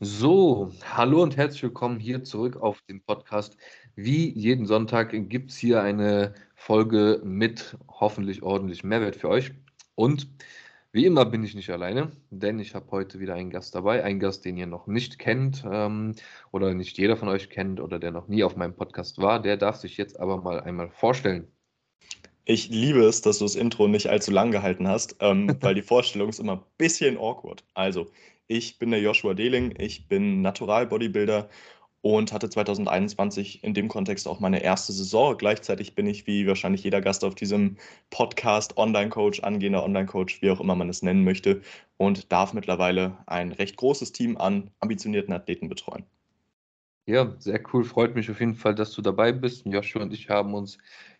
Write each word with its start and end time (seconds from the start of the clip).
So, 0.00 0.72
hallo 0.94 1.22
und 1.22 1.38
herzlich 1.38 1.62
willkommen 1.62 1.98
hier 1.98 2.22
zurück 2.22 2.58
auf 2.58 2.82
dem 2.82 3.00
Podcast. 3.00 3.56
Wie 3.94 4.28
jeden 4.28 4.66
Sonntag 4.66 5.14
gibt 5.30 5.50
es 5.50 5.56
hier 5.56 5.80
eine 5.80 6.34
Folge 6.54 7.22
mit 7.24 7.78
hoffentlich 7.88 8.42
ordentlich 8.42 8.84
Mehrwert 8.84 9.16
für 9.16 9.30
euch. 9.30 9.52
Und 9.94 10.28
wie 10.92 11.06
immer 11.06 11.24
bin 11.24 11.42
ich 11.44 11.54
nicht 11.54 11.70
alleine, 11.70 12.12
denn 12.28 12.58
ich 12.58 12.74
habe 12.74 12.90
heute 12.90 13.20
wieder 13.20 13.36
einen 13.36 13.48
Gast 13.48 13.74
dabei. 13.74 14.04
Einen 14.04 14.20
Gast, 14.20 14.44
den 14.44 14.58
ihr 14.58 14.66
noch 14.66 14.86
nicht 14.86 15.18
kennt 15.18 15.64
ähm, 15.66 16.14
oder 16.52 16.74
nicht 16.74 16.98
jeder 16.98 17.16
von 17.16 17.28
euch 17.28 17.48
kennt 17.48 17.80
oder 17.80 17.98
der 17.98 18.10
noch 18.10 18.28
nie 18.28 18.44
auf 18.44 18.54
meinem 18.54 18.76
Podcast 18.76 19.16
war. 19.16 19.40
Der 19.40 19.56
darf 19.56 19.76
sich 19.76 19.96
jetzt 19.96 20.20
aber 20.20 20.36
mal 20.42 20.60
einmal 20.60 20.90
vorstellen. 20.90 21.48
Ich 22.44 22.68
liebe 22.68 23.02
es, 23.02 23.22
dass 23.22 23.38
du 23.38 23.46
das 23.46 23.56
Intro 23.56 23.88
nicht 23.88 24.08
allzu 24.08 24.30
lang 24.30 24.50
gehalten 24.50 24.86
hast, 24.86 25.16
ähm, 25.20 25.56
weil 25.62 25.74
die 25.74 25.80
Vorstellung 25.80 26.28
ist 26.28 26.38
immer 26.38 26.52
ein 26.52 26.64
bisschen 26.76 27.16
awkward. 27.16 27.64
Also, 27.72 28.08
ich 28.48 28.78
bin 28.78 28.90
der 28.90 29.00
Joshua 29.00 29.34
Dehling, 29.34 29.74
ich 29.78 30.08
bin 30.08 30.42
Natural-Bodybuilder 30.42 31.48
und 32.02 32.32
hatte 32.32 32.48
2021 32.48 33.64
in 33.64 33.74
dem 33.74 33.88
Kontext 33.88 34.28
auch 34.28 34.38
meine 34.38 34.62
erste 34.62 34.92
Saison. 34.92 35.36
Gleichzeitig 35.36 35.96
bin 35.96 36.06
ich, 36.06 36.26
wie 36.28 36.46
wahrscheinlich 36.46 36.84
jeder 36.84 37.00
Gast 37.00 37.24
auf 37.24 37.34
diesem 37.34 37.78
Podcast, 38.10 38.76
Online-Coach, 38.76 39.40
angehender 39.40 39.82
Online-Coach, 39.82 40.40
wie 40.40 40.50
auch 40.50 40.60
immer 40.60 40.76
man 40.76 40.88
es 40.88 41.02
nennen 41.02 41.24
möchte, 41.24 41.62
und 41.96 42.30
darf 42.30 42.52
mittlerweile 42.52 43.18
ein 43.26 43.50
recht 43.50 43.76
großes 43.76 44.12
Team 44.12 44.36
an 44.36 44.70
ambitionierten 44.78 45.34
Athleten 45.34 45.68
betreuen. 45.68 46.04
Ja, 47.06 47.34
sehr 47.38 47.60
cool. 47.72 47.84
Freut 47.84 48.14
mich 48.14 48.30
auf 48.30 48.38
jeden 48.38 48.54
Fall, 48.54 48.74
dass 48.74 48.92
du 48.92 49.02
dabei 49.02 49.32
bist. 49.32 49.66
Joshua 49.66 50.02
und 50.02 50.12
ich 50.12 50.28
haben 50.28 50.54
uns 50.54 50.78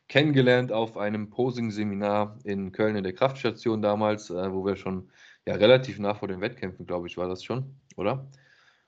kennengelernt 0.08 0.70
auf 0.70 0.96
einem 0.96 1.30
Posing-Seminar 1.30 2.38
in 2.44 2.70
Köln 2.70 2.96
in 2.96 3.02
der 3.04 3.12
Kraftstation 3.12 3.82
damals, 3.82 4.30
äh, 4.30 4.52
wo 4.52 4.64
wir 4.64 4.76
schon 4.76 5.10
ja, 5.46 5.54
relativ 5.54 5.98
nah 5.98 6.14
vor 6.14 6.28
den 6.28 6.40
Wettkämpfen, 6.40 6.86
glaube 6.86 7.06
ich, 7.06 7.16
war 7.16 7.28
das 7.28 7.44
schon, 7.44 7.78
oder? 7.96 8.28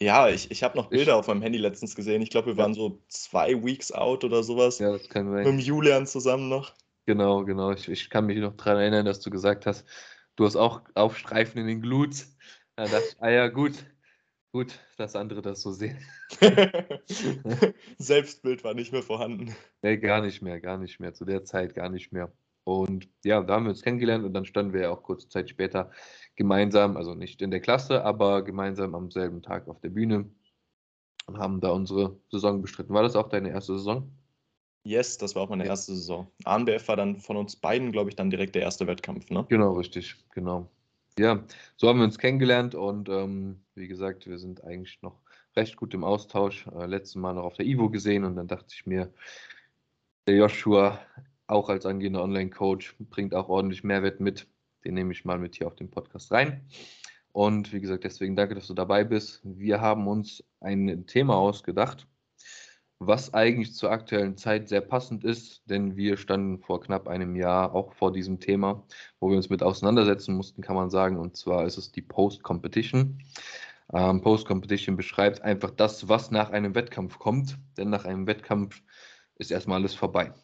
Ja, 0.01 0.29
ich, 0.29 0.51
ich 0.51 0.63
habe 0.63 0.77
noch 0.77 0.91
Bilder 0.91 1.13
ich, 1.13 1.19
auf 1.19 1.27
meinem 1.27 1.43
Handy 1.43 1.59
letztens 1.59 1.97
gesehen. 1.97 2.23
Ich 2.23 2.31
glaube, 2.31 2.49
wir 2.49 2.57
waren 2.57 2.75
so 2.75 3.03
zwei 3.09 3.65
Weeks 3.65 3.91
out 3.91 4.25
oder 4.25 4.43
sowas. 4.43 4.79
Ja, 4.79 4.93
das 4.93 5.09
kann 5.09 5.27
sein. 5.27 5.45
Mit 5.45 5.47
dem 5.47 5.59
Julian 5.59 6.07
zusammen 6.07 6.49
noch. 6.49 6.73
Genau, 7.07 7.45
genau. 7.45 7.73
Ich, 7.73 7.89
ich 7.89 8.11
kann 8.11 8.27
mich 8.27 8.39
noch 8.39 8.55
daran 8.57 8.79
erinnern, 8.79 9.07
dass 9.07 9.21
du 9.21 9.31
gesagt 9.31 9.67
hast, 9.67 9.85
du 10.37 10.45
hast 10.45 10.57
auch 10.57 10.83
Aufstreifen 10.95 11.61
in 11.61 11.67
den 11.67 11.83
Glutes. 11.83 12.37
Da 12.77 12.85
dachte 12.85 13.07
ich, 13.09 13.17
ah 13.21 13.31
ja, 13.31 13.49
gut, 13.49 13.73
gut, 14.53 14.79
dass 14.99 15.17
andere 15.17 15.43
das 15.43 15.63
so 15.63 15.73
sehen. 15.73 15.99
Selbstbild 17.99 18.63
war 18.63 18.75
nicht 18.75 18.93
mehr 18.93 19.03
vorhanden. 19.03 19.55
Nee, 19.83 19.97
gar 19.97 20.21
nicht 20.21 20.43
mehr, 20.43 20.61
gar 20.61 20.79
nicht 20.79 21.01
mehr. 21.01 21.13
Zu 21.13 21.25
der 21.25 21.45
Zeit 21.45 21.75
gar 21.75 21.89
nicht 21.89 22.13
mehr. 22.13 22.33
Und 22.69 23.09
ja, 23.25 23.41
da 23.41 23.55
haben 23.55 23.65
wir 23.65 23.71
uns 23.71 23.81
kennengelernt 23.81 24.27
und 24.27 24.35
dann 24.35 24.45
standen 24.45 24.75
wir 24.75 24.83
ja 24.83 24.91
auch 24.91 25.03
kurze 25.03 25.27
Zeit 25.31 25.49
später 25.49 25.91
gemeinsam, 26.37 26.99
also 26.99 27.15
nicht 27.15 27.41
in 27.41 27.51
der 27.51 27.61
Klasse, 27.61 28.05
aber 28.05 28.45
gemeinsam 28.45 28.95
am 28.95 29.11
selben 29.11 29.41
Tag 29.41 29.69
auf 29.69 29.81
der 29.81 29.89
Bühne 29.89 30.29
und 31.25 31.39
haben 31.39 31.63
da 31.63 31.71
unsere 31.71 32.21
Saison 32.31 32.61
bestritten. 32.61 32.93
War 32.93 33.03
das 33.03 33.17
auch 33.17 33.31
deine 33.31 33.49
erste 33.49 33.79
Saison? 33.79 34.13
Yes, 34.85 35.17
das 35.17 35.35
war 35.35 35.45
auch 35.45 35.49
meine 35.49 35.65
ja. 35.65 35.71
erste 35.71 35.95
Saison. 35.95 36.31
ANBF 36.45 36.89
war 36.89 36.97
dann 36.97 37.17
von 37.17 37.39
uns 37.39 37.57
beiden, 37.57 37.91
glaube 37.91 38.11
ich, 38.11 38.17
dann 38.17 38.29
direkt 38.29 38.55
der 38.55 38.63
erste 38.63 38.87
Wettkampf, 38.87 39.31
ne? 39.31 39.47
Genau, 39.49 39.73
richtig, 39.73 40.17
genau. 40.35 40.71
Ja, 41.19 41.43
so 41.79 41.89
haben 41.89 42.01
wir 42.01 42.05
uns 42.05 42.19
kennengelernt 42.19 42.75
und 42.75 43.09
ähm, 43.09 43.63
wie 43.77 43.89
gesagt, 43.89 44.27
wir 44.27 44.39
sind 44.39 44.63
eigentlich 44.63 45.01
noch 45.01 45.23
recht 45.57 45.79
gut 45.79 45.95
im 45.95 46.05
Austausch. 46.05 46.67
Äh, 46.67 46.85
letztes 46.85 47.15
Mal 47.15 47.33
noch 47.33 47.45
auf 47.45 47.55
der 47.55 47.65
Ivo 47.65 47.89
gesehen 47.89 48.25
und 48.25 48.37
dann 48.37 48.47
dachte 48.47 48.75
ich 48.75 48.85
mir, 48.85 49.11
der 50.27 50.37
Joshua 50.37 50.99
auch 51.49 51.69
als 51.69 51.87
angehender 51.87 52.23
Online-Coach, 52.23 52.97
bringt 53.11 53.35
auch 53.35 53.49
ordentlich 53.49 53.83
Mehrwert 53.83 54.21
mit. 54.21 54.47
Den 54.85 54.95
nehme 54.95 55.13
ich 55.13 55.25
mal 55.25 55.39
mit 55.39 55.57
hier 55.57 55.67
auf 55.67 55.75
den 55.75 55.91
Podcast 55.91 56.31
rein. 56.31 56.65
Und 57.33 57.73
wie 57.73 57.81
gesagt, 57.81 58.05
deswegen 58.05 58.37
danke, 58.37 58.55
dass 58.55 58.67
du 58.69 58.75
dabei 58.75 59.05
bist. 59.05 59.41
Wir 59.45 59.81
haben 59.81 60.07
uns 60.09 60.45
ein 60.61 61.07
Thema 61.07 61.37
ausgedacht, 61.37 62.07
was 62.99 63.33
eigentlich 63.33 63.75
zur 63.75 63.91
aktuellen 63.91 64.37
Zeit 64.37 64.69
sehr 64.69 64.81
passend 64.81 65.25
ist, 65.25 65.63
denn 65.67 65.97
wir 65.97 66.17
standen 66.17 66.59
vor 66.59 66.81
knapp 66.81 67.07
einem 67.07 67.37
Jahr 67.37 67.75
auch 67.75 67.93
vor 67.93 68.13
diesem 68.13 68.41
Thema, 68.41 68.85
wo 69.21 69.31
wir 69.31 69.37
uns 69.37 69.51
mit 69.51 69.63
auseinandersetzen 69.63 70.35
mussten, 70.35 70.63
kann 70.63 70.77
man 70.77 70.91
sagen. 70.91 71.17
Und 71.17 71.37
zwar 71.37 71.65
ist 71.65 71.79
es 71.79 71.93
die 71.93 72.03
Post-Competition. 72.03 73.23
Ähm, 73.93 74.21
Post-Competition 74.21 74.97
beschreibt 74.97 75.41
einfach 75.43 75.71
das, 75.71 76.09
was 76.09 76.31
nach 76.31 76.51
einem 76.51 76.75
Wettkampf 76.75 77.19
kommt, 77.19 77.57
denn 77.77 77.89
nach 77.89 78.05
einem 78.05 78.27
Wettkampf 78.27 78.83
ist 79.37 79.51
erstmal 79.51 79.79
alles 79.79 79.95
vorbei. 79.95 80.35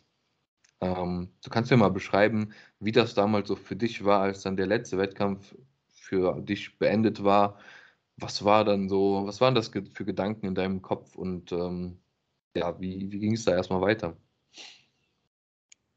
Ähm, 0.80 1.30
du 1.42 1.50
kannst 1.50 1.70
ja 1.70 1.76
mal 1.76 1.90
beschreiben, 1.90 2.52
wie 2.80 2.92
das 2.92 3.14
damals 3.14 3.48
so 3.48 3.56
für 3.56 3.76
dich 3.76 4.04
war, 4.04 4.20
als 4.20 4.42
dann 4.42 4.56
der 4.56 4.66
letzte 4.66 4.98
Wettkampf 4.98 5.54
für 5.88 6.40
dich 6.40 6.78
beendet 6.78 7.24
war. 7.24 7.58
Was 8.16 8.44
war 8.44 8.64
dann 8.64 8.88
so, 8.88 9.22
was 9.26 9.40
waren 9.40 9.54
das 9.54 9.68
für 9.68 10.04
Gedanken 10.04 10.46
in 10.46 10.54
deinem 10.54 10.82
Kopf 10.82 11.16
und 11.16 11.50
ähm, 11.52 11.98
ja, 12.56 12.78
wie, 12.80 13.10
wie 13.10 13.18
ging 13.18 13.32
es 13.34 13.44
da 13.44 13.52
erstmal 13.52 13.80
weiter? 13.80 14.16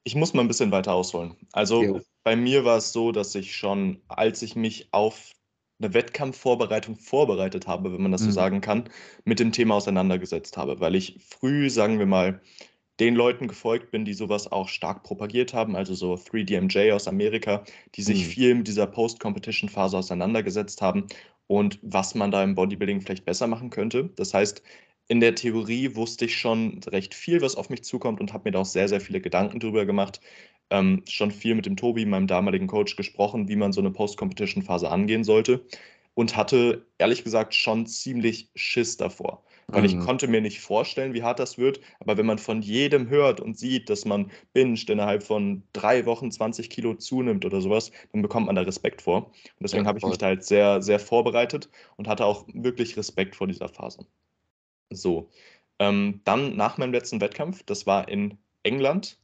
Ich 0.03 0.15
muss 0.15 0.33
mal 0.33 0.41
ein 0.41 0.47
bisschen 0.47 0.71
weiter 0.71 0.93
ausholen. 0.93 1.35
Also 1.51 1.83
jo. 1.83 2.01
bei 2.23 2.35
mir 2.35 2.65
war 2.65 2.77
es 2.77 2.93
so, 2.93 3.11
dass 3.11 3.35
ich 3.35 3.55
schon, 3.55 4.01
als 4.07 4.41
ich 4.41 4.55
mich 4.55 4.87
auf 4.91 5.33
eine 5.79 5.93
Wettkampfvorbereitung 5.93 6.95
vorbereitet 6.95 7.67
habe, 7.67 7.93
wenn 7.93 8.01
man 8.01 8.11
das 8.11 8.21
mhm. 8.21 8.25
so 8.27 8.31
sagen 8.31 8.61
kann, 8.61 8.89
mit 9.25 9.39
dem 9.39 9.51
Thema 9.51 9.75
auseinandergesetzt 9.75 10.57
habe, 10.57 10.79
weil 10.79 10.95
ich 10.95 11.23
früh, 11.23 11.69
sagen 11.69 11.99
wir 11.99 12.07
mal, 12.07 12.41
den 12.99 13.15
Leuten 13.15 13.47
gefolgt 13.47 13.91
bin, 13.91 14.05
die 14.05 14.13
sowas 14.13 14.51
auch 14.51 14.69
stark 14.69 15.03
propagiert 15.03 15.53
haben, 15.53 15.75
also 15.75 15.93
so 15.93 16.13
3DMJ 16.15 16.93
aus 16.93 17.07
Amerika, 17.07 17.63
die 17.95 18.01
sich 18.01 18.25
mhm. 18.25 18.29
viel 18.29 18.55
mit 18.55 18.67
dieser 18.67 18.87
Post-Competition-Phase 18.87 19.97
auseinandergesetzt 19.97 20.81
haben 20.81 21.07
und 21.47 21.79
was 21.81 22.15
man 22.15 22.31
da 22.31 22.43
im 22.43 22.55
Bodybuilding 22.55 23.01
vielleicht 23.01 23.25
besser 23.25 23.47
machen 23.47 23.69
könnte. 23.69 24.09
Das 24.15 24.33
heißt, 24.33 24.63
in 25.07 25.19
der 25.19 25.35
Theorie 25.35 25.95
wusste 25.95 26.25
ich 26.25 26.37
schon 26.37 26.81
recht 26.87 27.13
viel, 27.13 27.41
was 27.41 27.55
auf 27.55 27.69
mich 27.69 27.83
zukommt 27.83 28.19
und 28.19 28.33
habe 28.33 28.45
mir 28.45 28.51
da 28.51 28.59
auch 28.59 28.65
sehr, 28.65 28.89
sehr 28.89 28.99
viele 28.99 29.21
Gedanken 29.21 29.59
drüber 29.59 29.85
gemacht. 29.85 30.19
Ähm, 30.69 31.03
schon 31.07 31.31
viel 31.31 31.55
mit 31.55 31.65
dem 31.65 31.77
Tobi, 31.77 32.05
meinem 32.05 32.27
damaligen 32.27 32.67
Coach, 32.67 32.97
gesprochen, 32.97 33.47
wie 33.47 33.55
man 33.55 33.71
so 33.71 33.79
eine 33.79 33.91
Post-Competition-Phase 33.91 34.89
angehen 34.89 35.23
sollte 35.23 35.65
und 36.13 36.35
hatte 36.35 36.85
ehrlich 36.97 37.23
gesagt 37.23 37.53
schon 37.53 37.85
ziemlich 37.85 38.49
Schiss 38.55 38.97
davor 38.97 39.43
weil 39.67 39.83
ich 39.83 39.95
mhm. 39.95 39.99
konnte 39.99 40.27
mir 40.27 40.39
nicht 40.39 40.61
vorstellen, 40.61 41.13
wie 41.13 41.23
hart 41.23 41.39
das 41.39 41.57
wird. 41.57 41.81
Aber 41.99 42.17
wenn 42.17 42.25
man 42.25 42.39
von 42.39 42.61
jedem 42.61 43.09
hört 43.09 43.41
und 43.41 43.57
sieht, 43.57 43.89
dass 43.89 44.05
man 44.05 44.31
binged 44.53 44.89
innerhalb 44.89 45.23
von 45.23 45.63
drei 45.73 46.05
Wochen 46.05 46.31
20 46.31 46.69
Kilo 46.69 46.93
zunimmt 46.95 47.45
oder 47.45 47.59
sowas, 47.59 47.91
dann 48.13 48.21
bekommt 48.21 48.47
man 48.47 48.55
da 48.55 48.61
Respekt 48.61 49.01
vor. 49.01 49.25
Und 49.25 49.33
deswegen 49.61 49.83
ja, 49.83 49.89
habe 49.89 49.99
ich 49.99 50.05
mich 50.05 50.17
da 50.17 50.27
halt 50.27 50.43
sehr, 50.45 50.81
sehr 50.81 50.99
vorbereitet 50.99 51.69
und 51.97 52.07
hatte 52.07 52.25
auch 52.25 52.45
wirklich 52.53 52.95
Respekt 52.95 53.35
vor 53.35 53.47
dieser 53.47 53.67
Phase. 53.67 54.05
So, 54.89 55.29
ähm, 55.79 56.21
dann 56.23 56.55
nach 56.55 56.77
meinem 56.77 56.93
letzten 56.93 57.19
Wettkampf, 57.19 57.63
das 57.63 57.85
war 57.85 58.07
in 58.07 58.37
England, 58.63 59.19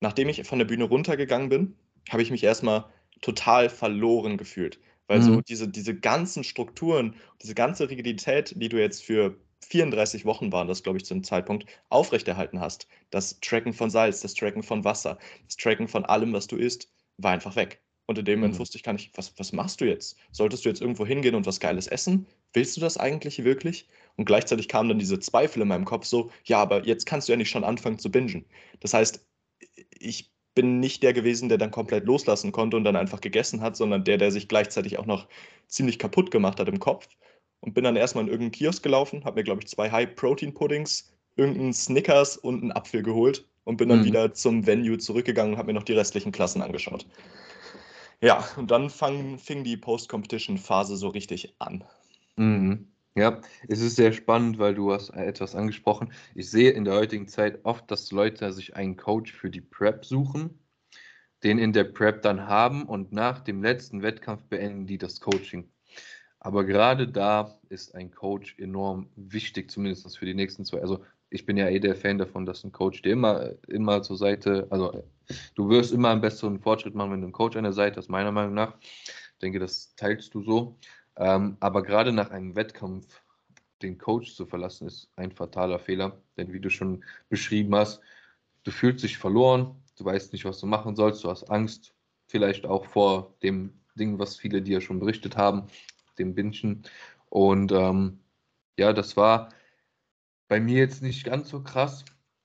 nachdem 0.00 0.28
ich 0.28 0.44
von 0.44 0.58
der 0.58 0.66
Bühne 0.66 0.84
runtergegangen 0.84 1.48
bin, 1.48 1.76
habe 2.10 2.22
ich 2.22 2.30
mich 2.30 2.44
erstmal 2.44 2.84
total 3.20 3.68
verloren 3.68 4.36
gefühlt. 4.36 4.78
Weil 5.08 5.22
so 5.22 5.32
mhm. 5.32 5.44
diese, 5.48 5.66
diese 5.68 5.94
ganzen 5.98 6.44
Strukturen, 6.44 7.16
diese 7.42 7.54
ganze 7.54 7.90
Rigidität, 7.90 8.54
die 8.56 8.68
du 8.68 8.78
jetzt 8.78 9.02
für 9.02 9.36
34 9.66 10.24
Wochen 10.24 10.52
waren 10.52 10.68
das, 10.68 10.82
glaube 10.82 10.98
ich, 10.98 11.04
zu 11.04 11.14
dem 11.14 11.24
Zeitpunkt, 11.24 11.66
aufrechterhalten 11.88 12.60
hast. 12.60 12.86
Das 13.10 13.40
Tracken 13.40 13.72
von 13.72 13.90
Salz, 13.90 14.20
das 14.20 14.34
Tracken 14.34 14.62
von 14.62 14.84
Wasser, 14.84 15.18
das 15.46 15.56
Tracken 15.56 15.88
von 15.88 16.04
allem, 16.04 16.32
was 16.32 16.46
du 16.46 16.56
isst, 16.56 16.92
war 17.16 17.32
einfach 17.32 17.56
weg. 17.56 17.82
Und 18.06 18.18
in 18.18 18.24
dem 18.24 18.38
Moment 18.40 18.54
mhm. 18.54 18.60
wusste 18.60 18.78
ich 18.78 18.82
gar 18.82 18.92
nicht, 18.92 19.16
was, 19.18 19.38
was 19.38 19.52
machst 19.52 19.80
du 19.80 19.84
jetzt? 19.84 20.16
Solltest 20.30 20.64
du 20.64 20.70
jetzt 20.70 20.80
irgendwo 20.80 21.04
hingehen 21.04 21.34
und 21.34 21.44
was 21.44 21.60
Geiles 21.60 21.88
essen? 21.88 22.26
Willst 22.54 22.76
du 22.76 22.80
das 22.80 22.96
eigentlich 22.96 23.44
wirklich? 23.44 23.86
Und 24.16 24.24
gleichzeitig 24.24 24.68
kamen 24.68 24.88
dann 24.88 24.98
diese 24.98 25.20
Zweifel 25.20 25.60
in 25.60 25.68
meinem 25.68 25.84
Kopf 25.84 26.06
so, 26.06 26.30
ja, 26.44 26.58
aber 26.58 26.86
jetzt 26.86 27.04
kannst 27.04 27.28
du 27.28 27.32
ja 27.32 27.36
nicht 27.36 27.50
schon 27.50 27.64
anfangen 27.64 27.98
zu 27.98 28.10
bingen. 28.10 28.46
Das 28.80 28.94
heißt, 28.94 29.26
ich 29.90 30.32
bin 30.58 30.80
nicht 30.80 31.04
der 31.04 31.12
gewesen, 31.12 31.48
der 31.48 31.56
dann 31.56 31.70
komplett 31.70 32.04
loslassen 32.04 32.50
konnte 32.50 32.76
und 32.76 32.82
dann 32.82 32.96
einfach 32.96 33.20
gegessen 33.20 33.60
hat, 33.60 33.76
sondern 33.76 34.02
der, 34.02 34.18
der 34.18 34.32
sich 34.32 34.48
gleichzeitig 34.48 34.98
auch 34.98 35.06
noch 35.06 35.28
ziemlich 35.68 36.00
kaputt 36.00 36.32
gemacht 36.32 36.58
hat 36.58 36.66
im 36.66 36.80
Kopf. 36.80 37.06
Und 37.60 37.74
bin 37.74 37.84
dann 37.84 37.94
erstmal 37.94 38.24
in 38.24 38.28
irgendeinen 38.28 38.50
Kiosk 38.50 38.82
gelaufen, 38.82 39.24
habe 39.24 39.38
mir, 39.38 39.44
glaube 39.44 39.60
ich, 39.62 39.68
zwei 39.68 39.88
High-Protein-Puddings, 39.88 41.12
irgendeinen 41.36 41.72
Snickers 41.72 42.36
und 42.36 42.62
einen 42.62 42.72
Apfel 42.72 43.04
geholt 43.04 43.46
und 43.62 43.76
bin 43.76 43.88
dann 43.88 44.00
mhm. 44.00 44.06
wieder 44.06 44.34
zum 44.34 44.66
Venue 44.66 44.98
zurückgegangen 44.98 45.52
und 45.52 45.58
habe 45.60 45.68
mir 45.68 45.78
noch 45.78 45.84
die 45.84 45.92
restlichen 45.92 46.32
Klassen 46.32 46.60
angeschaut. 46.60 47.06
Ja, 48.20 48.44
und 48.56 48.72
dann 48.72 48.90
fang, 48.90 49.38
fing 49.38 49.62
die 49.62 49.76
Post-Competition-Phase 49.76 50.96
so 50.96 51.06
richtig 51.06 51.54
an. 51.60 51.84
Mhm. 52.34 52.88
Ja, 53.18 53.40
es 53.66 53.80
ist 53.80 53.96
sehr 53.96 54.12
spannend, 54.12 54.60
weil 54.60 54.76
du 54.76 54.92
hast 54.92 55.10
etwas 55.10 55.56
angesprochen. 55.56 56.12
Ich 56.36 56.48
sehe 56.52 56.70
in 56.70 56.84
der 56.84 56.94
heutigen 56.94 57.26
Zeit 57.26 57.64
oft, 57.64 57.90
dass 57.90 58.12
Leute 58.12 58.52
sich 58.52 58.76
einen 58.76 58.96
Coach 58.96 59.32
für 59.32 59.50
die 59.50 59.60
Prep 59.60 60.04
suchen, 60.04 60.60
den 61.42 61.58
in 61.58 61.72
der 61.72 61.82
Prep 61.82 62.22
dann 62.22 62.46
haben 62.46 62.84
und 62.84 63.10
nach 63.12 63.40
dem 63.40 63.60
letzten 63.60 64.02
Wettkampf 64.02 64.44
beenden 64.44 64.86
die 64.86 64.98
das 64.98 65.20
Coaching. 65.20 65.68
Aber 66.38 66.64
gerade 66.64 67.08
da 67.08 67.58
ist 67.68 67.92
ein 67.96 68.12
Coach 68.12 68.56
enorm 68.56 69.10
wichtig, 69.16 69.68
zumindest 69.68 70.16
für 70.16 70.26
die 70.26 70.34
nächsten 70.34 70.64
zwei. 70.64 70.80
Also 70.80 71.04
ich 71.28 71.44
bin 71.44 71.56
ja 71.56 71.68
eh 71.68 71.80
der 71.80 71.96
Fan 71.96 72.18
davon, 72.18 72.46
dass 72.46 72.62
ein 72.62 72.70
Coach 72.70 73.02
dir 73.02 73.14
immer, 73.14 73.50
immer 73.66 74.00
zur 74.02 74.16
Seite, 74.16 74.68
also 74.70 75.02
du 75.56 75.68
wirst 75.68 75.92
immer 75.92 76.10
einen 76.10 76.20
besseren 76.20 76.60
Fortschritt 76.60 76.94
machen, 76.94 77.10
wenn 77.10 77.20
du 77.20 77.26
einen 77.26 77.32
Coach 77.32 77.56
an 77.56 77.64
der 77.64 77.72
Seite 77.72 77.96
hast, 77.96 78.10
meiner 78.10 78.30
Meinung 78.30 78.54
nach. 78.54 78.78
Ich 78.80 79.40
denke, 79.42 79.58
das 79.58 79.96
teilst 79.96 80.34
du 80.34 80.42
so. 80.42 80.78
Ähm, 81.18 81.56
aber 81.60 81.82
gerade 81.82 82.12
nach 82.12 82.30
einem 82.30 82.54
Wettkampf 82.54 83.22
den 83.82 83.98
Coach 83.98 84.34
zu 84.34 84.46
verlassen, 84.46 84.86
ist 84.86 85.10
ein 85.16 85.32
fataler 85.32 85.78
Fehler. 85.78 86.20
Denn 86.36 86.52
wie 86.52 86.60
du 86.60 86.70
schon 86.70 87.04
beschrieben 87.28 87.74
hast, 87.74 88.00
du 88.64 88.70
fühlst 88.70 89.04
dich 89.04 89.18
verloren, 89.18 89.74
du 89.96 90.04
weißt 90.04 90.32
nicht, 90.32 90.44
was 90.44 90.60
du 90.60 90.66
machen 90.66 90.96
sollst, 90.96 91.24
du 91.24 91.30
hast 91.30 91.44
Angst, 91.50 91.94
vielleicht 92.28 92.66
auch 92.66 92.86
vor 92.86 93.34
dem 93.42 93.72
Ding, 93.96 94.18
was 94.18 94.36
viele 94.36 94.62
dir 94.62 94.80
schon 94.80 95.00
berichtet 95.00 95.36
haben, 95.36 95.66
dem 96.18 96.34
Binschen. 96.34 96.84
Und 97.30 97.72
ähm, 97.72 98.20
ja, 98.78 98.92
das 98.92 99.16
war 99.16 99.50
bei 100.46 100.60
mir 100.60 100.78
jetzt 100.78 101.02
nicht 101.02 101.24
ganz 101.24 101.48
so 101.48 101.62
krass, 101.62 102.04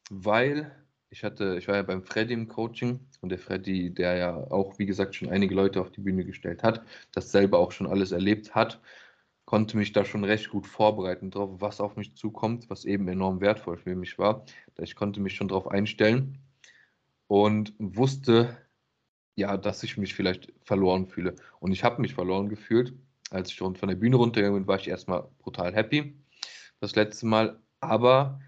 weil 0.09 0.82
ich 1.13 1.23
hatte, 1.23 1.57
ich 1.59 1.67
war 1.67 1.75
ja 1.75 1.83
beim 1.83 2.01
Freddy 2.01 2.33
im 2.33 2.47
Coaching 2.47 2.99
und 3.21 3.29
der 3.29 3.37
Freddy, 3.37 3.93
der 3.93 4.15
ja 4.15 4.35
auch, 4.49 4.79
wie 4.79 4.87
gesagt, 4.87 5.13
schon 5.13 5.29
einige 5.29 5.53
Leute 5.53 5.79
auf 5.79 5.91
die 5.91 6.01
Bühne 6.01 6.25
gestellt 6.25 6.63
hat, 6.63 6.83
das 7.11 7.31
selber 7.31 7.59
auch 7.59 7.71
schon 7.71 7.85
alles 7.85 8.11
erlebt 8.11 8.55
hat, 8.55 8.81
konnte 9.45 9.77
mich 9.77 9.91
da 9.91 10.05
schon 10.05 10.23
recht 10.23 10.49
gut 10.49 10.65
vorbereiten 10.65 11.29
darauf, 11.29 11.61
was 11.61 11.81
auf 11.81 11.97
mich 11.97 12.15
zukommt, 12.15 12.67
was 12.71 12.83
eben 12.85 13.07
enorm 13.07 13.41
wertvoll 13.41 13.77
für 13.77 13.95
mich 13.95 14.17
war. 14.17 14.43
Ich 14.79 14.95
konnte 14.95 15.21
mich 15.21 15.35
schon 15.35 15.49
darauf 15.49 15.67
einstellen 15.67 16.39
und 17.27 17.75
wusste, 17.77 18.57
ja, 19.35 19.55
dass 19.55 19.83
ich 19.83 19.97
mich 19.97 20.15
vielleicht 20.15 20.51
verloren 20.63 21.05
fühle. 21.05 21.35
Und 21.59 21.73
ich 21.73 21.83
habe 21.83 22.01
mich 22.01 22.15
verloren 22.15 22.49
gefühlt. 22.49 22.93
Als 23.29 23.51
ich 23.51 23.57
von 23.57 23.75
der 23.75 23.95
Bühne 23.95 24.15
runtergegangen 24.15 24.61
bin, 24.61 24.67
war 24.67 24.79
ich 24.79 24.87
erstmal 24.87 25.27
brutal 25.37 25.75
happy. 25.75 26.15
Das 26.79 26.95
letzte 26.95 27.27
Mal. 27.27 27.59
Aber 27.81 28.39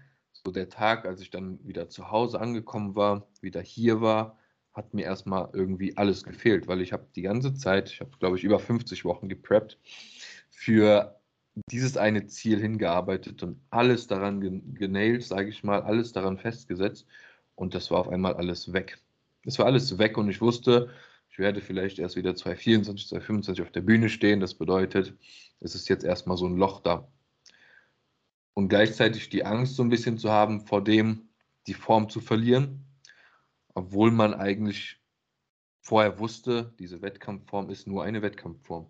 so 0.46 0.52
der 0.52 0.68
Tag, 0.68 1.06
als 1.06 1.20
ich 1.20 1.30
dann 1.30 1.58
wieder 1.66 1.88
zu 1.88 2.10
Hause 2.12 2.40
angekommen 2.40 2.94
war, 2.94 3.26
wieder 3.40 3.60
hier 3.60 4.00
war, 4.00 4.38
hat 4.72 4.94
mir 4.94 5.04
erstmal 5.04 5.48
irgendwie 5.52 5.96
alles 5.96 6.22
gefehlt, 6.22 6.68
weil 6.68 6.80
ich 6.80 6.92
habe 6.92 7.08
die 7.16 7.22
ganze 7.22 7.54
Zeit, 7.54 7.90
ich 7.90 8.00
habe 8.00 8.12
glaube 8.20 8.36
ich 8.36 8.44
über 8.44 8.60
50 8.60 9.04
Wochen 9.04 9.28
gepreppt, 9.28 9.78
für 10.48 11.20
dieses 11.72 11.96
eine 11.96 12.26
Ziel 12.26 12.60
hingearbeitet 12.60 13.42
und 13.42 13.58
alles 13.70 14.06
daran 14.06 14.40
genailt, 14.74 15.24
sage 15.24 15.48
ich 15.48 15.64
mal, 15.64 15.82
alles 15.82 16.12
daran 16.12 16.38
festgesetzt 16.38 17.06
und 17.56 17.74
das 17.74 17.90
war 17.90 17.98
auf 17.98 18.08
einmal 18.08 18.34
alles 18.34 18.72
weg. 18.72 18.98
Es 19.44 19.58
war 19.58 19.66
alles 19.66 19.98
weg 19.98 20.16
und 20.16 20.28
ich 20.28 20.40
wusste, 20.40 20.90
ich 21.28 21.40
werde 21.40 21.60
vielleicht 21.60 21.98
erst 21.98 22.14
wieder 22.14 22.36
2024, 22.36 23.08
2025 23.08 23.62
auf 23.64 23.72
der 23.72 23.80
Bühne 23.80 24.08
stehen. 24.08 24.40
Das 24.40 24.54
bedeutet, 24.54 25.14
es 25.60 25.74
ist 25.74 25.88
jetzt 25.88 26.04
erstmal 26.04 26.36
so 26.36 26.46
ein 26.46 26.56
Loch 26.56 26.80
da. 26.80 27.08
Und 28.56 28.68
gleichzeitig 28.68 29.28
die 29.28 29.44
Angst 29.44 29.76
so 29.76 29.82
ein 29.82 29.90
bisschen 29.90 30.16
zu 30.16 30.30
haben, 30.30 30.62
vor 30.62 30.82
dem 30.82 31.28
die 31.66 31.74
Form 31.74 32.08
zu 32.08 32.20
verlieren, 32.20 32.86
obwohl 33.74 34.10
man 34.10 34.32
eigentlich 34.32 34.98
vorher 35.82 36.18
wusste, 36.18 36.72
diese 36.78 37.02
Wettkampfform 37.02 37.68
ist 37.68 37.86
nur 37.86 38.02
eine 38.02 38.22
Wettkampfform. 38.22 38.88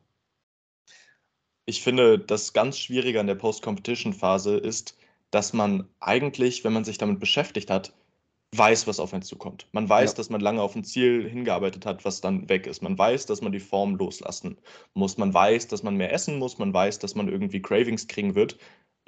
Ich 1.65 1.83
finde, 1.83 2.17
das 2.17 2.53
ganz 2.53 2.79
Schwierige 2.79 3.19
an 3.19 3.27
der 3.27 3.35
Post-Competition-Phase 3.35 4.57
ist, 4.57 4.97
dass 5.33 5.53
man 5.53 5.89
eigentlich, 5.99 6.63
wenn 6.63 6.73
man 6.73 6.85
sich 6.85 6.99
damit 6.99 7.19
beschäftigt 7.19 7.69
hat, 7.69 7.93
weiß, 8.53 8.87
was 8.87 9.01
auf 9.01 9.13
einen 9.13 9.23
zukommt. 9.23 9.67
Man 9.73 9.89
weiß, 9.89 10.13
ja. 10.13 10.17
dass 10.17 10.31
man 10.31 10.41
lange 10.41 10.63
auf 10.63 10.77
ein 10.77 10.85
Ziel 10.85 11.29
hingearbeitet 11.29 11.85
hat, 11.85 12.05
was 12.05 12.21
dann 12.21 12.49
weg 12.49 12.69
ist. 12.69 12.83
Man 12.83 12.97
weiß, 12.97 13.27
dass 13.27 13.43
man 13.43 13.51
die 13.51 13.59
Form 13.59 13.97
loslassen 13.97 14.59
muss. 14.95 15.19
Man 15.19 15.35
weiß, 15.35 15.67
dass 15.67 15.83
man 15.83 15.97
mehr 15.97 16.13
essen 16.13 16.39
muss. 16.39 16.59
Man 16.59 16.73
weiß, 16.73 17.01
dass 17.01 17.17
man 17.17 17.29
irgendwie 17.29 17.61
Cravings 17.61 18.07
kriegen 18.07 18.37
wird. 18.37 18.59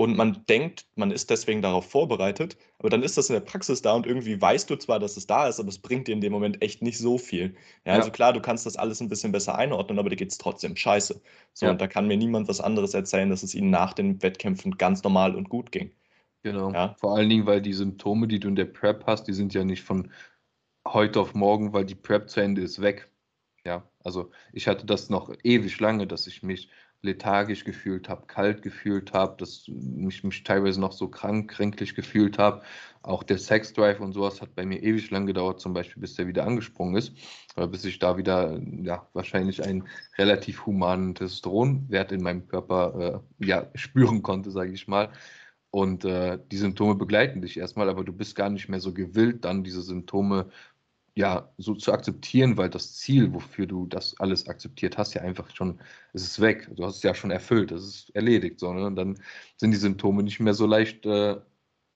Und 0.01 0.17
man 0.17 0.45
denkt, 0.49 0.87
man 0.95 1.11
ist 1.11 1.29
deswegen 1.29 1.61
darauf 1.61 1.91
vorbereitet, 1.91 2.57
aber 2.79 2.89
dann 2.89 3.03
ist 3.03 3.19
das 3.19 3.31
in 3.31 3.35
der 3.35 3.41
Praxis 3.41 3.83
da 3.83 3.95
und 3.95 4.07
irgendwie 4.07 4.41
weißt 4.41 4.71
du 4.71 4.77
zwar, 4.77 5.01
dass 5.01 5.17
es 5.17 5.27
da 5.27 5.49
ist, 5.49 5.59
aber 5.59 5.71
es 5.71 5.81
bringt 5.81 6.07
dir 6.07 6.13
in 6.13 6.21
dem 6.21 6.33
Moment 6.33 6.63
echt 6.63 6.83
nicht 6.83 6.99
so 6.99 7.19
viel. 7.19 7.57
Ja, 7.85 7.95
ja. 7.95 7.99
also 7.99 8.13
klar, 8.13 8.33
du 8.33 8.41
kannst 8.41 8.65
das 8.65 8.77
alles 8.77 9.01
ein 9.01 9.09
bisschen 9.09 9.33
besser 9.33 9.59
einordnen, 9.59 9.99
aber 9.99 10.09
dir 10.09 10.15
geht 10.15 10.31
es 10.31 10.39
trotzdem 10.39 10.77
scheiße. 10.77 11.21
So, 11.53 11.67
ja. 11.67 11.73
und 11.73 11.81
da 11.81 11.89
kann 11.89 12.07
mir 12.07 12.17
niemand 12.17 12.47
was 12.47 12.61
anderes 12.61 12.95
erzählen, 12.95 13.29
dass 13.29 13.43
es 13.43 13.57
ihnen 13.57 13.71
nach 13.71 13.93
den 13.93 14.23
Wettkämpfen 14.23 14.79
ganz 14.79 15.03
normal 15.03 15.35
und 15.35 15.49
gut 15.49 15.73
ging. 15.73 15.91
Genau. 16.45 16.73
Ja. 16.73 16.95
Vor 17.01 17.17
allen 17.17 17.29
Dingen, 17.29 17.47
weil 17.47 17.61
die 17.61 17.73
Symptome, 17.73 18.29
die 18.29 18.39
du 18.39 18.47
in 18.47 18.55
der 18.55 18.67
Prep 18.67 19.05
hast, 19.05 19.25
die 19.25 19.33
sind 19.33 19.53
ja 19.53 19.65
nicht 19.65 19.83
von 19.83 20.13
heute 20.87 21.19
auf 21.19 21.35
morgen, 21.35 21.73
weil 21.73 21.85
die 21.85 21.97
Prep 21.97 22.31
zu 22.31 22.39
Ende 22.39 22.63
ist, 22.63 22.81
weg. 22.81 23.11
Ja, 23.65 23.91
also 24.05 24.31
ich 24.53 24.69
hatte 24.69 24.87
das 24.87 25.11
noch 25.11 25.35
ewig 25.43 25.81
lange, 25.81 26.07
dass 26.07 26.29
ich 26.29 26.45
mich 26.45 26.71
lethargisch 27.03 27.65
gefühlt 27.65 28.09
habe, 28.09 28.27
kalt 28.27 28.63
gefühlt 28.63 29.13
habe, 29.13 29.37
dass 29.39 29.69
ich 29.69 30.25
mich 30.25 30.43
teilweise 30.43 30.81
noch 30.81 30.93
so 30.93 31.09
krank, 31.09 31.51
kränklich 31.51 31.95
gefühlt 31.95 32.39
habe. 32.39 32.63
Auch 33.03 33.23
der 33.23 33.39
Sexdrive 33.39 34.01
und 34.01 34.13
sowas 34.13 34.41
hat 34.43 34.55
bei 34.57 34.67
mir 34.67 34.83
ewig 34.83 35.11
lang 35.11 35.27
gedauert, 35.27 35.61
zum 35.61 35.73
Beispiel, 35.73 36.01
bis 36.01 36.15
der 36.15 36.27
wieder 36.27 36.45
angesprungen 36.45 36.97
ist, 36.97 37.13
oder 37.57 37.69
bis 37.69 37.85
ich 37.85 38.01
da 38.01 38.17
wieder 38.17 38.61
ja, 38.83 39.09
wahrscheinlich 39.13 39.63
einen 39.63 39.87
relativ 40.19 40.67
humanen 40.67 41.15
Testosteronwert 41.15 42.11
in 42.13 42.23
meinem 42.23 42.49
Körper 42.49 43.23
äh, 43.41 43.47
ja, 43.47 43.71
spüren 43.75 44.23
konnte, 44.23 44.51
sage 44.51 44.73
ich 44.73 44.89
mal. 44.89 45.11
Und 45.71 46.05
äh, 46.05 46.39
die 46.51 46.57
Symptome 46.57 46.95
begleiten 46.97 47.43
dich 47.43 47.59
erstmal, 47.59 47.89
aber 47.89 48.03
du 48.03 48.13
bist 48.13 48.35
gar 48.35 48.51
nicht 48.51 48.69
mehr 48.69 48.81
so 48.81 48.93
gewillt, 48.93 49.45
dann 49.45 49.65
diese 49.65 49.83
Symptome 49.83 50.51
ja 51.19 51.53
so 51.59 51.75
zu 51.75 51.93
akzeptieren, 51.93 52.57
weil 52.57 52.71
das 52.71 52.95
Ziel, 52.95 53.35
wofür 53.35 53.67
du 53.67 53.87
das 53.87 54.19
alles 54.21 54.47
akzeptiert 54.47 54.97
hast, 54.97 55.15
ja 55.15 55.23
einfach 55.23 55.55
schon, 55.55 55.81
es 56.13 56.23
ist 56.23 56.41
weg. 56.41 56.71
Du 56.77 56.85
hast 56.85 56.99
es 56.99 57.03
ja 57.03 57.13
schon 57.13 57.33
erfüllt, 57.33 57.73
es 57.73 57.85
ist 57.85 58.11
erledigt. 58.15 58.61
So, 58.61 58.73
ne? 58.73 58.93
Dann 58.95 59.19
sind 59.57 59.73
die 59.73 59.79
Symptome 59.79 60.23
nicht 60.23 60.39
mehr 60.39 60.55
so 60.55 60.65
leicht 60.65 61.05
äh, 61.07 61.37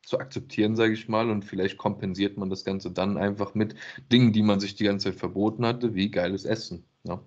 zu 0.04 0.18
akzeptieren, 0.18 0.74
sage 0.74 0.94
ich 0.94 1.08
mal. 1.08 1.30
Und 1.30 1.44
vielleicht 1.44 1.78
kompensiert 1.78 2.36
man 2.36 2.50
das 2.50 2.64
Ganze 2.64 2.90
dann 2.90 3.16
einfach 3.16 3.54
mit 3.54 3.76
Dingen, 4.10 4.32
die 4.32 4.42
man 4.42 4.58
sich 4.58 4.74
die 4.74 4.84
ganze 4.84 5.10
Zeit 5.10 5.20
verboten 5.20 5.64
hatte, 5.64 5.94
wie 5.94 6.10
geiles 6.10 6.44
Essen. 6.44 6.84
Ja? 7.04 7.22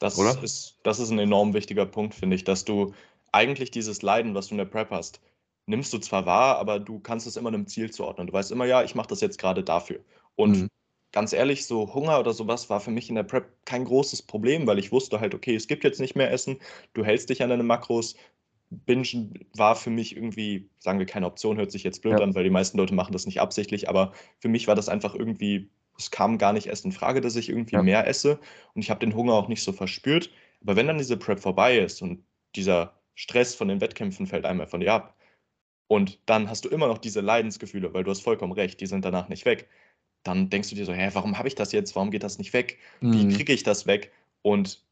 Das, 0.00 0.18
Oder? 0.18 0.40
Ist, 0.42 0.78
das 0.82 0.98
ist 0.98 1.08
ein 1.10 1.18
enorm 1.18 1.54
wichtiger 1.54 1.86
Punkt, 1.86 2.14
finde 2.14 2.36
ich, 2.36 2.44
dass 2.44 2.66
du 2.66 2.92
eigentlich 3.32 3.70
dieses 3.70 4.02
Leiden, 4.02 4.34
was 4.34 4.48
du 4.48 4.54
in 4.54 4.58
der 4.58 4.66
Prep 4.66 4.90
hast, 4.90 5.22
nimmst 5.64 5.94
du 5.94 5.98
zwar 5.98 6.26
wahr, 6.26 6.58
aber 6.58 6.78
du 6.78 7.00
kannst 7.00 7.26
es 7.26 7.38
immer 7.38 7.48
einem 7.48 7.66
Ziel 7.66 7.90
zuordnen. 7.90 8.26
Du 8.26 8.34
weißt 8.34 8.52
immer, 8.52 8.66
ja, 8.66 8.82
ich 8.82 8.94
mache 8.94 9.08
das 9.08 9.22
jetzt 9.22 9.38
gerade 9.38 9.64
dafür. 9.64 10.00
Und 10.34 10.58
mhm. 10.58 10.68
Ganz 11.12 11.32
ehrlich, 11.32 11.66
so 11.66 11.94
Hunger 11.94 12.20
oder 12.20 12.32
sowas 12.32 12.68
war 12.70 12.80
für 12.80 12.90
mich 12.90 13.08
in 13.08 13.14
der 13.14 13.22
Prep 13.22 13.64
kein 13.64 13.84
großes 13.84 14.22
Problem, 14.22 14.66
weil 14.66 14.78
ich 14.78 14.92
wusste 14.92 15.20
halt, 15.20 15.34
okay, 15.34 15.54
es 15.54 15.66
gibt 15.66 15.84
jetzt 15.84 16.00
nicht 16.00 16.16
mehr 16.16 16.30
Essen, 16.30 16.58
du 16.94 17.04
hältst 17.04 17.30
dich 17.30 17.42
an 17.42 17.50
deine 17.50 17.62
Makros. 17.62 18.16
Bingen 18.70 19.46
war 19.56 19.76
für 19.76 19.88
mich 19.90 20.14
irgendwie, 20.14 20.68
sagen 20.78 20.98
wir, 20.98 21.06
keine 21.06 21.26
Option, 21.26 21.56
hört 21.56 21.72
sich 21.72 21.84
jetzt 21.84 22.02
blöd 22.02 22.18
ja. 22.18 22.24
an, 22.24 22.34
weil 22.34 22.44
die 22.44 22.50
meisten 22.50 22.76
Leute 22.76 22.94
machen 22.94 23.12
das 23.12 23.24
nicht 23.24 23.40
absichtlich, 23.40 23.88
aber 23.88 24.12
für 24.38 24.48
mich 24.48 24.68
war 24.68 24.74
das 24.74 24.90
einfach 24.90 25.14
irgendwie, 25.14 25.70
es 25.96 26.10
kam 26.10 26.36
gar 26.36 26.52
nicht 26.52 26.66
erst 26.66 26.84
in 26.84 26.92
Frage, 26.92 27.22
dass 27.22 27.36
ich 27.36 27.48
irgendwie 27.48 27.76
ja. 27.76 27.82
mehr 27.82 28.06
esse 28.06 28.38
und 28.74 28.82
ich 28.82 28.90
habe 28.90 29.00
den 29.00 29.14
Hunger 29.14 29.32
auch 29.32 29.48
nicht 29.48 29.62
so 29.62 29.72
verspürt. 29.72 30.30
Aber 30.60 30.76
wenn 30.76 30.86
dann 30.86 30.98
diese 30.98 31.16
Prep 31.16 31.40
vorbei 31.40 31.78
ist 31.78 32.02
und 32.02 32.24
dieser 32.54 33.00
Stress 33.14 33.54
von 33.54 33.68
den 33.68 33.80
Wettkämpfen 33.80 34.26
fällt 34.26 34.44
einmal 34.44 34.66
von 34.66 34.80
dir 34.80 34.92
ab, 34.92 35.18
und 35.88 36.20
dann 36.26 36.50
hast 36.50 36.66
du 36.66 36.68
immer 36.68 36.86
noch 36.86 36.98
diese 36.98 37.22
Leidensgefühle, 37.22 37.94
weil 37.94 38.04
du 38.04 38.10
hast 38.10 38.20
vollkommen 38.20 38.52
recht, 38.52 38.80
die 38.80 38.86
sind 38.86 39.04
danach 39.04 39.28
nicht 39.30 39.46
weg. 39.46 39.68
Dann 40.28 40.50
denkst 40.50 40.68
du 40.68 40.76
dir 40.76 40.84
so, 40.84 40.92
hä, 40.92 41.08
warum 41.14 41.38
habe 41.38 41.48
ich 41.48 41.54
das 41.54 41.72
jetzt? 41.72 41.96
Warum 41.96 42.10
geht 42.10 42.22
das 42.22 42.36
nicht 42.36 42.52
weg? 42.52 42.78
Wie 43.00 43.24
mhm. 43.24 43.30
kriege 43.30 43.54
ich 43.54 43.62
das 43.62 43.86
weg? 43.86 44.12
Und 44.42 44.82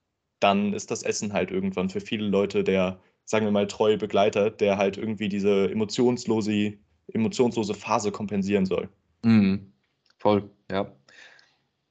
dann 0.41 0.73
ist 0.73 0.91
das 0.91 1.03
Essen 1.03 1.35
halt 1.35 1.51
irgendwann 1.51 1.91
für 1.91 2.01
viele 2.01 2.27
Leute 2.27 2.65
der, 2.65 2.99
sagen 3.27 3.45
wir 3.45 3.53
mal, 3.53 3.67
treue 3.67 3.99
Begleiter, 3.99 4.51
der 4.51 4.79
halt 4.79 4.97
irgendwie 4.97 5.29
diese 5.29 5.71
emotionslose, 5.71 6.73
emotionslose 7.13 7.75
Phase 7.75 8.11
kompensieren 8.11 8.65
soll. 8.65 8.89
Mhm. 9.25 9.73
Voll, 10.17 10.49
ja. 10.71 10.91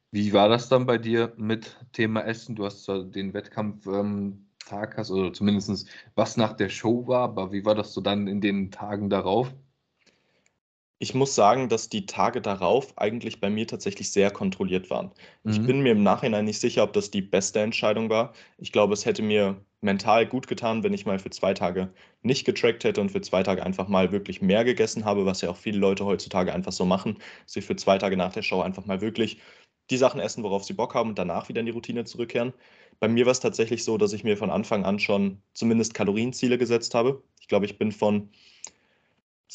Wie 0.10 0.34
war 0.34 0.50
das 0.50 0.68
dann 0.68 0.88
bei 0.88 0.98
dir 0.98 1.32
mit 1.38 1.78
Thema 1.92 2.22
Essen? 2.22 2.56
Du 2.56 2.66
hast 2.66 2.88
den 2.88 3.36
Wettkampf 3.36 3.86
ähm, 3.86 4.48
Tag 4.66 4.98
hast, 4.98 5.12
oder 5.12 5.32
zumindest 5.34 5.88
was 6.16 6.36
nach 6.36 6.54
der 6.54 6.70
Show 6.70 7.06
war, 7.06 7.22
aber 7.22 7.52
wie 7.52 7.64
war 7.64 7.76
das 7.76 7.94
so 7.94 8.02
dann 8.02 8.26
in 8.26 8.42
den 8.42 8.72
Tagen 8.72 9.12
darauf? 9.12 9.54
Ich 10.98 11.14
muss 11.14 11.36
sagen, 11.36 11.68
dass 11.68 11.90
die 11.90 12.06
Tage 12.06 12.42
darauf 12.42 12.98
eigentlich 12.98 13.42
bei 13.42 13.50
mir 13.50 13.68
tatsächlich 13.68 14.12
sehr 14.12 14.32
kontrolliert 14.32 14.90
waren. 14.90 15.12
Mhm. 15.44 15.52
Ich 15.52 15.62
bin 15.62 15.82
mir 15.82 15.92
im 15.92 16.04
Nachhinein 16.04 16.46
nicht 16.46 16.60
sicher, 16.60 16.84
ob 16.84 16.94
das 16.94 17.12
die 17.12 17.22
beste 17.22 17.60
Entscheidung 17.60 18.10
war. 18.10 18.34
Ich 18.58 18.72
glaube, 18.72 18.94
es 18.94 19.06
hätte 19.06 19.22
mir 19.22 19.62
mental 19.82 20.26
gut 20.26 20.48
getan, 20.48 20.84
wenn 20.84 20.94
ich 20.94 21.06
mal 21.06 21.20
für 21.20 21.30
zwei 21.30 21.54
Tage 21.54 21.94
nicht 22.22 22.46
getrackt 22.46 22.84
hätte 22.86 23.02
und 23.02 23.12
für 23.12 23.22
zwei 23.22 23.44
Tage 23.44 23.64
einfach 23.64 23.88
mal 23.88 24.12
wirklich 24.12 24.42
mehr 24.42 24.64
gegessen 24.64 25.06
habe, 25.06 25.26
was 25.26 25.42
ja 25.42 25.50
auch 25.50 25.58
viele 25.58 25.80
Leute 25.80 26.06
heutzutage 26.06 26.54
einfach 26.54 26.72
so 26.72 26.86
machen, 26.86 27.20
sie 27.46 27.62
für 27.62 27.76
zwei 27.76 27.98
Tage 27.98 28.18
nach 28.18 28.34
der 28.34 28.42
Show 28.42 28.62
einfach 28.62 28.86
mal 28.86 29.02
wirklich 29.02 29.40
die 29.92 29.98
Sachen 29.98 30.20
essen, 30.20 30.44
worauf 30.44 30.64
sie 30.64 30.74
Bock 30.74 30.96
haben 30.96 31.10
und 31.10 31.20
danach 31.20 31.50
wieder 31.50 31.60
in 31.60 31.68
die 31.68 31.72
Routine 31.72 32.06
zurückkehren. 32.06 32.54
Bei 33.00 33.08
mir 33.08 33.26
war 33.26 33.32
es 33.32 33.40
tatsächlich 33.40 33.84
so, 33.84 33.98
dass 33.98 34.14
ich 34.14 34.24
mir 34.24 34.38
von 34.38 34.50
Anfang 34.50 34.86
an 34.86 35.00
schon 35.00 35.42
zumindest 35.54 35.94
Kalorienziele 35.94 36.58
gesetzt 36.58 36.96
habe. 36.96 37.22
Ich 37.40 37.48
glaube, 37.48 37.66
ich 37.66 37.78
bin 37.78 37.92
von 37.92 38.32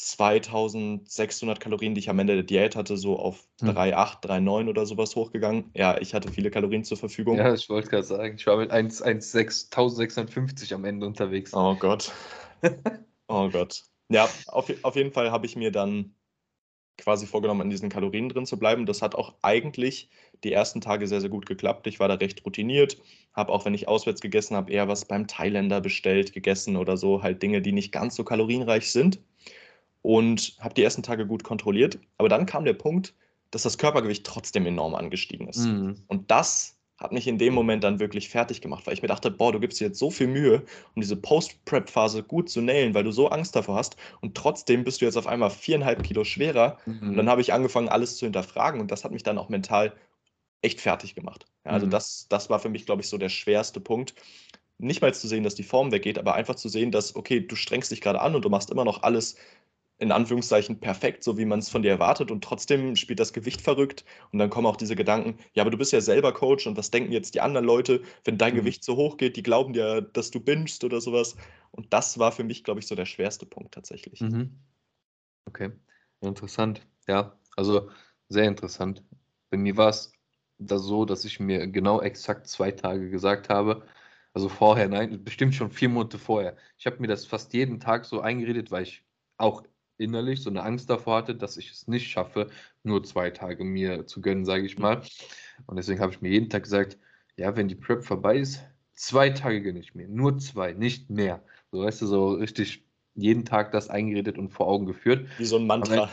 2600 0.09 1.59
Kalorien, 1.59 1.93
die 1.93 1.99
ich 1.99 2.09
am 2.09 2.19
Ende 2.19 2.33
der 2.33 2.43
Diät 2.43 2.75
hatte, 2.75 2.97
so 2.97 3.19
auf 3.19 3.47
hm. 3.61 3.69
3,8, 3.69 4.23
3,9 4.23 4.69
oder 4.69 4.85
sowas 4.85 5.15
hochgegangen. 5.15 5.69
Ja, 5.73 5.99
ich 5.99 6.13
hatte 6.13 6.31
viele 6.31 6.49
Kalorien 6.49 6.83
zur 6.83 6.97
Verfügung. 6.97 7.37
Ja, 7.37 7.53
ich 7.53 7.69
wollte 7.69 7.89
gerade 7.89 8.03
sagen, 8.03 8.35
ich 8.35 8.47
war 8.47 8.57
mit 8.57 8.71
1650 8.71 10.73
am 10.73 10.85
Ende 10.85 11.05
unterwegs. 11.05 11.53
Oh 11.53 11.75
Gott. 11.75 12.11
oh 13.27 13.49
Gott. 13.49 13.83
Ja, 14.09 14.27
auf, 14.47 14.71
auf 14.81 14.95
jeden 14.95 15.11
Fall 15.11 15.31
habe 15.31 15.45
ich 15.45 15.55
mir 15.55 15.71
dann 15.71 16.15
quasi 16.97 17.25
vorgenommen, 17.25 17.61
in 17.61 17.69
diesen 17.69 17.89
Kalorien 17.89 18.29
drin 18.29 18.45
zu 18.45 18.57
bleiben. 18.57 18.85
Das 18.85 19.01
hat 19.01 19.15
auch 19.15 19.35
eigentlich 19.41 20.09
die 20.43 20.51
ersten 20.51 20.81
Tage 20.81 21.07
sehr, 21.07 21.21
sehr 21.21 21.29
gut 21.29 21.45
geklappt. 21.45 21.87
Ich 21.87 21.99
war 21.99 22.07
da 22.07 22.15
recht 22.15 22.45
routiniert, 22.45 22.97
habe 23.33 23.51
auch, 23.51 23.65
wenn 23.65 23.73
ich 23.73 23.87
auswärts 23.87 24.21
gegessen 24.21 24.55
habe, 24.55 24.71
eher 24.71 24.87
was 24.87 25.05
beim 25.05 25.27
Thailänder 25.27 25.81
bestellt, 25.81 26.33
gegessen 26.33 26.75
oder 26.75 26.97
so, 26.97 27.23
halt 27.23 27.41
Dinge, 27.41 27.61
die 27.61 27.71
nicht 27.71 27.91
ganz 27.91 28.15
so 28.15 28.23
kalorienreich 28.23 28.91
sind. 28.91 29.19
Und 30.01 30.55
habe 30.59 30.73
die 30.73 30.83
ersten 30.83 31.03
Tage 31.03 31.27
gut 31.27 31.43
kontrolliert. 31.43 31.99
Aber 32.17 32.29
dann 32.29 32.45
kam 32.45 32.65
der 32.65 32.73
Punkt, 32.73 33.13
dass 33.51 33.63
das 33.63 33.77
Körpergewicht 33.77 34.25
trotzdem 34.25 34.65
enorm 34.65 34.95
angestiegen 34.95 35.47
ist. 35.47 35.65
Mhm. 35.65 35.97
Und 36.07 36.31
das 36.31 36.77
hat 37.01 37.11
mich 37.11 37.27
in 37.27 37.37
dem 37.37 37.53
Moment 37.53 37.83
dann 37.83 37.99
wirklich 37.99 38.29
fertig 38.29 38.61
gemacht, 38.61 38.85
weil 38.85 38.93
ich 38.93 39.01
mir 39.01 39.07
dachte, 39.07 39.31
boah, 39.31 39.51
du 39.51 39.59
gibst 39.59 39.79
dir 39.79 39.85
jetzt 39.85 39.97
so 39.97 40.11
viel 40.11 40.27
Mühe, 40.27 40.63
um 40.95 41.01
diese 41.01 41.15
Post-Prep-Phase 41.15 42.21
gut 42.23 42.49
zu 42.49 42.61
nailen, 42.61 42.93
weil 42.93 43.03
du 43.03 43.11
so 43.11 43.29
Angst 43.29 43.55
davor 43.55 43.75
hast 43.75 43.97
und 44.21 44.35
trotzdem 44.35 44.83
bist 44.83 45.01
du 45.01 45.05
jetzt 45.05 45.17
auf 45.17 45.25
einmal 45.25 45.49
viereinhalb 45.49 46.03
Kilo 46.03 46.23
schwerer 46.23 46.77
mhm. 46.85 47.09
und 47.09 47.17
dann 47.17 47.27
habe 47.27 47.41
ich 47.41 47.53
angefangen, 47.53 47.89
alles 47.89 48.17
zu 48.17 48.27
hinterfragen 48.27 48.79
und 48.79 48.91
das 48.91 49.03
hat 49.03 49.11
mich 49.11 49.23
dann 49.23 49.39
auch 49.39 49.49
mental 49.49 49.93
echt 50.61 50.79
fertig 50.79 51.15
gemacht. 51.15 51.47
Ja, 51.65 51.71
also 51.71 51.87
mhm. 51.87 51.91
das, 51.91 52.27
das 52.29 52.51
war 52.51 52.59
für 52.59 52.69
mich, 52.69 52.85
glaube 52.85 53.01
ich, 53.01 53.09
so 53.09 53.17
der 53.17 53.29
schwerste 53.29 53.79
Punkt. 53.79 54.13
Nicht 54.77 55.01
mal 55.01 55.13
zu 55.13 55.27
sehen, 55.27 55.43
dass 55.43 55.55
die 55.55 55.63
Form 55.63 55.91
weggeht, 55.91 56.19
aber 56.19 56.35
einfach 56.35 56.55
zu 56.55 56.69
sehen, 56.69 56.91
dass, 56.91 57.15
okay, 57.15 57.39
du 57.39 57.55
strengst 57.55 57.91
dich 57.91 58.01
gerade 58.01 58.21
an 58.21 58.35
und 58.35 58.45
du 58.45 58.49
machst 58.49 58.69
immer 58.69 58.85
noch 58.85 59.01
alles 59.03 59.35
in 60.01 60.11
Anführungszeichen 60.11 60.79
perfekt, 60.79 61.23
so 61.23 61.37
wie 61.37 61.45
man 61.45 61.59
es 61.59 61.69
von 61.69 61.83
dir 61.83 61.91
erwartet 61.91 62.31
und 62.31 62.43
trotzdem 62.43 62.95
spielt 62.95 63.19
das 63.19 63.33
Gewicht 63.33 63.61
verrückt 63.61 64.03
und 64.31 64.39
dann 64.39 64.49
kommen 64.49 64.65
auch 64.65 64.75
diese 64.75 64.95
Gedanken, 64.95 65.37
ja, 65.53 65.61
aber 65.61 65.69
du 65.69 65.77
bist 65.77 65.93
ja 65.93 66.01
selber 66.01 66.33
Coach 66.33 66.65
und 66.65 66.75
was 66.75 66.89
denken 66.89 67.11
jetzt 67.11 67.35
die 67.35 67.41
anderen 67.41 67.67
Leute, 67.67 68.01
wenn 68.23 68.39
dein 68.39 68.53
mhm. 68.53 68.59
Gewicht 68.59 68.83
so 68.83 68.95
hoch 68.95 69.17
geht, 69.17 69.37
die 69.37 69.43
glauben 69.43 69.73
dir, 69.73 70.01
dass 70.01 70.31
du 70.31 70.39
bingst 70.39 70.83
oder 70.83 71.01
sowas 71.01 71.35
und 71.69 71.93
das 71.93 72.17
war 72.17 72.31
für 72.31 72.43
mich, 72.43 72.63
glaube 72.63 72.79
ich, 72.79 72.87
so 72.87 72.95
der 72.95 73.05
schwerste 73.05 73.45
Punkt 73.45 73.75
tatsächlich. 73.75 74.21
Mhm. 74.21 74.59
Okay, 75.45 75.71
interessant. 76.21 76.81
Ja, 77.07 77.37
also 77.55 77.91
sehr 78.27 78.45
interessant. 78.45 79.03
Bei 79.51 79.57
mir 79.57 79.77
war 79.77 79.89
es 79.89 80.13
da 80.57 80.79
so, 80.79 81.05
dass 81.05 81.25
ich 81.25 81.39
mir 81.39 81.67
genau 81.67 82.01
exakt 82.01 82.47
zwei 82.47 82.71
Tage 82.71 83.11
gesagt 83.11 83.49
habe, 83.49 83.85
also 84.33 84.49
vorher, 84.49 84.87
nein, 84.87 85.23
bestimmt 85.23 85.53
schon 85.53 85.69
vier 85.69 85.89
Monate 85.89 86.17
vorher. 86.17 86.57
Ich 86.77 86.87
habe 86.87 86.97
mir 86.99 87.07
das 87.07 87.25
fast 87.25 87.53
jeden 87.53 87.79
Tag 87.79 88.05
so 88.05 88.21
eingeredet, 88.21 88.71
weil 88.71 88.83
ich 88.83 89.03
auch 89.37 89.63
innerlich 90.01 90.41
so 90.41 90.49
eine 90.49 90.63
Angst 90.63 90.89
davor 90.89 91.17
hatte, 91.17 91.35
dass 91.35 91.57
ich 91.57 91.71
es 91.71 91.87
nicht 91.87 92.09
schaffe, 92.09 92.49
nur 92.83 93.03
zwei 93.03 93.29
Tage 93.29 93.63
mir 93.63 94.05
zu 94.05 94.21
gönnen, 94.21 94.45
sage 94.45 94.65
ich 94.65 94.77
mal. 94.77 95.01
Und 95.67 95.77
deswegen 95.77 95.99
habe 95.99 96.11
ich 96.11 96.21
mir 96.21 96.29
jeden 96.29 96.49
Tag 96.49 96.63
gesagt, 96.63 96.97
ja, 97.37 97.55
wenn 97.55 97.67
die 97.67 97.75
Prep 97.75 98.03
vorbei 98.03 98.37
ist, 98.37 98.61
zwei 98.93 99.29
Tage 99.29 99.61
gönne 99.61 99.79
ich 99.79 99.95
mir, 99.95 100.07
nur 100.07 100.37
zwei, 100.39 100.73
nicht 100.73 101.09
mehr. 101.09 101.43
So 101.71 101.83
weißt 101.83 102.01
du, 102.01 102.07
so 102.07 102.31
richtig 102.33 102.83
jeden 103.15 103.45
Tag 103.45 103.71
das 103.71 103.89
eingeredet 103.89 104.37
und 104.37 104.49
vor 104.49 104.67
Augen 104.67 104.85
geführt. 104.85 105.27
Wie 105.37 105.45
so 105.45 105.57
ein 105.57 105.67
Mantra. 105.67 106.09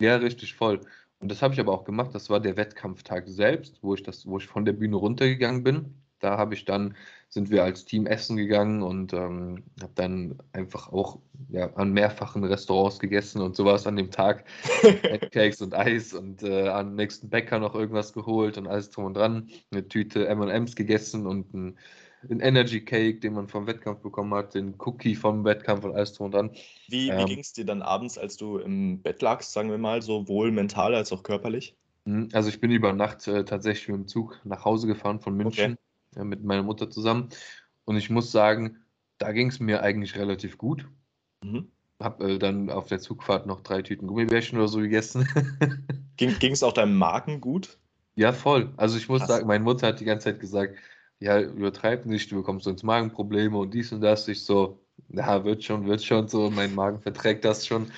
ja, 0.00 0.16
richtig 0.16 0.54
voll. 0.54 0.80
Und 1.20 1.30
das 1.30 1.42
habe 1.42 1.54
ich 1.54 1.60
aber 1.60 1.72
auch 1.72 1.84
gemacht. 1.84 2.14
Das 2.14 2.28
war 2.28 2.40
der 2.40 2.56
Wettkampftag 2.56 3.28
selbst, 3.28 3.78
wo 3.82 3.94
ich 3.94 4.02
das, 4.02 4.26
wo 4.26 4.38
ich 4.38 4.46
von 4.46 4.64
der 4.64 4.72
Bühne 4.72 4.96
runtergegangen 4.96 5.62
bin. 5.62 5.94
Da 6.18 6.36
habe 6.36 6.54
ich 6.54 6.64
dann 6.64 6.96
sind 7.34 7.50
wir 7.50 7.64
als 7.64 7.84
Team 7.84 8.06
essen 8.06 8.36
gegangen 8.36 8.84
und 8.84 9.12
ähm, 9.12 9.64
habe 9.82 9.92
dann 9.96 10.38
einfach 10.52 10.92
auch 10.92 11.18
ja, 11.50 11.66
an 11.74 11.92
mehrfachen 11.92 12.44
Restaurants 12.44 13.00
gegessen 13.00 13.42
und 13.42 13.56
sowas 13.56 13.88
an 13.88 13.96
dem 13.96 14.12
Tag. 14.12 14.44
Cakes 15.32 15.60
und 15.60 15.74
Eis 15.74 16.14
und 16.14 16.44
äh, 16.44 16.68
am 16.68 16.94
nächsten 16.94 17.28
Bäcker 17.28 17.58
noch 17.58 17.74
irgendwas 17.74 18.12
geholt 18.12 18.56
und 18.56 18.68
alles 18.68 18.90
drum 18.90 19.06
und 19.06 19.14
dran. 19.14 19.50
Eine 19.72 19.88
Tüte 19.88 20.28
MMs 20.28 20.76
gegessen 20.76 21.26
und 21.26 21.52
ein, 21.52 21.76
ein, 22.30 22.38
Energy 22.38 22.84
Cake, 22.84 23.18
den 23.18 23.34
man 23.34 23.48
vom 23.48 23.66
Wettkampf 23.66 24.00
bekommen 24.00 24.32
hat, 24.32 24.54
den 24.54 24.76
Cookie 24.78 25.16
vom 25.16 25.44
Wettkampf 25.44 25.84
und 25.84 25.96
alles 25.96 26.12
drum 26.12 26.26
und 26.26 26.34
dran. 26.34 26.50
Wie, 26.86 27.08
ähm, 27.08 27.18
wie 27.18 27.24
ging 27.24 27.40
es 27.40 27.52
dir 27.52 27.66
dann 27.66 27.82
abends, 27.82 28.16
als 28.16 28.36
du 28.36 28.58
im 28.58 29.02
Bett 29.02 29.20
lagst, 29.22 29.52
sagen 29.52 29.70
wir 29.70 29.78
mal, 29.78 30.02
sowohl 30.02 30.52
mental 30.52 30.94
als 30.94 31.10
auch 31.10 31.24
körperlich? 31.24 31.74
Hm, 32.06 32.28
also 32.32 32.48
ich 32.48 32.60
bin 32.60 32.70
über 32.70 32.92
Nacht 32.92 33.26
äh, 33.26 33.44
tatsächlich 33.44 33.88
mit 33.88 33.96
dem 33.96 34.06
Zug 34.06 34.38
nach 34.44 34.64
Hause 34.64 34.86
gefahren 34.86 35.18
von 35.18 35.36
München. 35.36 35.72
Okay 35.72 35.83
ja, 36.16 36.24
mit 36.24 36.44
meiner 36.44 36.62
Mutter 36.62 36.90
zusammen. 36.90 37.28
Und 37.84 37.96
ich 37.96 38.10
muss 38.10 38.32
sagen, 38.32 38.78
da 39.18 39.32
ging 39.32 39.48
es 39.48 39.60
mir 39.60 39.82
eigentlich 39.82 40.16
relativ 40.16 40.58
gut. 40.58 40.86
Mhm. 41.42 41.70
Hab 42.00 42.22
äh, 42.22 42.38
dann 42.38 42.70
auf 42.70 42.88
der 42.88 42.98
Zugfahrt 43.00 43.46
noch 43.46 43.60
drei 43.60 43.82
Tüten 43.82 44.06
Gummibärchen 44.06 44.58
oder 44.58 44.68
so 44.68 44.80
gegessen. 44.80 45.28
ging 46.16 46.52
es 46.52 46.62
auch 46.62 46.72
deinem 46.72 46.96
Magen 46.96 47.40
gut? 47.40 47.78
Ja, 48.16 48.32
voll. 48.32 48.72
Also 48.76 48.96
ich 48.96 49.08
muss 49.08 49.20
Krass. 49.20 49.28
sagen, 49.28 49.46
meine 49.46 49.64
Mutter 49.64 49.88
hat 49.88 50.00
die 50.00 50.04
ganze 50.04 50.24
Zeit 50.24 50.40
gesagt, 50.40 50.76
ja, 51.20 51.40
übertreib 51.40 52.06
nicht, 52.06 52.30
du 52.30 52.36
bekommst 52.36 52.64
sonst 52.64 52.82
Magenprobleme 52.82 53.56
und 53.56 53.72
dies 53.72 53.92
und 53.92 54.00
das. 54.00 54.28
Ich 54.28 54.44
so, 54.44 54.80
ja, 55.08 55.44
wird 55.44 55.64
schon, 55.64 55.86
wird 55.86 56.02
schon 56.02 56.28
so, 56.28 56.50
mein 56.50 56.74
Magen 56.74 57.00
verträgt 57.00 57.44
das 57.44 57.66
schon. 57.66 57.90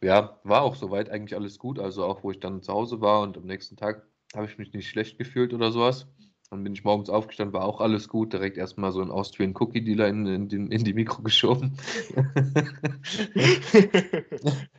Ja, 0.00 0.38
war 0.44 0.62
auch 0.62 0.76
soweit 0.76 1.10
eigentlich 1.10 1.36
alles 1.36 1.58
gut. 1.58 1.78
Also 1.78 2.04
auch, 2.04 2.22
wo 2.22 2.30
ich 2.30 2.40
dann 2.40 2.62
zu 2.62 2.72
Hause 2.72 3.00
war 3.00 3.20
und 3.20 3.36
am 3.36 3.44
nächsten 3.44 3.76
Tag 3.76 4.06
habe 4.34 4.46
ich 4.46 4.58
mich 4.58 4.72
nicht 4.72 4.88
schlecht 4.88 5.18
gefühlt 5.18 5.52
oder 5.52 5.72
sowas. 5.72 6.06
Dann 6.50 6.64
bin 6.64 6.72
ich 6.72 6.82
morgens 6.84 7.10
aufgestanden, 7.10 7.52
war 7.52 7.64
auch 7.64 7.80
alles 7.80 8.08
gut. 8.08 8.32
Direkt 8.32 8.56
erstmal 8.56 8.90
so 8.92 9.02
einen 9.02 9.10
Austrian 9.10 9.54
Cookie 9.58 9.82
Dealer 9.82 10.08
in, 10.08 10.26
in, 10.26 10.48
in, 10.48 10.70
in 10.70 10.84
die 10.84 10.94
Mikro 10.94 11.22
geschoben. 11.22 11.76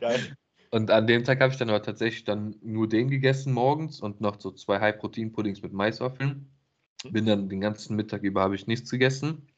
Geil. 0.00 0.36
Und 0.72 0.90
an 0.90 1.06
dem 1.06 1.24
Tag 1.24 1.40
habe 1.40 1.52
ich 1.52 1.58
dann 1.58 1.70
aber 1.70 1.82
tatsächlich 1.82 2.24
dann 2.24 2.56
nur 2.62 2.88
den 2.88 3.08
gegessen 3.08 3.52
morgens 3.52 4.00
und 4.00 4.20
noch 4.20 4.40
so 4.40 4.50
zwei 4.50 4.80
High-Protein-Puddings 4.80 5.62
mit 5.62 5.72
Maiswaffeln. 5.72 6.50
Bin 7.08 7.26
dann 7.26 7.48
den 7.48 7.60
ganzen 7.60 7.96
Mittag 7.96 8.22
über 8.22 8.42
habe 8.42 8.56
ich 8.56 8.66
nichts 8.66 8.90
gegessen. 8.90 9.48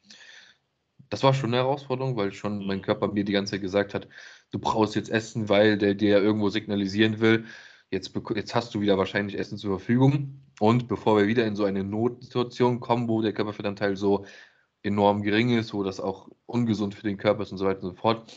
Das 1.09 1.23
war 1.23 1.33
schon 1.33 1.49
eine 1.49 1.57
Herausforderung, 1.57 2.15
weil 2.15 2.31
schon 2.31 2.65
mein 2.65 2.81
Körper 2.81 3.07
mir 3.07 3.23
die 3.23 3.33
ganze 3.33 3.51
Zeit 3.51 3.61
gesagt 3.61 3.93
hat, 3.93 4.07
du 4.51 4.59
brauchst 4.59 4.95
jetzt 4.95 5.09
Essen, 5.09 5.49
weil 5.49 5.77
der 5.77 5.93
dir 5.93 6.19
irgendwo 6.21 6.49
signalisieren 6.49 7.19
will, 7.19 7.45
Jetzt, 7.93 8.11
jetzt 8.35 8.55
hast 8.55 8.73
du 8.73 8.81
wieder 8.81 8.97
wahrscheinlich 8.97 9.37
Essen 9.37 9.59
zur 9.59 9.77
Verfügung. 9.77 10.41
Und 10.59 10.87
bevor 10.87 11.17
wir 11.17 11.27
wieder 11.27 11.45
in 11.45 11.55
so 11.55 11.65
eine 11.65 11.83
Notsituation 11.83 12.79
kommen, 12.79 13.07
wo 13.07 13.21
der 13.21 13.33
Körperfettanteil 13.33 13.95
so 13.95 14.25
enorm 14.83 15.23
gering 15.23 15.57
ist, 15.57 15.73
wo 15.73 15.83
das 15.83 15.99
auch 15.99 16.29
ungesund 16.45 16.95
für 16.95 17.03
den 17.03 17.17
Körper 17.17 17.43
ist 17.43 17.51
und 17.51 17.57
so 17.57 17.65
weiter 17.65 17.83
und 17.83 17.89
so 17.89 17.95
fort, 17.95 18.31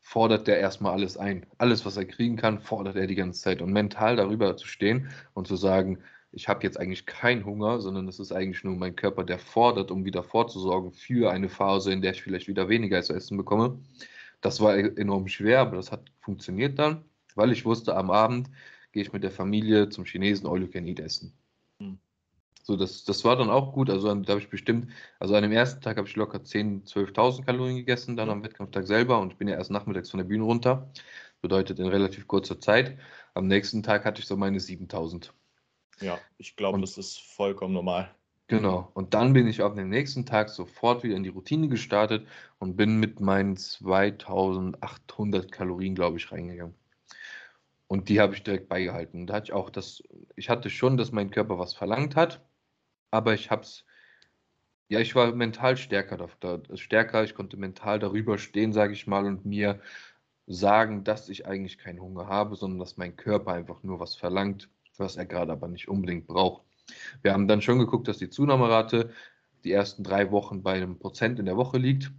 fordert 0.00 0.46
der 0.46 0.58
erstmal 0.58 0.92
alles 0.92 1.16
ein. 1.16 1.46
Alles, 1.58 1.86
was 1.86 1.96
er 1.96 2.04
kriegen 2.04 2.36
kann, 2.36 2.58
fordert 2.60 2.96
er 2.96 3.06
die 3.06 3.14
ganze 3.14 3.40
Zeit. 3.40 3.62
Und 3.62 3.72
mental 3.72 4.16
darüber 4.16 4.56
zu 4.56 4.66
stehen 4.66 5.08
und 5.34 5.46
zu 5.46 5.56
sagen, 5.56 5.98
ich 6.32 6.48
habe 6.48 6.62
jetzt 6.64 6.80
eigentlich 6.80 7.06
keinen 7.06 7.44
Hunger, 7.44 7.80
sondern 7.80 8.08
es 8.08 8.18
ist 8.18 8.32
eigentlich 8.32 8.64
nur 8.64 8.74
mein 8.74 8.96
Körper, 8.96 9.22
der 9.22 9.38
fordert, 9.38 9.90
um 9.90 10.04
wieder 10.04 10.22
vorzusorgen 10.22 10.92
für 10.92 11.30
eine 11.30 11.48
Phase, 11.48 11.92
in 11.92 12.02
der 12.02 12.12
ich 12.12 12.22
vielleicht 12.22 12.48
wieder 12.48 12.68
weniger 12.68 13.02
zu 13.02 13.12
essen 13.12 13.36
bekomme. 13.36 13.78
Das 14.40 14.60
war 14.60 14.76
enorm 14.76 15.28
schwer, 15.28 15.60
aber 15.60 15.76
das 15.76 15.92
hat 15.92 16.10
funktioniert 16.20 16.78
dann, 16.78 17.04
weil 17.34 17.52
ich 17.52 17.64
wusste, 17.64 17.94
am 17.96 18.10
Abend 18.10 18.50
gehe 18.92 19.02
ich 19.02 19.12
mit 19.12 19.22
der 19.22 19.30
Familie 19.30 19.88
zum 19.88 20.04
Chinesen 20.04 20.46
All 20.48 20.60
You 20.60 20.68
Can 20.68 20.86
Eat 20.86 21.00
essen. 21.00 21.32
So, 22.62 22.76
das, 22.76 23.04
das 23.04 23.24
war 23.24 23.36
dann 23.36 23.50
auch 23.50 23.72
gut. 23.72 23.90
Also 23.90 24.14
da 24.14 24.30
habe 24.30 24.40
ich 24.40 24.48
bestimmt, 24.48 24.88
also 25.18 25.34
an 25.34 25.42
dem 25.42 25.52
ersten 25.52 25.80
Tag 25.80 25.96
habe 25.96 26.08
ich 26.08 26.16
locker 26.16 26.38
10.000, 26.38 26.88
12.000 26.88 27.44
Kalorien 27.44 27.76
gegessen, 27.76 28.16
dann 28.16 28.30
am 28.30 28.44
Wettkampftag 28.44 28.86
selber 28.86 29.18
und 29.20 29.32
ich 29.32 29.38
bin 29.38 29.48
ja 29.48 29.56
erst 29.56 29.70
nachmittags 29.70 30.10
von 30.10 30.18
der 30.18 30.24
Bühne 30.24 30.44
runter. 30.44 30.90
Bedeutet 31.40 31.80
in 31.80 31.86
relativ 31.86 32.28
kurzer 32.28 32.60
Zeit. 32.60 32.98
Am 33.34 33.48
nächsten 33.48 33.82
Tag 33.82 34.04
hatte 34.04 34.20
ich 34.20 34.26
so 34.26 34.36
meine 34.36 34.58
7.000. 34.58 35.32
Ja, 36.00 36.18
ich 36.38 36.54
glaube, 36.54 36.80
das 36.80 36.98
ist 36.98 37.20
vollkommen 37.20 37.74
normal. 37.74 38.14
Genau. 38.46 38.90
Und 38.94 39.14
dann 39.14 39.32
bin 39.32 39.46
ich 39.46 39.62
auf 39.62 39.74
den 39.74 39.88
nächsten 39.88 40.26
Tag 40.26 40.50
sofort 40.50 41.02
wieder 41.02 41.16
in 41.16 41.22
die 41.22 41.30
Routine 41.30 41.68
gestartet 41.68 42.26
und 42.58 42.76
bin 42.76 43.00
mit 43.00 43.18
meinen 43.20 43.56
2800 43.56 45.50
Kalorien, 45.50 45.94
glaube 45.94 46.18
ich, 46.18 46.30
reingegangen. 46.30 46.74
Und 47.86 48.08
die 48.08 48.20
habe 48.20 48.34
ich 48.34 48.42
direkt 48.42 48.68
beigehalten. 48.68 49.26
Da 49.26 49.34
hatte 49.34 49.46
ich 49.46 49.52
auch 49.52 49.70
das, 49.70 50.02
ich 50.36 50.48
hatte 50.48 50.70
schon, 50.70 50.96
dass 50.96 51.12
mein 51.12 51.30
Körper 51.30 51.58
was 51.58 51.74
verlangt 51.74 52.14
hat, 52.16 52.44
aber 53.12 53.34
ich 53.34 53.50
habe 53.50 53.62
es, 53.62 53.84
ja, 54.88 54.98
ich 55.00 55.14
war 55.14 55.32
mental 55.34 55.76
stärker, 55.76 56.28
stärker, 56.74 57.24
ich 57.24 57.34
konnte 57.34 57.56
mental 57.56 57.98
darüber 58.00 58.38
stehen, 58.38 58.72
sage 58.72 58.94
ich 58.94 59.06
mal, 59.06 59.26
und 59.26 59.46
mir 59.46 59.80
sagen, 60.46 61.04
dass 61.04 61.28
ich 61.28 61.46
eigentlich 61.46 61.78
keinen 61.78 62.00
Hunger 62.00 62.26
habe, 62.26 62.56
sondern 62.56 62.80
dass 62.80 62.96
mein 62.96 63.16
Körper 63.16 63.52
einfach 63.52 63.82
nur 63.82 64.00
was 64.00 64.16
verlangt, 64.16 64.68
was 64.96 65.16
er 65.16 65.26
gerade 65.26 65.52
aber 65.52 65.68
nicht 65.68 65.88
unbedingt 65.88 66.26
braucht. 66.26 66.62
Wir 67.22 67.32
haben 67.32 67.48
dann 67.48 67.62
schon 67.62 67.78
geguckt, 67.78 68.08
dass 68.08 68.18
die 68.18 68.30
Zunahmerate 68.30 69.10
die 69.64 69.72
ersten 69.72 70.02
drei 70.02 70.30
Wochen 70.30 70.62
bei 70.62 70.74
einem 70.74 70.98
Prozent 70.98 71.38
in 71.38 71.46
der 71.46 71.56
Woche 71.56 71.78
liegt. 71.78 72.10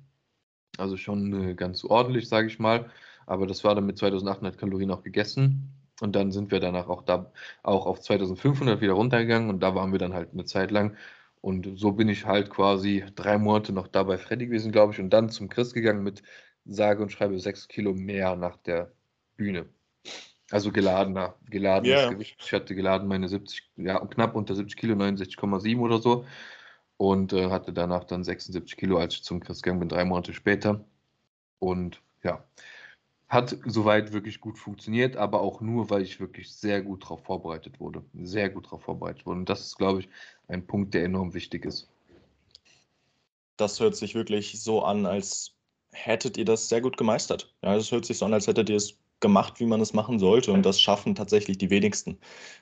Also 0.78 0.98
schon 0.98 1.50
äh, 1.50 1.56
ganz 1.56 1.84
ordentlich, 1.84 2.30
sage 2.30 2.48
ich 2.48 2.60
mal. 2.60 2.90
Aber 3.26 3.48
das 3.48 3.64
war 3.64 3.76
dann 3.76 3.86
mit 3.86 3.98
2800 3.98 4.58
Kalorien 4.58 4.92
auch 4.92 5.04
gegessen. 5.04 5.83
Und 6.02 6.16
dann 6.16 6.32
sind 6.32 6.52
wir 6.52 6.60
danach 6.60 6.88
auch 6.90 7.04
da 7.04 7.32
auch 7.62 7.86
auf 7.86 8.02
2500 8.02 8.82
wieder 8.82 8.94
runtergegangen 8.94 9.50
und 9.50 9.62
da 9.62 9.76
waren 9.76 9.92
wir 9.92 10.00
dann 10.00 10.14
halt 10.14 10.34
eine 10.34 10.46
Zeit 10.46 10.72
lang. 10.72 10.98
Und 11.42 11.78
so 11.78 11.92
bin 11.92 12.10
ich 12.10 12.26
halt 12.26 12.50
quasi 12.50 13.04
drei 13.16 13.38
Monate 13.38 13.74
noch 13.74 13.88
da 13.88 14.04
bei 14.04 14.18
Freddy 14.18 14.48
gewesen, 14.48 14.72
glaube 14.72 14.94
ich, 14.94 15.00
und 15.00 15.10
dann 15.10 15.30
zum 15.30 15.50
Chris 15.50 15.74
gegangen 15.74 16.04
mit 16.04 16.24
sage 16.66 17.04
und 17.04 17.12
schreibe 17.12 17.40
sechs 17.40 17.68
Kilo 17.68 17.94
mehr 17.94 18.36
nach 18.36 18.58
der 18.58 18.92
Bühne. 19.36 19.68
Also 20.52 20.72
geladener, 20.72 21.36
geladenes 21.50 22.00
yeah. 22.00 22.12
Gewicht. 22.12 22.38
Ich 22.40 22.54
hatte 22.54 22.76
geladen 22.76 23.08
meine 23.08 23.28
70, 23.28 23.72
ja, 23.78 24.00
knapp 24.06 24.36
unter 24.36 24.56
70 24.56 24.78
Kilo, 24.78 24.96
69,7 24.96 25.80
oder 25.80 26.00
so. 26.00 26.26
Und 26.98 27.34
äh, 27.34 27.50
hatte 27.50 27.74
danach 27.74 28.04
dann 28.04 28.24
76 28.24 28.78
Kilo, 28.78 28.98
als 28.98 29.16
ich 29.16 29.24
zum 29.24 29.40
Chris 29.40 29.62
gegangen 29.62 29.80
bin, 29.80 29.90
drei 29.90 30.06
Monate 30.06 30.34
später. 30.34 30.86
Und 31.60 32.02
ja, 32.24 32.44
hat 33.34 33.58
soweit 33.66 34.14
wirklich 34.14 34.40
gut 34.40 34.58
funktioniert, 34.58 35.18
aber 35.18 35.42
auch 35.42 35.60
nur, 35.60 35.90
weil 35.90 36.04
ich 36.04 36.20
wirklich 36.20 36.52
sehr 36.52 36.82
gut 36.82 37.04
darauf 37.04 37.24
vorbereitet 37.24 37.80
wurde. 37.80 38.04
Sehr 38.22 38.50
gut 38.50 38.68
darauf 38.68 38.84
vorbereitet 38.84 39.26
wurde. 39.26 39.40
Und 39.40 39.50
das 39.50 39.62
ist, 39.62 39.78
glaube 39.78 40.02
ich, 40.02 40.10
ein 40.48 40.66
Punkt, 40.66 40.94
der 40.94 41.04
enorm 41.04 41.34
wichtig 41.34 41.66
ist. 41.66 41.90
Das 43.58 43.80
hört 43.80 43.96
sich 43.96 44.16
wirklich 44.16 44.62
so 44.62 44.84
an, 44.84 45.06
als 45.06 45.56
hättet 45.92 46.38
ihr 46.38 46.46
das 46.46 46.70
sehr 46.70 46.82
gut 46.82 46.98
gemeistert. 46.98 47.54
Ja, 47.62 47.76
es 47.76 47.92
hört 47.92 48.06
sich 48.06 48.18
so 48.18 48.26
an, 48.26 48.34
als 48.34 48.48
hättet 48.48 48.70
ihr 48.70 48.78
es 48.78 48.98
gemacht, 49.24 49.60
wie 49.60 49.66
man 49.66 49.82
es 49.82 49.94
machen 49.94 50.20
sollte. 50.20 50.52
Und 50.52 50.64
das 50.64 50.80
schaffen 50.80 51.16
tatsächlich 51.16 51.58
die 51.58 51.72
wenigsten. 51.72 52.20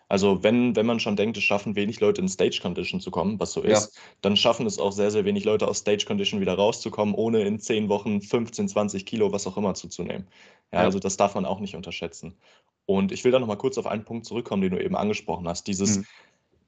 Also 0.08 0.44
wenn, 0.44 0.78
wenn 0.78 0.86
man 0.86 1.02
schon 1.02 1.18
denkt, 1.18 1.36
es 1.36 1.44
schaffen 1.44 1.76
wenig 1.76 2.00
Leute 2.00 2.22
in 2.22 2.30
Stage 2.30 2.60
Condition 2.62 3.02
zu 3.02 3.12
kommen, 3.12 3.38
was 3.42 3.52
so 3.52 3.62
ist, 3.62 3.94
ja. 3.94 4.02
dann 4.22 4.38
schaffen 4.38 4.66
es 4.66 4.80
auch 4.80 4.94
sehr, 4.94 5.12
sehr 5.12 5.26
wenig 5.26 5.44
Leute 5.44 5.68
aus 5.68 5.80
Stage 5.80 6.06
Condition 6.06 6.40
wieder 6.40 6.54
rauszukommen, 6.54 7.14
ohne 7.16 7.42
in 7.42 7.60
10 7.60 7.90
Wochen 7.90 8.22
15, 8.22 8.70
20 8.70 9.06
Kilo, 9.06 9.34
was 9.34 9.46
auch 9.48 9.58
immer 9.58 9.74
zuzunehmen. 9.74 10.28
Ja, 10.72 10.80
ja. 10.80 10.86
also 10.86 11.00
das 11.00 11.18
darf 11.18 11.36
man 11.36 11.46
auch 11.46 11.60
nicht 11.60 11.76
unterschätzen. 11.76 12.38
Und 12.86 13.12
ich 13.12 13.24
will 13.26 13.32
da 13.32 13.40
nochmal 13.40 13.58
kurz 13.58 13.78
auf 13.78 13.88
einen 13.88 14.06
Punkt 14.06 14.26
zurückkommen, 14.26 14.62
den 14.62 14.72
du 14.72 14.82
eben 14.82 14.96
angesprochen 14.96 15.48
hast. 15.48 15.68
Dieses, 15.68 15.98
mhm. 15.98 16.06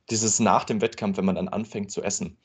dieses 0.09 0.39
nach 0.39 0.65
dem 0.65 0.81
Wettkampf, 0.81 1.17
wenn 1.17 1.25
man 1.25 1.35
dann 1.35 1.47
anfängt 1.47 1.91
zu 1.91 2.01
essen. 2.01 2.37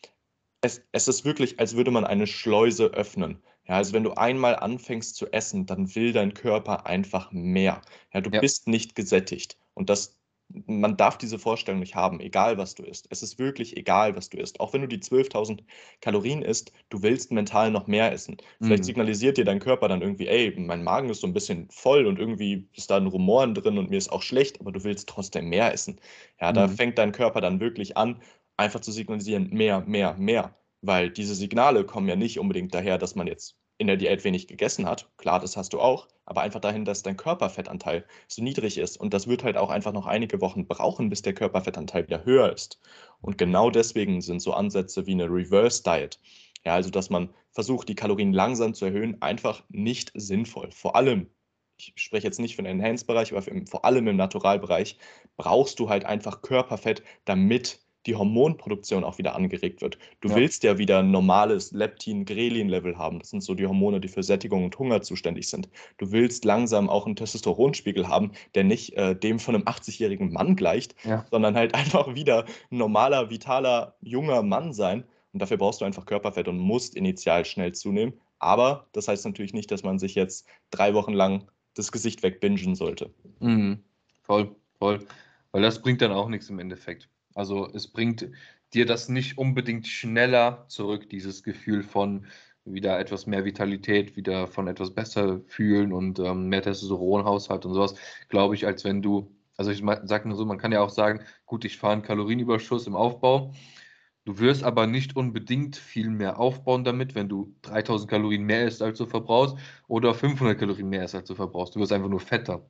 Es, 0.60 0.82
es 0.92 1.08
ist 1.08 1.24
wirklich, 1.24 1.58
als 1.58 1.76
würde 1.76 1.90
man 1.90 2.04
eine 2.04 2.26
Schleuse 2.26 2.86
öffnen. 2.86 3.40
Ja, 3.68 3.76
also 3.76 3.92
wenn 3.92 4.04
du 4.04 4.12
einmal 4.12 4.56
anfängst 4.56 5.16
zu 5.16 5.30
essen, 5.30 5.66
dann 5.66 5.94
will 5.94 6.12
dein 6.12 6.32
Körper 6.32 6.86
einfach 6.86 7.30
mehr. 7.32 7.82
Ja, 8.12 8.20
du 8.22 8.30
ja. 8.30 8.40
bist 8.40 8.66
nicht 8.66 8.94
gesättigt. 8.94 9.58
Und 9.74 9.90
das, 9.90 10.18
man 10.66 10.96
darf 10.96 11.18
diese 11.18 11.38
Vorstellung 11.38 11.80
nicht 11.80 11.94
haben, 11.94 12.18
egal 12.20 12.56
was 12.56 12.74
du 12.74 12.82
isst. 12.82 13.06
Es 13.10 13.22
ist 13.22 13.38
wirklich 13.38 13.76
egal, 13.76 14.16
was 14.16 14.30
du 14.30 14.38
isst. 14.38 14.58
Auch 14.58 14.72
wenn 14.72 14.80
du 14.80 14.88
die 14.88 15.00
12.000 15.00 15.60
Kalorien 16.00 16.40
isst, 16.40 16.72
du 16.88 17.02
willst 17.02 17.30
mental 17.30 17.70
noch 17.70 17.86
mehr 17.86 18.10
essen. 18.10 18.38
Vielleicht 18.58 18.84
mhm. 18.84 18.86
signalisiert 18.86 19.36
dir 19.36 19.44
dein 19.44 19.60
Körper 19.60 19.88
dann 19.88 20.00
irgendwie, 20.00 20.28
ey, 20.28 20.54
mein 20.58 20.82
Magen 20.82 21.10
ist 21.10 21.20
so 21.20 21.26
ein 21.26 21.34
bisschen 21.34 21.68
voll 21.70 22.06
und 22.06 22.18
irgendwie 22.18 22.66
ist 22.74 22.90
da 22.90 22.96
ein 22.96 23.06
Rumoren 23.06 23.54
drin 23.54 23.76
und 23.76 23.90
mir 23.90 23.98
ist 23.98 24.10
auch 24.10 24.22
schlecht, 24.22 24.60
aber 24.60 24.72
du 24.72 24.82
willst 24.82 25.10
trotzdem 25.10 25.50
mehr 25.50 25.74
essen. 25.74 26.00
Ja, 26.40 26.52
da 26.52 26.68
mhm. 26.68 26.72
fängt 26.72 26.96
dein 26.96 27.12
Körper 27.12 27.42
dann 27.42 27.60
wirklich 27.60 27.98
an, 27.98 28.22
einfach 28.56 28.80
zu 28.80 28.92
signalisieren, 28.92 29.50
mehr, 29.50 29.82
mehr, 29.82 30.14
mehr. 30.14 30.54
Weil 30.80 31.10
diese 31.10 31.34
Signale 31.34 31.84
kommen 31.84 32.08
ja 32.08 32.16
nicht 32.16 32.38
unbedingt 32.38 32.74
daher, 32.74 32.98
dass 32.98 33.14
man 33.14 33.26
jetzt 33.26 33.56
in 33.78 33.86
der 33.86 33.96
Diät 33.96 34.24
wenig 34.24 34.48
gegessen 34.48 34.86
hat. 34.86 35.08
Klar, 35.16 35.40
das 35.40 35.56
hast 35.56 35.72
du 35.72 35.80
auch, 35.80 36.08
aber 36.24 36.42
einfach 36.42 36.60
dahin, 36.60 36.84
dass 36.84 37.04
dein 37.04 37.16
Körperfettanteil 37.16 38.04
so 38.26 38.42
niedrig 38.42 38.76
ist. 38.76 38.96
Und 38.98 39.14
das 39.14 39.28
wird 39.28 39.44
halt 39.44 39.56
auch 39.56 39.70
einfach 39.70 39.92
noch 39.92 40.06
einige 40.06 40.40
Wochen 40.40 40.66
brauchen, 40.66 41.08
bis 41.08 41.22
der 41.22 41.32
Körperfettanteil 41.32 42.06
wieder 42.06 42.24
höher 42.24 42.52
ist. 42.52 42.80
Und 43.20 43.38
genau 43.38 43.70
deswegen 43.70 44.20
sind 44.20 44.40
so 44.40 44.52
Ansätze 44.52 45.06
wie 45.06 45.12
eine 45.12 45.26
Reverse 45.26 45.82
Diet, 45.84 46.18
ja, 46.64 46.74
also 46.74 46.90
dass 46.90 47.08
man 47.08 47.30
versucht, 47.52 47.88
die 47.88 47.94
Kalorien 47.94 48.32
langsam 48.32 48.74
zu 48.74 48.84
erhöhen, 48.84 49.22
einfach 49.22 49.62
nicht 49.68 50.10
sinnvoll. 50.14 50.70
Vor 50.72 50.96
allem, 50.96 51.30
ich 51.76 51.92
spreche 51.96 52.26
jetzt 52.26 52.40
nicht 52.40 52.56
für 52.56 52.62
den 52.62 52.80
Enhanced-Bereich, 52.80 53.32
aber 53.32 53.42
vor 53.66 53.84
allem 53.84 54.08
im 54.08 54.16
Naturalbereich 54.16 54.98
brauchst 55.36 55.78
du 55.78 55.88
halt 55.88 56.04
einfach 56.04 56.42
Körperfett, 56.42 57.02
damit 57.24 57.80
die 58.08 58.16
Hormonproduktion 58.16 59.04
auch 59.04 59.18
wieder 59.18 59.36
angeregt 59.36 59.82
wird. 59.82 59.98
Du 60.20 60.28
ja. 60.28 60.36
willst 60.36 60.64
ja 60.64 60.78
wieder 60.78 61.00
ein 61.00 61.10
normales 61.10 61.72
Leptin-Grelin-Level 61.72 62.96
haben. 62.96 63.18
Das 63.18 63.30
sind 63.30 63.42
so 63.42 63.54
die 63.54 63.66
Hormone, 63.66 64.00
die 64.00 64.08
für 64.08 64.22
Sättigung 64.22 64.64
und 64.64 64.78
Hunger 64.78 65.02
zuständig 65.02 65.48
sind. 65.48 65.68
Du 65.98 66.10
willst 66.10 66.44
langsam 66.44 66.88
auch 66.88 67.06
einen 67.06 67.16
Testosteronspiegel 67.16 68.08
haben, 68.08 68.32
der 68.54 68.64
nicht 68.64 68.94
äh, 68.94 69.14
dem 69.14 69.38
von 69.38 69.54
einem 69.54 69.64
80-jährigen 69.64 70.32
Mann 70.32 70.56
gleicht, 70.56 70.94
ja. 71.04 71.24
sondern 71.30 71.54
halt 71.54 71.74
einfach 71.76 72.14
wieder 72.14 72.46
ein 72.70 72.78
normaler, 72.78 73.30
vitaler, 73.30 73.94
junger 74.00 74.42
Mann 74.42 74.72
sein. 74.72 75.04
Und 75.32 75.42
dafür 75.42 75.58
brauchst 75.58 75.82
du 75.82 75.84
einfach 75.84 76.06
Körperfett 76.06 76.48
und 76.48 76.58
musst 76.58 76.96
initial 76.96 77.44
schnell 77.44 77.72
zunehmen. 77.72 78.14
Aber 78.38 78.86
das 78.92 79.06
heißt 79.06 79.26
natürlich 79.26 79.52
nicht, 79.52 79.70
dass 79.70 79.82
man 79.82 79.98
sich 79.98 80.14
jetzt 80.14 80.46
drei 80.70 80.94
Wochen 80.94 81.12
lang 81.12 81.44
das 81.74 81.92
Gesicht 81.92 82.22
wegbingen 82.22 82.74
sollte. 82.74 83.12
Mhm. 83.40 83.82
Voll, 84.22 84.54
voll. 84.78 85.00
Weil 85.52 85.62
das 85.62 85.82
bringt 85.82 86.00
dann 86.00 86.12
auch 86.12 86.28
nichts 86.28 86.48
im 86.48 86.58
Endeffekt. 86.58 87.08
Also 87.38 87.68
es 87.72 87.86
bringt 87.86 88.28
dir 88.74 88.84
das 88.84 89.08
nicht 89.08 89.38
unbedingt 89.38 89.86
schneller 89.86 90.64
zurück, 90.68 91.08
dieses 91.08 91.44
Gefühl 91.44 91.84
von 91.84 92.26
wieder 92.64 92.98
etwas 92.98 93.26
mehr 93.26 93.44
Vitalität, 93.44 94.16
wieder 94.16 94.48
von 94.48 94.66
etwas 94.66 94.92
besser 94.92 95.40
fühlen 95.46 95.92
und 95.92 96.18
ähm, 96.18 96.48
mehr 96.48 96.62
Testosteronhaushalt 96.62 97.64
und 97.64 97.74
sowas, 97.74 97.94
glaube 98.28 98.56
ich, 98.56 98.66
als 98.66 98.84
wenn 98.84 99.02
du, 99.02 99.30
also 99.56 99.70
ich 99.70 99.82
sage 100.04 100.28
nur 100.28 100.36
so, 100.36 100.44
man 100.46 100.58
kann 100.58 100.72
ja 100.72 100.80
auch 100.80 100.90
sagen, 100.90 101.20
gut, 101.46 101.64
ich 101.64 101.78
fahre 101.78 101.94
einen 101.94 102.02
Kalorienüberschuss 102.02 102.88
im 102.88 102.96
Aufbau. 102.96 103.54
Du 104.24 104.38
wirst 104.40 104.64
aber 104.64 104.86
nicht 104.86 105.16
unbedingt 105.16 105.76
viel 105.76 106.10
mehr 106.10 106.38
aufbauen 106.40 106.84
damit, 106.84 107.14
wenn 107.14 107.28
du 107.28 107.54
3000 107.62 108.10
Kalorien 108.10 108.44
mehr 108.44 108.66
isst, 108.66 108.82
als 108.82 108.98
du 108.98 109.06
verbrauchst, 109.06 109.56
oder 109.88 110.14
500 110.14 110.58
Kalorien 110.58 110.88
mehr 110.88 111.04
isst, 111.04 111.14
als 111.14 111.28
du 111.28 111.34
verbrauchst. 111.36 111.76
Du 111.76 111.80
wirst 111.80 111.92
einfach 111.92 112.10
nur 112.10 112.20
fetter. 112.20 112.68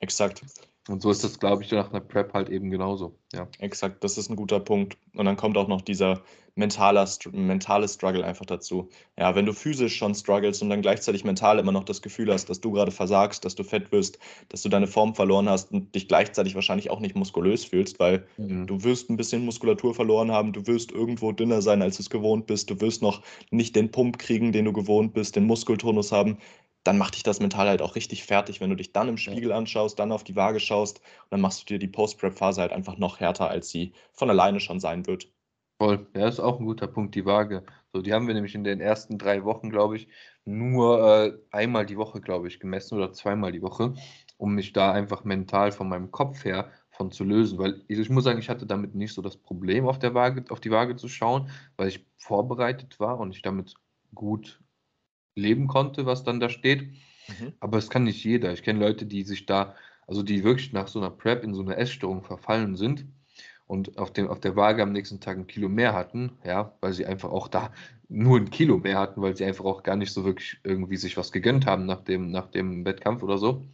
Exakt. 0.00 0.42
Und 0.88 1.02
so 1.02 1.10
ist 1.10 1.22
das, 1.22 1.38
glaube 1.38 1.62
ich, 1.62 1.70
nach 1.70 1.90
einer 1.90 2.00
Prep 2.00 2.32
halt 2.32 2.48
eben 2.48 2.70
genauso. 2.70 3.14
Ja. 3.34 3.46
Exakt, 3.58 4.02
das 4.02 4.16
ist 4.16 4.30
ein 4.30 4.36
guter 4.36 4.58
Punkt. 4.58 4.96
Und 5.14 5.26
dann 5.26 5.36
kommt 5.36 5.58
auch 5.58 5.68
noch 5.68 5.82
dieser 5.82 6.22
mentale, 6.54 7.06
mentale 7.32 7.86
Struggle 7.86 8.24
einfach 8.24 8.46
dazu. 8.46 8.88
Ja, 9.18 9.34
wenn 9.34 9.44
du 9.44 9.52
physisch 9.52 9.96
schon 9.96 10.14
struggles 10.14 10.62
und 10.62 10.70
dann 10.70 10.80
gleichzeitig 10.80 11.24
mental 11.24 11.58
immer 11.58 11.72
noch 11.72 11.84
das 11.84 12.00
Gefühl 12.00 12.32
hast, 12.32 12.48
dass 12.48 12.60
du 12.60 12.72
gerade 12.72 12.90
versagst, 12.90 13.44
dass 13.44 13.54
du 13.54 13.64
fett 13.64 13.92
wirst, 13.92 14.18
dass 14.48 14.62
du 14.62 14.70
deine 14.70 14.86
Form 14.86 15.14
verloren 15.14 15.48
hast 15.48 15.72
und 15.72 15.94
dich 15.94 16.08
gleichzeitig 16.08 16.54
wahrscheinlich 16.54 16.90
auch 16.90 17.00
nicht 17.00 17.14
muskulös 17.14 17.66
fühlst, 17.66 18.00
weil 18.00 18.26
mhm. 18.38 18.66
du 18.66 18.82
wirst 18.82 19.10
ein 19.10 19.16
bisschen 19.16 19.44
Muskulatur 19.44 19.94
verloren 19.94 20.32
haben, 20.32 20.54
du 20.54 20.66
wirst 20.66 20.90
irgendwo 20.90 21.32
dünner 21.32 21.60
sein, 21.60 21.82
als 21.82 21.98
du 21.98 22.02
es 22.02 22.10
gewohnt 22.10 22.46
bist, 22.46 22.70
du 22.70 22.80
wirst 22.80 23.02
noch 23.02 23.22
nicht 23.50 23.76
den 23.76 23.90
Pump 23.90 24.18
kriegen, 24.18 24.52
den 24.52 24.64
du 24.64 24.72
gewohnt 24.72 25.12
bist, 25.12 25.36
den 25.36 25.44
Muskeltonus 25.44 26.12
haben 26.12 26.38
dann 26.84 26.98
macht 26.98 27.14
dich 27.14 27.22
das 27.22 27.40
mental 27.40 27.68
halt 27.68 27.82
auch 27.82 27.94
richtig 27.96 28.24
fertig, 28.24 28.60
wenn 28.60 28.70
du 28.70 28.76
dich 28.76 28.92
dann 28.92 29.08
im 29.08 29.16
Spiegel 29.18 29.52
anschaust, 29.52 29.98
dann 29.98 30.12
auf 30.12 30.24
die 30.24 30.36
Waage 30.36 30.60
schaust 30.60 30.98
und 30.98 31.30
dann 31.30 31.40
machst 31.40 31.62
du 31.62 31.66
dir 31.66 31.78
die 31.78 31.88
Post-Prep-Phase 31.88 32.60
halt 32.60 32.72
einfach 32.72 32.98
noch 32.98 33.20
härter, 33.20 33.48
als 33.50 33.70
sie 33.70 33.92
von 34.12 34.30
alleine 34.30 34.60
schon 34.60 34.80
sein 34.80 35.06
wird. 35.06 35.28
Voll, 35.80 36.08
ja, 36.14 36.26
ist 36.26 36.40
auch 36.40 36.58
ein 36.58 36.66
guter 36.66 36.88
Punkt, 36.88 37.14
die 37.14 37.24
Waage. 37.24 37.64
So, 37.92 38.02
die 38.02 38.12
haben 38.12 38.26
wir 38.26 38.34
nämlich 38.34 38.54
in 38.56 38.64
den 38.64 38.80
ersten 38.80 39.16
drei 39.16 39.44
Wochen, 39.44 39.70
glaube 39.70 39.96
ich, 39.96 40.08
nur 40.44 41.00
äh, 41.26 41.38
einmal 41.52 41.86
die 41.86 41.96
Woche, 41.96 42.20
glaube 42.20 42.48
ich, 42.48 42.58
gemessen 42.58 42.96
oder 42.96 43.12
zweimal 43.12 43.52
die 43.52 43.62
Woche, 43.62 43.94
um 44.38 44.54
mich 44.54 44.72
da 44.72 44.90
einfach 44.92 45.22
mental 45.24 45.70
von 45.70 45.88
meinem 45.88 46.10
Kopf 46.10 46.44
her 46.44 46.72
von 46.90 47.12
zu 47.12 47.22
lösen. 47.22 47.58
Weil 47.58 47.84
ich, 47.86 47.98
ich 47.98 48.10
muss 48.10 48.24
sagen, 48.24 48.40
ich 48.40 48.48
hatte 48.48 48.66
damit 48.66 48.94
nicht 48.96 49.14
so 49.14 49.22
das 49.22 49.36
Problem, 49.36 49.86
auf 49.86 50.00
der 50.00 50.14
Waage, 50.14 50.44
auf 50.50 50.60
die 50.60 50.70
Waage 50.72 50.96
zu 50.96 51.08
schauen, 51.08 51.50
weil 51.76 51.88
ich 51.88 52.06
vorbereitet 52.16 52.98
war 52.98 53.20
und 53.20 53.30
ich 53.34 53.42
damit 53.42 53.74
gut 54.14 54.60
leben 55.38 55.68
konnte, 55.68 56.06
was 56.06 56.24
dann 56.24 56.40
da 56.40 56.48
steht. 56.48 56.82
Mhm. 56.82 57.52
Aber 57.60 57.78
es 57.78 57.90
kann 57.90 58.04
nicht 58.04 58.24
jeder. 58.24 58.52
Ich 58.52 58.62
kenne 58.62 58.80
Leute, 58.80 59.06
die 59.06 59.22
sich 59.22 59.46
da, 59.46 59.74
also 60.06 60.22
die 60.22 60.44
wirklich 60.44 60.72
nach 60.72 60.88
so 60.88 60.98
einer 60.98 61.10
Prep 61.10 61.44
in 61.44 61.54
so 61.54 61.62
eine 61.62 61.76
Essstörung 61.76 62.22
verfallen 62.22 62.76
sind 62.76 63.06
und 63.66 63.98
auf, 63.98 64.12
dem, 64.12 64.28
auf 64.28 64.40
der 64.40 64.56
Waage 64.56 64.82
am 64.82 64.92
nächsten 64.92 65.20
Tag 65.20 65.36
ein 65.36 65.46
Kilo 65.46 65.68
mehr 65.68 65.92
hatten, 65.92 66.32
ja, 66.44 66.74
weil 66.80 66.92
sie 66.92 67.06
einfach 67.06 67.30
auch 67.30 67.48
da 67.48 67.70
nur 68.08 68.38
ein 68.38 68.50
Kilo 68.50 68.78
mehr 68.78 68.98
hatten, 68.98 69.20
weil 69.20 69.36
sie 69.36 69.44
einfach 69.44 69.66
auch 69.66 69.82
gar 69.82 69.96
nicht 69.96 70.12
so 70.12 70.24
wirklich 70.24 70.58
irgendwie 70.64 70.96
sich 70.96 71.16
was 71.16 71.32
gegönnt 71.32 71.66
haben 71.66 71.84
nach 71.84 72.00
dem, 72.00 72.30
nach 72.30 72.50
dem 72.50 72.84
Wettkampf 72.86 73.22
oder 73.22 73.36
so. 73.36 73.66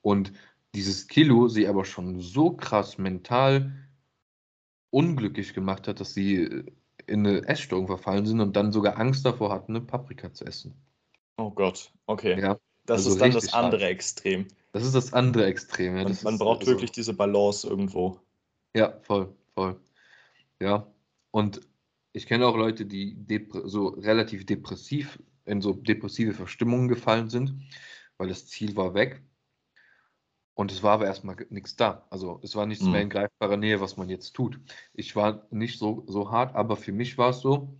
Und 0.00 0.32
dieses 0.74 1.06
Kilo 1.06 1.48
sie 1.48 1.68
aber 1.68 1.84
schon 1.84 2.20
so 2.20 2.50
krass 2.52 2.98
mental 2.98 3.72
unglücklich 4.90 5.52
gemacht 5.52 5.88
hat, 5.88 6.00
dass 6.00 6.14
sie 6.14 6.64
in 7.06 7.26
eine 7.26 7.46
Essstörung 7.46 7.86
verfallen 7.86 8.24
sind 8.24 8.40
und 8.40 8.56
dann 8.56 8.72
sogar 8.72 8.98
Angst 8.98 9.26
davor 9.26 9.52
hatten, 9.52 9.76
eine 9.76 9.84
Paprika 9.84 10.32
zu 10.32 10.46
essen. 10.46 10.74
Oh 11.36 11.50
Gott, 11.50 11.92
okay. 12.06 12.40
Ja, 12.40 12.58
das 12.86 12.98
also 12.98 13.10
ist 13.10 13.20
dann 13.20 13.32
das 13.32 13.52
andere 13.52 13.80
stark. 13.80 13.92
Extrem. 13.92 14.48
Das 14.72 14.84
ist 14.84 14.94
das 14.94 15.12
andere 15.12 15.46
Extrem. 15.46 15.96
Ja. 15.96 16.04
Man, 16.04 16.18
man 16.22 16.38
braucht 16.38 16.60
also, 16.60 16.72
wirklich 16.72 16.92
diese 16.92 17.14
Balance 17.14 17.66
irgendwo. 17.66 18.20
Ja, 18.74 18.98
voll, 19.02 19.34
voll. 19.54 19.80
Ja, 20.60 20.86
und 21.30 21.60
ich 22.12 22.26
kenne 22.26 22.46
auch 22.46 22.56
Leute, 22.56 22.86
die 22.86 23.16
so 23.64 23.88
relativ 23.88 24.46
depressiv 24.46 25.18
in 25.44 25.60
so 25.60 25.72
depressive 25.72 26.32
Verstimmungen 26.32 26.88
gefallen 26.88 27.28
sind, 27.28 27.54
weil 28.16 28.28
das 28.28 28.46
Ziel 28.46 28.76
war 28.76 28.94
weg. 28.94 29.22
Und 30.54 30.70
es 30.70 30.82
war 30.84 30.92
aber 30.92 31.06
erstmal 31.06 31.36
nichts 31.50 31.74
da. 31.74 32.06
Also 32.10 32.38
es 32.42 32.54
war 32.54 32.66
nichts 32.66 32.84
mhm. 32.84 32.92
mehr 32.92 33.02
in 33.02 33.10
greifbarer 33.10 33.56
Nähe, 33.56 33.80
was 33.80 33.96
man 33.96 34.08
jetzt 34.08 34.34
tut. 34.34 34.60
Ich 34.92 35.16
war 35.16 35.46
nicht 35.50 35.78
so, 35.78 36.04
so 36.06 36.30
hart, 36.30 36.54
aber 36.54 36.76
für 36.76 36.92
mich 36.92 37.18
war 37.18 37.30
es 37.30 37.40
so, 37.40 37.76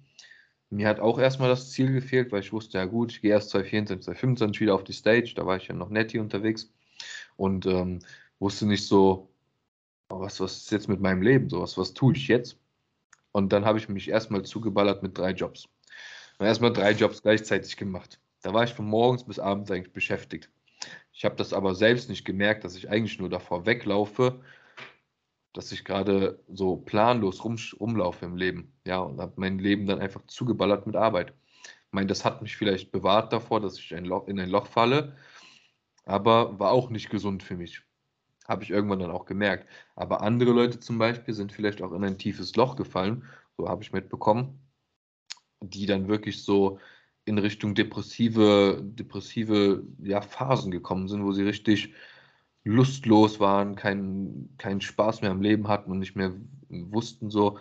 mir 0.75 0.89
hat 0.89 1.01
auch 1.01 1.19
erstmal 1.19 1.49
das 1.49 1.71
Ziel 1.71 1.93
gefehlt, 1.93 2.33
weil 2.33 2.41
ich 2.41 2.53
wusste, 2.53 2.79
ja 2.79 2.85
gut, 2.85 3.13
ich 3.13 3.21
gehe 3.21 3.31
erst 3.31 3.51
2024, 3.51 4.05
2025 4.05 4.61
wieder 4.61 4.75
auf 4.75 4.85
die 4.85 4.93
Stage, 4.93 5.33
da 5.37 5.47
war 5.47 5.57
ich 5.57 5.69
ja 5.69 5.75
noch 5.75 5.91
netti 5.91 6.19
unterwegs 6.19 6.73
und 7.37 7.67
ähm, 7.67 8.01
wusste 8.39 8.67
nicht 8.67 8.87
so, 8.87 9.29
oh, 10.11 10.21
was, 10.21 10.41
was 10.41 10.57
ist 10.57 10.73
jetzt 10.73 10.89
mit 10.89 11.01
meinem 11.01 11.23
Leben, 11.23 11.49
so 11.49 11.61
was, 11.61 11.79
was 11.79 11.95
tue 11.95 12.15
ich 12.15 12.29
jetzt? 12.29 12.59
Und 13.33 13.53
dann 13.53 13.65
habe 13.65 13.79
ich 13.79 13.89
mich 13.89 14.09
erstmal 14.09 14.45
zugeballert 14.45 15.03
mit 15.03 15.19
drei 15.19 15.31
Jobs. 15.31 15.69
Erstmal 16.39 16.73
drei 16.73 16.93
Jobs 16.93 17.23
gleichzeitig 17.23 17.77
gemacht. 17.77 18.21
Da 18.43 18.53
war 18.53 18.65
ich 18.65 18.75
von 18.75 18.87
morgens 18.87 19.25
bis 19.25 19.39
abends 19.39 19.71
eigentlich 19.71 19.93
beschäftigt. 19.93 20.51
Ich 21.13 21.25
habe 21.25 21.37
das 21.37 21.53
aber 21.53 21.75
selbst 21.75 22.09
nicht 22.09 22.25
gemerkt, 22.25 22.65
dass 22.65 22.77
ich 22.77 22.91
eigentlich 22.91 23.19
nur 23.19 23.31
davor 23.31 23.67
weglaufe 23.67 24.41
dass 25.55 25.73
ich 25.73 25.85
gerade 25.85 26.41
so 26.53 26.77
planlos 26.77 27.45
rum, 27.45 27.57
rumlaufe 27.81 28.27
im 28.27 28.37
Leben. 28.37 28.75
Ja, 28.87 28.99
und 28.99 29.21
habe 29.21 29.35
mein 29.37 29.59
Leben 29.59 29.87
dann 29.87 30.01
einfach 30.01 30.27
zugeballert 30.27 30.87
mit 30.87 30.97
Arbeit. 30.97 31.35
Ich 31.65 31.93
meine, 31.93 32.09
das 32.09 32.25
hat 32.25 32.43
mich 32.43 32.57
vielleicht 32.57 32.93
bewahrt 32.93 33.33
davor, 33.33 33.61
dass 33.61 33.79
ich 33.79 33.95
ein 33.95 34.05
Loch, 34.05 34.29
in 34.29 34.41
ein 34.41 34.51
Loch 34.51 34.67
falle. 34.67 35.17
aber 36.07 36.59
war 36.59 36.73
auch 36.73 36.91
nicht 36.91 37.11
gesund 37.11 37.43
für 37.43 37.57
mich. 37.57 37.83
Habe 38.49 38.65
ich 38.65 38.71
irgendwann 38.71 39.01
dann 39.01 39.11
auch 39.13 39.27
gemerkt. 39.27 39.69
Aber 39.97 40.23
andere 40.23 40.53
Leute 40.53 40.81
zum 40.81 40.99
Beispiel 40.99 41.35
sind 41.35 41.53
vielleicht 41.53 41.83
auch 41.83 41.93
in 41.93 42.05
ein 42.05 42.19
tiefes 42.19 42.57
Loch 42.57 42.77
gefallen, 42.77 43.25
so 43.57 43.69
habe 43.69 43.83
ich 43.83 43.93
mitbekommen, 43.93 44.61
die 45.61 45.87
dann 45.87 46.09
wirklich 46.09 46.43
so 46.43 46.79
in 47.25 47.39
Richtung 47.39 47.75
depressive, 47.75 48.81
depressive 48.83 49.85
ja, 50.03 50.21
Phasen 50.21 50.71
gekommen 50.71 51.09
sind, 51.09 51.25
wo 51.25 51.33
sie 51.33 51.45
richtig 51.45 51.95
lustlos 52.65 53.41
waren, 53.41 53.77
keinen 53.77 54.55
kein 54.59 54.81
Spaß 54.81 55.21
mehr 55.21 55.31
am 55.31 55.43
Leben 55.43 55.69
hatten 55.69 55.91
und 55.91 55.99
nicht 55.99 56.17
mehr 56.17 56.33
wussten, 56.69 57.31
so, 57.31 57.59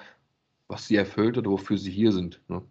was 0.67 0.87
sie 0.87 0.95
erfüllt 0.95 1.37
oder 1.37 1.51
wofür 1.51 1.77
sie 1.77 1.91
hier 1.91 2.11
sind. 2.11 2.41
Ne? 2.47 2.61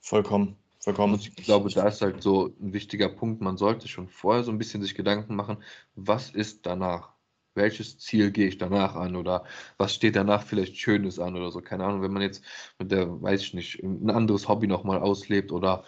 Vollkommen. 0.00 0.56
Vollkommen. 0.78 1.14
Und 1.14 1.20
ich 1.20 1.34
glaube, 1.36 1.68
da 1.68 1.88
ist 1.88 2.00
halt 2.00 2.22
so 2.22 2.54
ein 2.60 2.72
wichtiger 2.72 3.10
Punkt. 3.10 3.42
Man 3.42 3.58
sollte 3.58 3.86
schon 3.86 4.08
vorher 4.08 4.44
so 4.44 4.50
ein 4.50 4.56
bisschen 4.56 4.80
sich 4.80 4.94
Gedanken 4.94 5.36
machen, 5.36 5.58
was 5.94 6.30
ist 6.30 6.64
danach? 6.64 7.10
Welches 7.54 7.98
Ziel 7.98 8.30
gehe 8.30 8.46
ich 8.46 8.56
danach 8.56 8.94
an? 8.94 9.16
Oder 9.16 9.44
was 9.76 9.94
steht 9.94 10.16
danach 10.16 10.42
vielleicht 10.44 10.76
Schönes 10.78 11.18
an 11.18 11.36
oder 11.36 11.50
so? 11.50 11.60
Keine 11.60 11.84
Ahnung, 11.84 12.00
wenn 12.00 12.12
man 12.12 12.22
jetzt 12.22 12.42
mit 12.78 12.92
der, 12.92 13.20
weiß 13.20 13.42
ich 13.42 13.54
nicht, 13.54 13.82
ein 13.82 14.08
anderes 14.08 14.48
Hobby 14.48 14.68
nochmal 14.68 15.00
auslebt 15.00 15.52
oder 15.52 15.84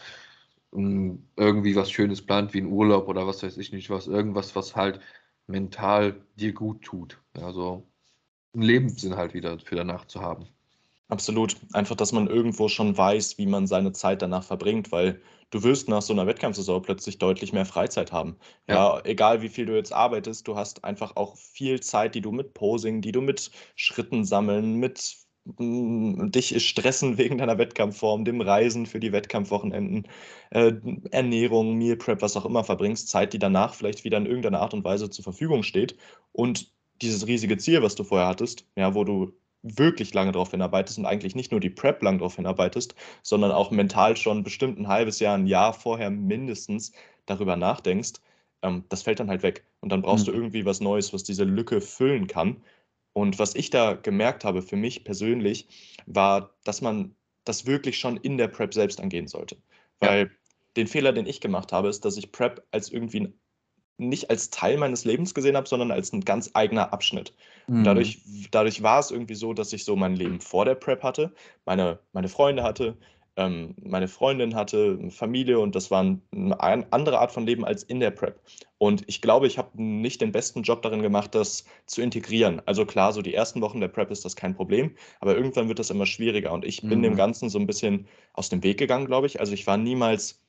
irgendwie 0.73 1.77
was 1.77 1.91
Schönes 1.91 2.25
plant, 2.25 2.55
wie 2.55 2.61
ein 2.61 2.73
Urlaub 2.73 3.09
oder 3.09 3.27
was 3.27 3.43
weiß 3.43 3.59
ich 3.59 3.73
nicht, 3.73 3.91
was, 3.91 4.07
irgendwas, 4.07 4.57
was 4.57 4.75
halt 4.75 5.01
mental 5.47 6.25
dir 6.37 6.53
gut 6.53 6.83
tut. 6.83 7.21
Also 7.35 7.87
einen 8.55 8.63
Lebenssinn 8.63 9.17
halt 9.17 9.35
wieder 9.35 9.59
für 9.59 9.77
danach 9.77 10.07
zu 10.07 10.21
haben. 10.21 10.47
Absolut. 11.09 11.57
Einfach, 11.75 11.95
dass 11.95 12.13
man 12.13 12.27
irgendwo 12.27 12.69
schon 12.69 12.97
weiß, 12.97 13.37
wie 13.37 13.45
man 13.45 13.67
seine 13.67 13.93
Zeit 13.93 14.23
danach 14.23 14.45
verbringt, 14.45 14.93
weil 14.93 15.21
du 15.51 15.63
wirst 15.63 15.89
nach 15.91 16.01
so 16.01 16.15
einer 16.15 16.27
Wettkampfsaison 16.27 16.81
plötzlich 16.81 17.19
deutlich 17.19 17.53
mehr 17.53 17.67
Freizeit 17.67 18.13
haben. 18.13 18.39
Ja. 18.67 18.75
ja, 18.97 19.05
egal 19.05 19.43
wie 19.43 19.51
viel 19.51 19.67
du 19.67 19.77
jetzt 19.77 19.93
arbeitest, 19.93 20.49
du 20.49 20.57
hast 20.57 20.85
einfach 20.85 21.17
auch 21.17 21.37
viel 21.37 21.81
Zeit, 21.81 22.15
die 22.15 22.23
du 22.23 22.33
mit 22.33 22.55
Posing, 22.55 23.03
die 23.03 23.13
du 23.13 23.21
mit 23.21 23.51
Schritten 23.77 24.25
sammeln, 24.25 24.77
mit 24.77 25.19
dich 25.44 26.64
stressen 26.68 27.18
wegen 27.18 27.38
deiner 27.38 27.59
Wettkampfform, 27.59 28.24
dem 28.24 28.40
Reisen 28.40 28.87
für 28.87 29.00
die 29.00 29.12
Wettkampfwochenenden, 29.12 30.07
äh, 30.50 30.72
Ernährung, 31.11 31.76
Meal 31.78 31.96
Prep, 31.96 32.22
was 32.22 32.37
auch 32.37 32.44
immer 32.44 32.62
verbringst, 32.62 33.09
Zeit, 33.09 33.33
die 33.33 33.38
danach 33.40 33.74
vielleicht 33.74 34.05
wieder 34.05 34.18
in 34.18 34.26
irgendeiner 34.26 34.61
Art 34.61 34.74
und 34.74 34.85
Weise 34.85 35.11
zur 35.11 35.24
Verfügung 35.24 35.64
steht 35.64 35.96
und 36.31 36.72
dieses 37.00 37.26
riesige 37.26 37.59
Ziel, 37.59 37.83
was 37.83 37.96
du 37.96 38.05
vorher 38.05 38.28
hattest, 38.28 38.66
ja, 38.76 38.94
wo 38.94 39.02
du 39.02 39.33
wirklich 39.62 40.14
lange 40.14 40.33
darauf 40.33 40.50
hinarbeitest 40.50 40.98
und 40.98 41.07
eigentlich 41.07 41.35
nicht 41.35 41.50
nur 41.50 41.61
die 41.61 41.70
Prep 41.70 42.02
lang 42.02 42.18
darauf 42.18 42.37
hinarbeitest, 42.37 42.94
sondern 43.22 43.52
auch 43.52 43.70
mental 43.70 44.16
schon 44.16 44.42
bestimmt 44.42 44.78
ein 44.78 44.88
halbes 44.88 45.20
Jahr, 45.20 45.37
ein 45.37 45.46
Jahr 45.46 45.72
vorher 45.72 46.11
mindestens 46.11 46.92
darüber 47.26 47.57
nachdenkst, 47.57 48.14
ähm, 48.62 48.85
das 48.88 49.02
fällt 49.02 49.20
dann 49.20 49.28
halt 49.28 49.42
weg. 49.42 49.64
Und 49.81 49.90
dann 49.90 50.02
brauchst 50.02 50.26
mhm. 50.26 50.33
du 50.33 50.37
irgendwie 50.38 50.64
was 50.64 50.81
Neues, 50.81 51.12
was 51.12 51.24
diese 51.24 51.44
Lücke 51.44 51.81
füllen 51.81 52.26
kann. 52.26 52.62
Und 53.12 53.38
was 53.38 53.55
ich 53.55 53.70
da 53.70 53.94
gemerkt 53.94 54.44
habe 54.44 54.62
für 54.62 54.77
mich 54.77 55.05
persönlich, 55.05 55.68
war, 56.07 56.55
dass 56.64 56.81
man 56.81 57.14
das 57.44 57.66
wirklich 57.66 57.98
schon 57.98 58.16
in 58.16 58.38
der 58.38 58.48
Prep 58.48 58.72
selbst 58.72 59.01
angehen 59.01 59.27
sollte. 59.27 59.57
Weil 60.01 60.20
ja. 60.20 60.31
den 60.77 60.87
Fehler, 60.87 61.12
den 61.12 61.27
ich 61.27 61.40
gemacht 61.40 61.72
habe, 61.72 61.88
ist, 61.88 62.05
dass 62.05 62.16
ich 62.16 62.33
Prep 62.33 62.66
als 62.70 62.90
irgendwie 62.90 63.20
ein 63.20 63.35
nicht 63.98 64.31
als 64.31 64.51
Teil 64.51 64.79
meines 64.79 65.05
Lebens 65.05 65.35
gesehen 65.35 65.57
habe, 65.57 65.68
sondern 65.68 65.90
als 65.90 66.12
ein 66.12 66.22
ganz 66.22 66.51
eigener 66.55 66.92
Abschnitt. 66.92 67.35
Mhm. 67.68 67.85
Dadurch, 67.85 68.20
dadurch 68.51 68.83
war 68.83 68.98
es 68.98 69.11
irgendwie 69.11 69.35
so, 69.35 69.53
dass 69.53 69.72
ich 69.72 69.85
so 69.85 69.96
mein 69.96 70.16
Leben 70.16 70.40
vor 70.40 70.64
der 70.64 70.75
Prep 70.75 71.03
hatte, 71.03 71.33
meine, 71.64 71.98
meine 72.12 72.29
Freunde 72.29 72.62
hatte, 72.62 72.96
ähm, 73.37 73.75
meine 73.83 74.09
Freundin 74.09 74.55
hatte, 74.55 74.99
Familie 75.11 75.59
und 75.59 75.75
das 75.75 75.90
war 75.90 76.01
eine 76.01 76.92
andere 76.92 77.18
Art 77.18 77.33
von 77.33 77.47
Leben 77.47 77.64
als 77.64 77.83
in 77.83 78.01
der 78.01 78.11
Prep. 78.11 78.40
Und 78.79 79.05
ich 79.07 79.23
glaube, 79.23 79.47
ich 79.47 79.59
habe 79.59 79.83
nicht 79.83 80.21
den 80.21 80.33
besten 80.33 80.62
Job 80.62 80.83
darin 80.83 81.03
gemacht, 81.03 81.35
das 81.35 81.64
zu 81.87 82.03
integrieren. 82.03 82.61
Also 82.66 82.85
klar, 82.85 83.12
so 83.12 83.23
die 83.23 83.35
ersten 83.35 83.61
Wochen 83.61 83.81
der 83.81 83.88
Prep 83.88 84.11
ist 84.11 84.25
das 84.25 84.37
kein 84.37 84.55
Problem, 84.55 84.95
aber 85.21 85.35
irgendwann 85.35 85.68
wird 85.68 85.79
das 85.79 85.90
immer 85.90 86.07
schwieriger 86.07 86.53
und 86.53 86.64
ich 86.64 86.83
bin 86.83 86.99
mhm. 86.99 87.03
dem 87.03 87.16
Ganzen 87.16 87.49
so 87.49 87.59
ein 87.59 87.66
bisschen 87.66 88.07
aus 88.35 88.49
dem 88.49 88.62
Weg 88.62 88.79
gegangen, 88.79 89.07
glaube 89.07 89.27
ich. 89.27 89.40
Also 89.40 89.53
ich 89.53 89.66
war 89.66 89.77
niemals 89.77 90.40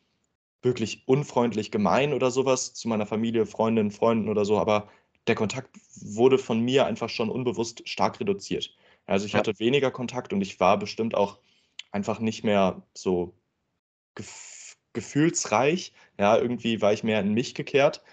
wirklich 0.62 1.04
unfreundlich 1.08 1.72
gemein 1.72 2.14
oder 2.14 2.32
sowas 2.32 2.74
zu 2.74 2.88
meiner 2.88 3.06
Familie, 3.06 3.46
Freundinnen, 3.46 3.92
Freunden 3.92 4.30
oder 4.30 4.46
so, 4.46 4.58
aber 4.58 4.88
der 5.28 5.36
Kontakt 5.36 5.70
wurde 6.02 6.38
von 6.38 6.60
mir 6.60 6.86
einfach 6.86 7.10
schon 7.10 7.30
unbewusst 7.30 7.88
stark 7.88 8.20
reduziert. 8.20 8.76
Also 9.06 9.26
ich 9.26 9.34
ja. 9.34 9.40
hatte 9.40 9.58
weniger 9.60 9.92
Kontakt 9.92 10.34
und 10.34 10.42
ich 10.42 10.60
war 10.60 10.78
bestimmt 10.78 11.16
auch 11.16 11.38
einfach 11.94 12.20
nicht 12.20 12.44
mehr 12.44 12.84
so 12.94 13.34
gef 14.16 14.78
gefühlsreich. 14.94 15.94
Ja, 16.20 16.38
irgendwie 16.38 16.82
war 16.82 16.94
ich 16.94 17.04
mehr 17.04 17.20
in 17.20 17.34
mich 17.34 17.56
gekehrt 17.56 18.04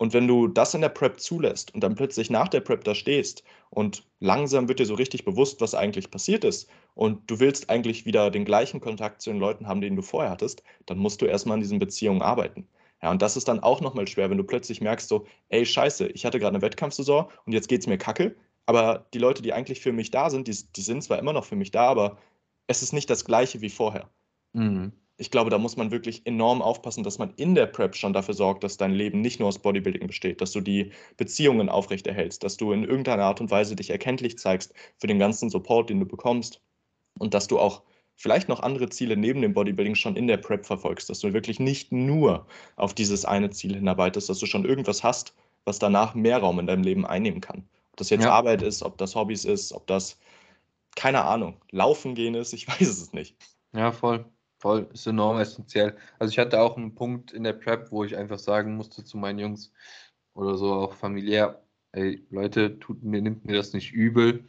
und 0.00 0.14
wenn 0.14 0.26
du 0.26 0.48
das 0.48 0.72
in 0.72 0.80
der 0.80 0.88
Prep 0.88 1.20
zulässt 1.20 1.74
und 1.74 1.82
dann 1.82 1.94
plötzlich 1.94 2.30
nach 2.30 2.48
der 2.48 2.60
Prep 2.60 2.84
da 2.84 2.94
stehst 2.94 3.44
und 3.68 4.06
langsam 4.18 4.66
wird 4.66 4.78
dir 4.78 4.86
so 4.86 4.94
richtig 4.94 5.26
bewusst, 5.26 5.60
was 5.60 5.74
eigentlich 5.74 6.10
passiert 6.10 6.42
ist 6.42 6.70
und 6.94 7.30
du 7.30 7.38
willst 7.38 7.68
eigentlich 7.68 8.06
wieder 8.06 8.30
den 8.30 8.46
gleichen 8.46 8.80
Kontakt 8.80 9.20
zu 9.20 9.28
den 9.28 9.38
Leuten 9.38 9.68
haben, 9.68 9.82
den 9.82 9.96
du 9.96 10.00
vorher 10.02 10.30
hattest, 10.30 10.62
dann 10.86 10.96
musst 10.96 11.20
du 11.20 11.26
erstmal 11.26 11.56
an 11.56 11.60
diesen 11.60 11.78
Beziehungen 11.78 12.22
arbeiten. 12.22 12.66
Ja, 13.02 13.10
und 13.10 13.20
das 13.20 13.36
ist 13.36 13.46
dann 13.46 13.60
auch 13.60 13.82
nochmal 13.82 14.08
schwer, 14.08 14.30
wenn 14.30 14.38
du 14.38 14.44
plötzlich 14.44 14.80
merkst, 14.80 15.06
so, 15.06 15.26
ey, 15.50 15.66
scheiße, 15.66 16.08
ich 16.08 16.24
hatte 16.24 16.38
gerade 16.38 16.54
eine 16.54 16.62
Wettkampfsaison 16.62 17.26
und 17.44 17.52
jetzt 17.52 17.68
geht 17.68 17.82
es 17.82 17.86
mir 17.86 17.98
kacke, 17.98 18.36
aber 18.64 19.06
die 19.12 19.18
Leute, 19.18 19.42
die 19.42 19.52
eigentlich 19.52 19.80
für 19.82 19.92
mich 19.92 20.10
da 20.10 20.30
sind, 20.30 20.48
die, 20.48 20.56
die 20.76 20.80
sind 20.80 21.02
zwar 21.02 21.18
immer 21.18 21.34
noch 21.34 21.44
für 21.44 21.56
mich 21.56 21.72
da, 21.72 21.88
aber 21.88 22.16
es 22.70 22.82
ist 22.82 22.92
nicht 22.92 23.10
das 23.10 23.24
gleiche 23.24 23.60
wie 23.60 23.70
vorher. 23.70 24.08
Mhm 24.52 24.92
ich 25.20 25.30
glaube, 25.30 25.50
da 25.50 25.58
muss 25.58 25.76
man 25.76 25.90
wirklich 25.90 26.22
enorm 26.24 26.62
aufpassen, 26.62 27.04
dass 27.04 27.18
man 27.18 27.34
in 27.36 27.54
der 27.54 27.66
Prep 27.66 27.94
schon 27.94 28.14
dafür 28.14 28.32
sorgt, 28.32 28.64
dass 28.64 28.78
dein 28.78 28.92
Leben 28.92 29.20
nicht 29.20 29.38
nur 29.38 29.48
aus 29.48 29.58
Bodybuilding 29.58 30.06
besteht, 30.06 30.40
dass 30.40 30.52
du 30.52 30.62
die 30.62 30.92
Beziehungen 31.18 31.68
aufrechterhältst, 31.68 32.42
dass 32.42 32.56
du 32.56 32.72
in 32.72 32.84
irgendeiner 32.84 33.24
Art 33.24 33.38
und 33.38 33.50
Weise 33.50 33.76
dich 33.76 33.90
erkenntlich 33.90 34.38
zeigst 34.38 34.72
für 34.96 35.08
den 35.08 35.18
ganzen 35.18 35.50
Support, 35.50 35.90
den 35.90 36.00
du 36.00 36.06
bekommst 36.06 36.62
und 37.18 37.34
dass 37.34 37.48
du 37.48 37.58
auch 37.58 37.82
vielleicht 38.16 38.48
noch 38.48 38.60
andere 38.60 38.88
Ziele 38.88 39.14
neben 39.14 39.42
dem 39.42 39.52
Bodybuilding 39.52 39.94
schon 39.94 40.16
in 40.16 40.26
der 40.26 40.38
Prep 40.38 40.64
verfolgst, 40.64 41.10
dass 41.10 41.20
du 41.20 41.34
wirklich 41.34 41.60
nicht 41.60 41.92
nur 41.92 42.46
auf 42.76 42.94
dieses 42.94 43.26
eine 43.26 43.50
Ziel 43.50 43.74
hinarbeitest, 43.74 44.30
dass 44.30 44.38
du 44.38 44.46
schon 44.46 44.64
irgendwas 44.64 45.04
hast, 45.04 45.34
was 45.66 45.78
danach 45.78 46.14
mehr 46.14 46.38
Raum 46.38 46.58
in 46.60 46.66
deinem 46.66 46.82
Leben 46.82 47.04
einnehmen 47.04 47.42
kann. 47.42 47.68
Ob 47.90 47.98
das 47.98 48.08
jetzt 48.08 48.24
ja. 48.24 48.32
Arbeit 48.32 48.62
ist, 48.62 48.82
ob 48.82 48.96
das 48.96 49.14
Hobbys 49.14 49.44
ist, 49.44 49.74
ob 49.74 49.86
das, 49.86 50.18
keine 50.96 51.24
Ahnung, 51.24 51.60
Laufen 51.70 52.14
gehen 52.14 52.34
ist, 52.34 52.52
ich 52.52 52.68
weiß 52.68 52.88
es 52.88 53.12
nicht. 53.12 53.36
Ja, 53.72 53.92
voll. 53.92 54.24
Voll, 54.58 54.90
ist 54.92 55.06
enorm 55.06 55.38
essentiell. 55.38 55.96
Also 56.18 56.32
ich 56.32 56.38
hatte 56.38 56.60
auch 56.60 56.76
einen 56.76 56.94
Punkt 56.94 57.32
in 57.32 57.44
der 57.44 57.54
Prep, 57.54 57.90
wo 57.90 58.04
ich 58.04 58.14
einfach 58.14 58.38
sagen 58.38 58.76
musste 58.76 59.02
zu 59.04 59.16
meinen 59.16 59.38
Jungs 59.38 59.72
oder 60.34 60.56
so 60.58 60.74
auch 60.74 60.92
familiär, 60.92 61.62
ey 61.92 62.26
Leute, 62.28 62.78
tut 62.78 63.02
mir, 63.02 63.22
nimmt 63.22 63.46
mir 63.46 63.56
das 63.56 63.72
nicht 63.72 63.92
übel. 63.92 64.46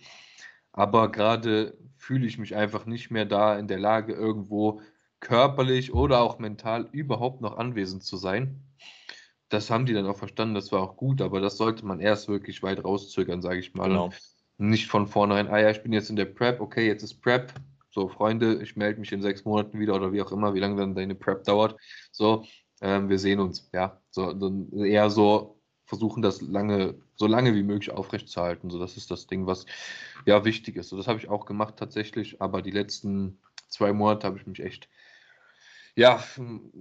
Aber 0.74 1.12
gerade 1.12 1.78
fühle 1.98 2.28
ich 2.28 2.38
mich 2.38 2.56
einfach 2.56 2.86
nicht 2.86 3.10
mehr 3.10 3.26
da 3.26 3.58
in 3.58 3.70
der 3.70 3.80
Lage, 3.80 4.14
irgendwo 4.14 4.82
körperlich 5.22 5.94
oder 5.94 6.20
auch 6.22 6.40
mental 6.40 6.90
überhaupt 6.92 7.40
noch 7.40 7.58
anwesend 7.58 8.04
zu 8.04 8.18
sein. 8.18 8.62
Das 9.48 9.70
haben 9.70 9.86
die 9.86 9.94
dann 9.94 10.08
auch 10.08 10.18
verstanden, 10.18 10.56
das 10.56 10.72
war 10.74 10.82
auch 10.82 10.98
gut, 10.98 11.22
aber 11.22 11.40
das 11.40 11.58
sollte 11.58 11.86
man 11.86 12.02
erst 12.02 12.28
wirklich 12.28 12.64
weit 12.64 12.84
rauszögern, 12.84 13.42
sage 13.42 13.60
ich 13.60 13.74
mal. 13.76 13.90
Genau. 13.90 14.12
Nicht 14.62 14.90
von 14.92 15.08
vornherein, 15.08 15.48
ah 15.48 15.60
ja, 15.60 15.72
ich 15.72 15.82
bin 15.82 15.92
jetzt 15.92 16.12
in 16.12 16.16
der 16.16 16.26
Prep, 16.26 16.62
okay, 16.62 16.86
jetzt 16.86 17.02
ist 17.02 17.20
Prep, 17.20 17.52
so, 17.90 18.08
Freunde, 18.08 18.62
ich 18.62 18.76
melde 18.76 19.00
mich 19.00 19.12
in 19.12 19.24
sechs 19.24 19.44
Monaten 19.44 19.80
wieder 19.80 19.96
oder 19.96 20.14
wie 20.14 20.22
auch 20.22 20.32
immer, 20.32 20.54
wie 20.54 20.60
lange 20.60 20.76
dann 20.76 20.94
deine 20.94 21.16
Prep 21.16 21.44
dauert. 21.46 21.78
So, 22.12 22.46
ähm, 22.80 23.10
wir 23.10 23.18
sehen 23.18 23.40
uns. 23.40 23.72
Ja, 23.74 24.00
so, 24.12 24.34
dann 24.34 24.72
eher 24.72 25.10
so 25.10 25.60
versuchen, 25.86 26.22
das 26.22 26.42
lange, 26.42 26.94
so 27.16 27.26
lange 27.26 27.56
wie 27.56 27.64
möglich 27.64 27.90
aufrechtzuerhalten. 27.90 28.70
So, 28.70 28.78
das 28.78 28.98
ist 28.98 29.10
das 29.10 29.26
Ding, 29.26 29.48
was 29.48 29.66
ja 30.28 30.46
wichtig 30.46 30.76
ist. 30.76 30.90
So, 30.90 30.98
das 30.98 31.08
habe 31.08 31.18
ich 31.18 31.28
auch 31.28 31.48
gemacht 31.48 31.78
tatsächlich, 31.78 32.40
aber 32.40 32.62
die 32.62 32.70
letzten 32.70 33.40
zwei 33.68 33.94
Monate 33.94 34.28
habe 34.28 34.38
ich 34.38 34.46
mich 34.46 34.60
echt 34.60 34.90
ja, 35.96 36.24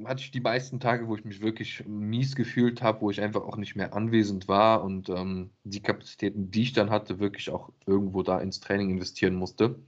hatte 0.04 0.22
ich 0.22 0.30
die 0.30 0.40
meisten 0.40 0.78
Tage, 0.78 1.08
wo 1.08 1.16
ich 1.16 1.24
mich 1.24 1.40
wirklich 1.42 1.84
mies 1.86 2.36
gefühlt 2.36 2.80
habe, 2.80 3.00
wo 3.00 3.10
ich 3.10 3.20
einfach 3.20 3.42
auch 3.42 3.56
nicht 3.56 3.74
mehr 3.74 3.92
anwesend 3.94 4.46
war 4.46 4.84
und 4.84 5.08
ähm, 5.08 5.50
die 5.64 5.82
Kapazitäten, 5.82 6.50
die 6.50 6.62
ich 6.62 6.72
dann 6.72 6.90
hatte, 6.90 7.18
wirklich 7.18 7.50
auch 7.50 7.70
irgendwo 7.86 8.22
da 8.22 8.40
ins 8.40 8.60
Training 8.60 8.90
investieren 8.90 9.34
musste. 9.34 9.80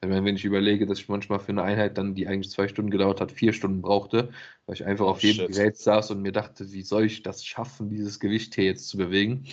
Wenn 0.00 0.36
ich 0.36 0.44
überlege, 0.44 0.86
dass 0.86 1.00
ich 1.00 1.08
manchmal 1.08 1.40
für 1.40 1.50
eine 1.50 1.64
Einheit 1.64 1.98
dann, 1.98 2.14
die 2.14 2.28
eigentlich 2.28 2.52
zwei 2.52 2.68
Stunden 2.68 2.92
gedauert 2.92 3.20
hat, 3.20 3.32
vier 3.32 3.52
Stunden 3.52 3.82
brauchte, 3.82 4.30
weil 4.66 4.76
ich 4.76 4.86
einfach 4.86 5.06
oh, 5.06 5.10
auf 5.10 5.22
jedem 5.24 5.46
shit. 5.46 5.56
Gerät 5.56 5.76
saß 5.76 6.12
und 6.12 6.22
mir 6.22 6.30
dachte, 6.30 6.70
wie 6.70 6.82
soll 6.82 7.04
ich 7.04 7.24
das 7.24 7.44
schaffen, 7.44 7.90
dieses 7.90 8.20
Gewicht 8.20 8.54
hier 8.54 8.64
jetzt 8.64 8.88
zu 8.88 8.96
bewegen? 8.96 9.46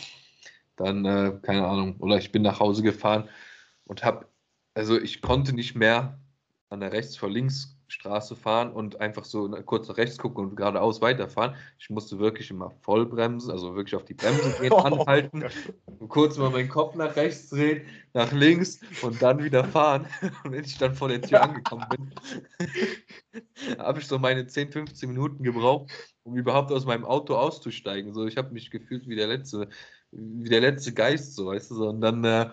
Dann, 0.75 1.03
äh, 1.03 1.39
keine 1.41 1.65
Ahnung, 1.65 1.95
oder 1.97 2.17
ich 2.17 2.31
bin 2.31 2.43
nach 2.43 2.59
Hause 2.59 2.83
gefahren 2.83 3.27
und 3.85 4.03
habe, 4.03 4.27
also 4.75 5.01
ich 5.01 5.21
konnte 5.21 5.53
nicht 5.53 5.73
mehr 5.73 6.19
an 6.69 6.79
der 6.79 6.91
rechts 6.91 7.17
vor 7.17 7.31
links 7.31 7.74
Straße 7.87 8.35
fahren 8.35 8.71
und 8.71 8.99
einfach 8.99 9.25
so 9.25 9.49
kurz 9.65 9.87
nach 9.87 9.97
rechts 9.97 10.17
gucken 10.17 10.45
und 10.45 10.55
geradeaus 10.55 11.01
weiterfahren. 11.01 11.55
Ich 11.79 11.89
musste 11.89 12.19
wirklich 12.19 12.49
immer 12.49 12.71
voll 12.81 13.05
bremsen, 13.05 13.51
also 13.51 13.75
wirklich 13.75 13.95
auf 13.95 14.05
die 14.05 14.13
Bremse 14.13 14.55
gehen, 14.59 14.73
anhalten, 14.73 15.45
kurz 16.07 16.37
mal 16.37 16.49
meinen 16.49 16.69
Kopf 16.69 16.95
nach 16.95 17.15
rechts 17.15 17.49
drehen, 17.49 17.85
nach 18.13 18.31
links 18.31 18.79
und 19.01 19.21
dann 19.21 19.43
wieder 19.43 19.63
fahren. 19.63 20.07
Und 20.43 20.51
wenn 20.51 20.63
ich 20.63 20.77
dann 20.77 20.95
vor 20.95 21.09
der 21.09 21.21
Tür 21.21 21.43
angekommen 21.43 21.85
bin, 21.89 22.13
habe 23.77 23.99
ich 23.99 24.07
so 24.07 24.17
meine 24.19 24.47
10, 24.47 24.71
15 24.71 25.09
Minuten 25.09 25.43
gebraucht, 25.43 25.91
um 26.23 26.35
überhaupt 26.35 26.71
aus 26.71 26.85
meinem 26.85 27.05
Auto 27.05 27.35
auszusteigen. 27.35 28.13
So, 28.13 28.25
ich 28.25 28.37
habe 28.37 28.51
mich 28.51 28.71
gefühlt 28.71 29.07
wie 29.07 29.15
der 29.15 29.27
letzte, 29.27 29.69
wie 30.11 30.49
der 30.49 30.61
letzte 30.61 30.93
Geist, 30.93 31.35
so 31.35 31.47
weißt 31.47 31.71
du. 31.71 31.75
So. 31.75 31.89
Und 31.89 32.01
dann, 32.01 32.23
äh, 32.23 32.49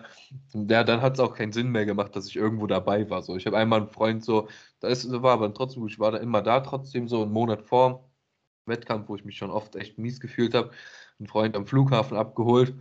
ja, 0.53 0.83
dann 0.83 1.01
hat 1.01 1.13
es 1.13 1.19
auch 1.19 1.33
keinen 1.33 1.53
Sinn 1.53 1.69
mehr 1.69 1.85
gemacht, 1.85 2.15
dass 2.15 2.27
ich 2.27 2.35
irgendwo 2.35 2.67
dabei 2.67 3.09
war. 3.09 3.21
So, 3.21 3.35
ich 3.35 3.45
habe 3.45 3.57
einmal 3.57 3.81
einen 3.81 3.89
Freund 3.89 4.23
so, 4.23 4.49
da 4.79 4.87
ist, 4.89 5.09
war 5.11 5.33
aber 5.33 5.53
trotzdem, 5.53 5.85
ich 5.87 5.99
war 5.99 6.11
da 6.11 6.17
immer 6.17 6.41
da, 6.41 6.59
trotzdem 6.61 7.07
so 7.07 7.23
einen 7.23 7.31
Monat 7.31 7.63
vor 7.63 8.09
Wettkampf, 8.65 9.09
wo 9.09 9.15
ich 9.15 9.25
mich 9.25 9.37
schon 9.37 9.51
oft 9.51 9.75
echt 9.75 9.97
mies 9.97 10.19
gefühlt 10.19 10.53
habe, 10.53 10.71
einen 11.19 11.27
Freund 11.27 11.55
am 11.55 11.67
Flughafen 11.67 12.17
abgeholt. 12.17 12.73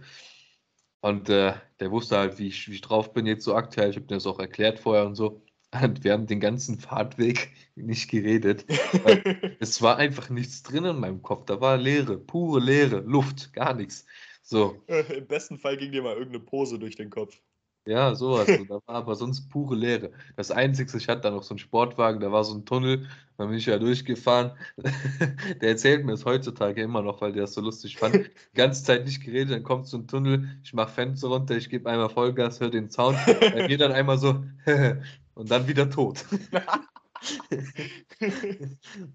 Und 1.00 1.28
äh, 1.28 1.54
der 1.80 1.90
wusste 1.90 2.16
halt, 2.16 2.38
wie 2.38 2.46
ich, 2.48 2.68
wie 2.68 2.74
ich 2.74 2.80
drauf 2.80 3.12
bin 3.12 3.26
jetzt 3.26 3.44
so 3.44 3.54
aktuell. 3.56 3.90
Ich 3.90 3.96
habe 3.96 4.06
dir 4.06 4.14
das 4.14 4.26
auch 4.26 4.38
erklärt 4.38 4.78
vorher 4.78 5.04
und 5.06 5.16
so. 5.16 5.42
Und 5.72 6.04
wir 6.04 6.12
haben 6.12 6.26
den 6.26 6.38
ganzen 6.40 6.78
Fahrtweg 6.78 7.52
nicht 7.74 8.11
geredet. 8.11 8.66
es 9.61 9.82
war 9.82 9.96
einfach 9.96 10.30
nichts 10.30 10.62
drin 10.62 10.85
in 10.85 11.00
meinem 11.00 11.22
Kopf. 11.22 11.46
Da 11.46 11.61
war 11.61 11.76
Leere, 11.76 12.18
pure 12.18 12.61
Leere, 12.61 13.00
Luft, 13.00 13.52
gar 13.52 13.74
nichts. 13.74 14.06
So. 14.42 14.83
Im 14.87 15.26
besten 15.26 15.59
Fall 15.59 15.76
ging 15.76 15.92
dir 15.92 16.02
mal 16.02 16.14
irgendeine 16.16 16.44
Pose 16.44 16.78
durch 16.78 16.96
den 16.96 17.11
Kopf. 17.11 17.40
Ja, 17.85 18.14
sowas. 18.14 18.46
So. 18.46 18.64
Da 18.64 18.74
war 18.87 18.94
aber 18.94 19.16
sonst 19.16 19.48
pure 19.48 19.74
Leere. 19.74 20.12
Das 20.37 20.52
Einzige, 20.52 20.96
ich 20.96 21.09
hatte 21.09 21.22
da 21.22 21.31
noch 21.31 21.42
so 21.42 21.55
einen 21.55 21.59
Sportwagen, 21.59 22.20
da 22.20 22.31
war 22.31 22.44
so 22.44 22.55
ein 22.55 22.64
Tunnel, 22.64 23.09
da 23.37 23.46
bin 23.46 23.57
ich 23.57 23.66
ja 23.66 23.78
durchgefahren. 23.78 24.52
Der 25.61 25.70
erzählt 25.70 26.05
mir 26.05 26.12
das 26.12 26.24
heutzutage 26.24 26.81
immer 26.81 27.02
noch, 27.02 27.20
weil 27.20 27.33
der 27.33 27.42
das 27.42 27.55
so 27.55 27.61
lustig 27.61 27.96
fand. 27.96 28.14
Die 28.14 28.31
ganze 28.55 28.85
Zeit 28.85 29.05
nicht 29.05 29.24
geredet, 29.24 29.50
dann 29.52 29.64
kommt 29.64 29.88
so 29.88 29.96
ein 29.96 30.07
Tunnel, 30.07 30.61
ich 30.62 30.72
mache 30.74 30.92
Fenster 30.92 31.26
runter, 31.28 31.57
ich 31.57 31.70
gebe 31.70 31.90
einmal 31.90 32.09
Vollgas, 32.09 32.61
höre 32.61 32.70
den 32.70 32.88
Sound, 32.88 33.18
er 33.26 33.66
geht 33.66 33.81
dann 33.81 33.92
einmal 33.92 34.18
so 34.18 34.44
und 35.35 35.50
dann 35.50 35.66
wieder 35.66 35.90
tot. 35.90 36.24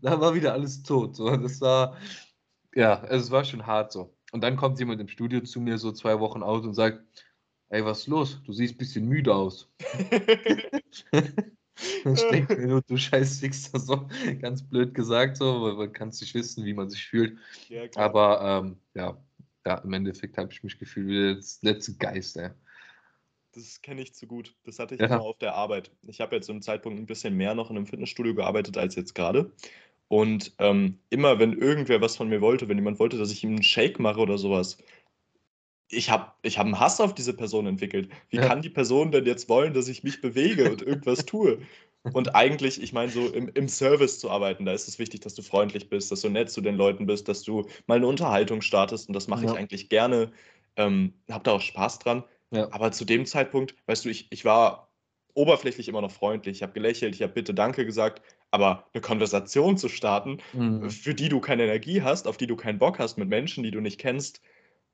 da 0.02 0.20
war 0.20 0.36
wieder 0.36 0.54
alles 0.54 0.84
tot. 0.84 1.16
So. 1.16 1.38
Das 1.38 1.62
war, 1.62 1.96
ja, 2.76 3.02
es 3.06 3.32
war 3.32 3.46
schon 3.46 3.66
hart 3.66 3.94
so. 3.94 4.17
Und 4.32 4.42
dann 4.42 4.58
kommt 4.58 4.80
jemand 4.80 5.02
im 5.02 5.08
Studio 5.08 5.42
zu 5.42 5.62
mir 5.62 5.78
so 5.78 5.92
zwei 5.92 6.20
Wochen 6.20 6.44
aus 6.44 6.66
und 6.66 6.74
sagt, 6.74 7.02
ey, 7.70 7.84
was 7.86 8.00
ist 8.00 8.08
los? 8.08 8.42
Du 8.46 8.54
siehst 8.54 8.76
ein 8.76 8.78
bisschen 8.78 9.08
müde 9.08 9.34
aus. 9.34 9.70
ich 12.06 12.30
denke 12.30 12.58
mir 12.58 12.68
nur, 12.68 12.82
du 12.82 12.98
scheiß 12.98 13.40
Fixer, 13.40 13.80
so 13.80 14.08
ganz 14.42 14.64
blöd 14.64 14.94
gesagt, 14.94 15.38
so, 15.38 15.62
weil 15.62 15.74
man 15.74 15.94
kann 15.94 16.10
nicht 16.10 16.34
wissen, 16.34 16.66
wie 16.66 16.74
man 16.74 16.90
sich 16.90 17.06
fühlt. 17.06 17.38
Ja, 17.70 17.84
Aber 17.96 18.42
ähm, 18.42 18.78
ja, 18.94 19.18
ja, 19.66 19.76
im 19.80 19.94
Endeffekt 19.94 20.38
habe 20.38 20.52
ich 20.52 20.64
mich 20.64 20.80
gefühlt 20.80 21.08
wie 21.08 21.14
der 21.14 21.74
letzte 21.74 21.94
Geist, 21.96 22.38
ey. 22.38 22.50
Das 23.54 23.82
kenne 23.82 24.02
ich 24.02 24.14
zu 24.14 24.28
gut. 24.28 24.56
Das 24.66 24.78
hatte 24.78 24.96
ich 24.96 25.02
ja. 25.02 25.08
immer 25.08 25.22
auf 25.22 25.40
der 25.40 25.56
Arbeit. 25.56 25.92
Ich 26.04 26.22
habe 26.22 26.36
jetzt 26.36 26.46
zu 26.46 26.52
einem 26.52 26.62
Zeitpunkt 26.62 27.00
ein 27.00 27.08
bisschen 27.08 27.36
mehr 27.36 27.56
noch 27.56 27.72
in 27.72 27.78
einem 27.78 27.88
Fitnessstudio 27.88 28.36
gearbeitet 28.36 28.78
als 28.78 28.96
jetzt 28.96 29.16
gerade. 29.16 29.52
Und 30.10 30.54
ähm, 30.60 31.00
immer, 31.10 31.40
wenn 31.40 31.54
irgendwer 31.54 32.00
was 32.02 32.16
von 32.16 32.30
mir 32.30 32.42
wollte, 32.42 32.70
wenn 32.70 32.78
jemand 32.78 33.00
wollte, 33.00 33.18
dass 33.18 33.32
ich 33.32 33.44
ihm 33.44 33.52
einen 33.52 33.64
Shake 33.64 34.00
mache 34.00 34.20
oder 34.20 34.38
sowas, 34.38 34.78
ich 35.90 36.10
habe 36.10 36.32
ich 36.42 36.58
hab 36.58 36.66
einen 36.66 36.80
Hass 36.80 37.00
auf 37.00 37.14
diese 37.14 37.34
Person 37.34 37.68
entwickelt. 37.68 38.10
Wie 38.30 38.38
ja. 38.38 38.48
kann 38.48 38.62
die 38.62 38.70
Person 38.70 39.12
denn 39.12 39.26
jetzt 39.26 39.50
wollen, 39.50 39.74
dass 39.74 39.88
ich 39.88 40.04
mich 40.04 40.22
bewege 40.22 40.70
und 40.72 40.82
irgendwas 40.82 41.26
tue? 41.26 41.60
Und 42.14 42.36
eigentlich, 42.36 42.82
ich 42.82 42.94
meine, 42.94 43.12
so 43.12 43.28
im, 43.28 43.50
im 43.54 43.68
Service 43.68 44.20
zu 44.20 44.30
arbeiten, 44.30 44.66
da 44.66 44.74
ist 44.74 44.88
es 44.88 45.00
wichtig, 45.00 45.22
dass 45.22 45.36
du 45.36 45.42
freundlich 45.42 45.90
bist, 45.90 46.12
dass 46.12 46.22
du 46.22 46.30
nett 46.30 46.50
zu 46.50 46.62
den 46.62 46.76
Leuten 46.76 47.06
bist, 47.06 47.28
dass 47.28 47.44
du 47.44 47.68
mal 47.86 47.96
eine 47.96 48.08
Unterhaltung 48.08 48.62
startest. 48.62 49.10
Und 49.10 49.14
das 49.14 49.28
mache 49.28 49.46
ja. 49.46 49.52
ich 49.52 49.58
eigentlich 49.58 49.90
gerne. 49.90 50.32
Ähm, 50.78 51.14
habe 51.30 51.44
da 51.44 51.52
auch 51.52 51.62
Spaß 51.62 52.00
dran. 52.00 52.24
Ja. 52.52 52.72
Aber 52.72 52.92
zu 52.92 53.04
dem 53.04 53.26
Zeitpunkt, 53.26 53.76
weißt 53.88 54.06
du, 54.06 54.10
ich, 54.10 54.28
ich 54.30 54.46
war 54.46 54.90
oberflächlich 55.34 55.88
immer 55.88 56.02
noch 56.02 56.12
freundlich. 56.12 56.58
Ich 56.58 56.64
habe 56.64 56.74
gelächelt, 56.74 57.16
ich 57.16 57.22
habe 57.22 57.34
bitte 57.34 57.54
Danke 57.54 57.86
gesagt. 57.86 58.22
Aber 58.52 58.88
eine 58.94 59.02
Konversation 59.02 59.78
zu 59.78 59.90
starten, 59.90 60.38
mhm. 60.54 60.90
für 60.90 61.14
die 61.14 61.30
du 61.30 61.40
keine 61.42 61.64
Energie 61.64 62.02
hast, 62.02 62.28
auf 62.28 62.38
die 62.38 62.48
du 62.48 62.56
keinen 62.56 62.80
Bock 62.80 63.00
hast, 63.00 63.18
mit 63.18 63.28
Menschen, 63.28 63.64
die 63.64 63.72
du 63.72 63.82
nicht 63.82 64.00
kennst, 64.00 64.42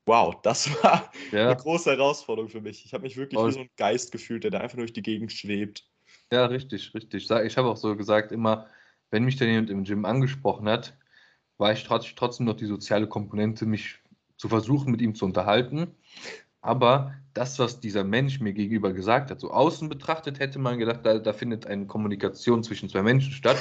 wow, 0.06 0.36
das 0.42 0.70
war 0.84 1.12
ja. 1.32 1.48
eine 1.48 1.56
große 1.56 1.92
Herausforderung 1.92 2.50
für 2.50 2.62
mich. 2.62 2.86
Ich 2.86 2.94
habe 2.94 3.04
mich 3.04 3.18
wirklich 3.18 3.40
Und 3.40 3.50
wie 3.50 3.54
so 3.54 3.60
ein 3.62 3.70
Geist 3.78 4.12
gefühlt, 4.12 4.44
der 4.44 4.52
da 4.52 4.60
einfach 4.60 4.78
durch 4.78 4.94
die 4.94 5.02
Gegend 5.02 5.32
schwebt. 5.32 5.88
Ja, 6.32 6.46
richtig, 6.46 6.94
richtig. 6.94 7.30
Ich 7.30 7.58
habe 7.58 7.68
auch 7.70 7.78
so 7.78 7.96
gesagt, 7.96 8.32
immer, 8.32 8.68
wenn 9.12 9.24
mich 9.24 9.36
dann 9.36 9.48
jemand 9.48 9.70
im 9.70 9.84
Gym 9.84 10.06
angesprochen 10.06 10.68
hat, 10.68 10.98
war 11.58 11.72
ich 11.72 11.84
trotzdem 11.84 12.46
noch 12.46 12.56
die 12.56 12.66
soziale 12.66 13.08
Komponente, 13.08 13.66
mich 13.66 14.00
zu 14.38 14.50
versuchen, 14.50 14.92
mit 14.92 15.02
ihm 15.02 15.16
zu 15.16 15.26
unterhalten. 15.26 15.96
Aber 16.64 17.14
das, 17.34 17.60
was 17.60 17.82
dieser 17.82 18.06
Mensch 18.06 18.40
mir 18.40 18.54
gegenüber 18.54 18.94
gesagt 18.94 19.30
hat, 19.30 19.40
so 19.40 19.52
außen 19.52 19.90
betrachtet, 19.90 20.40
hätte 20.40 20.60
man 20.60 20.80
gedacht, 20.80 21.02
da, 21.04 21.20
da 21.20 21.34
findet 21.34 21.68
eine 21.68 21.88
Kommunikation 21.88 22.64
zwischen 22.64 22.88
zwei 22.90 23.04
Menschen 23.04 23.34
statt. 23.34 23.58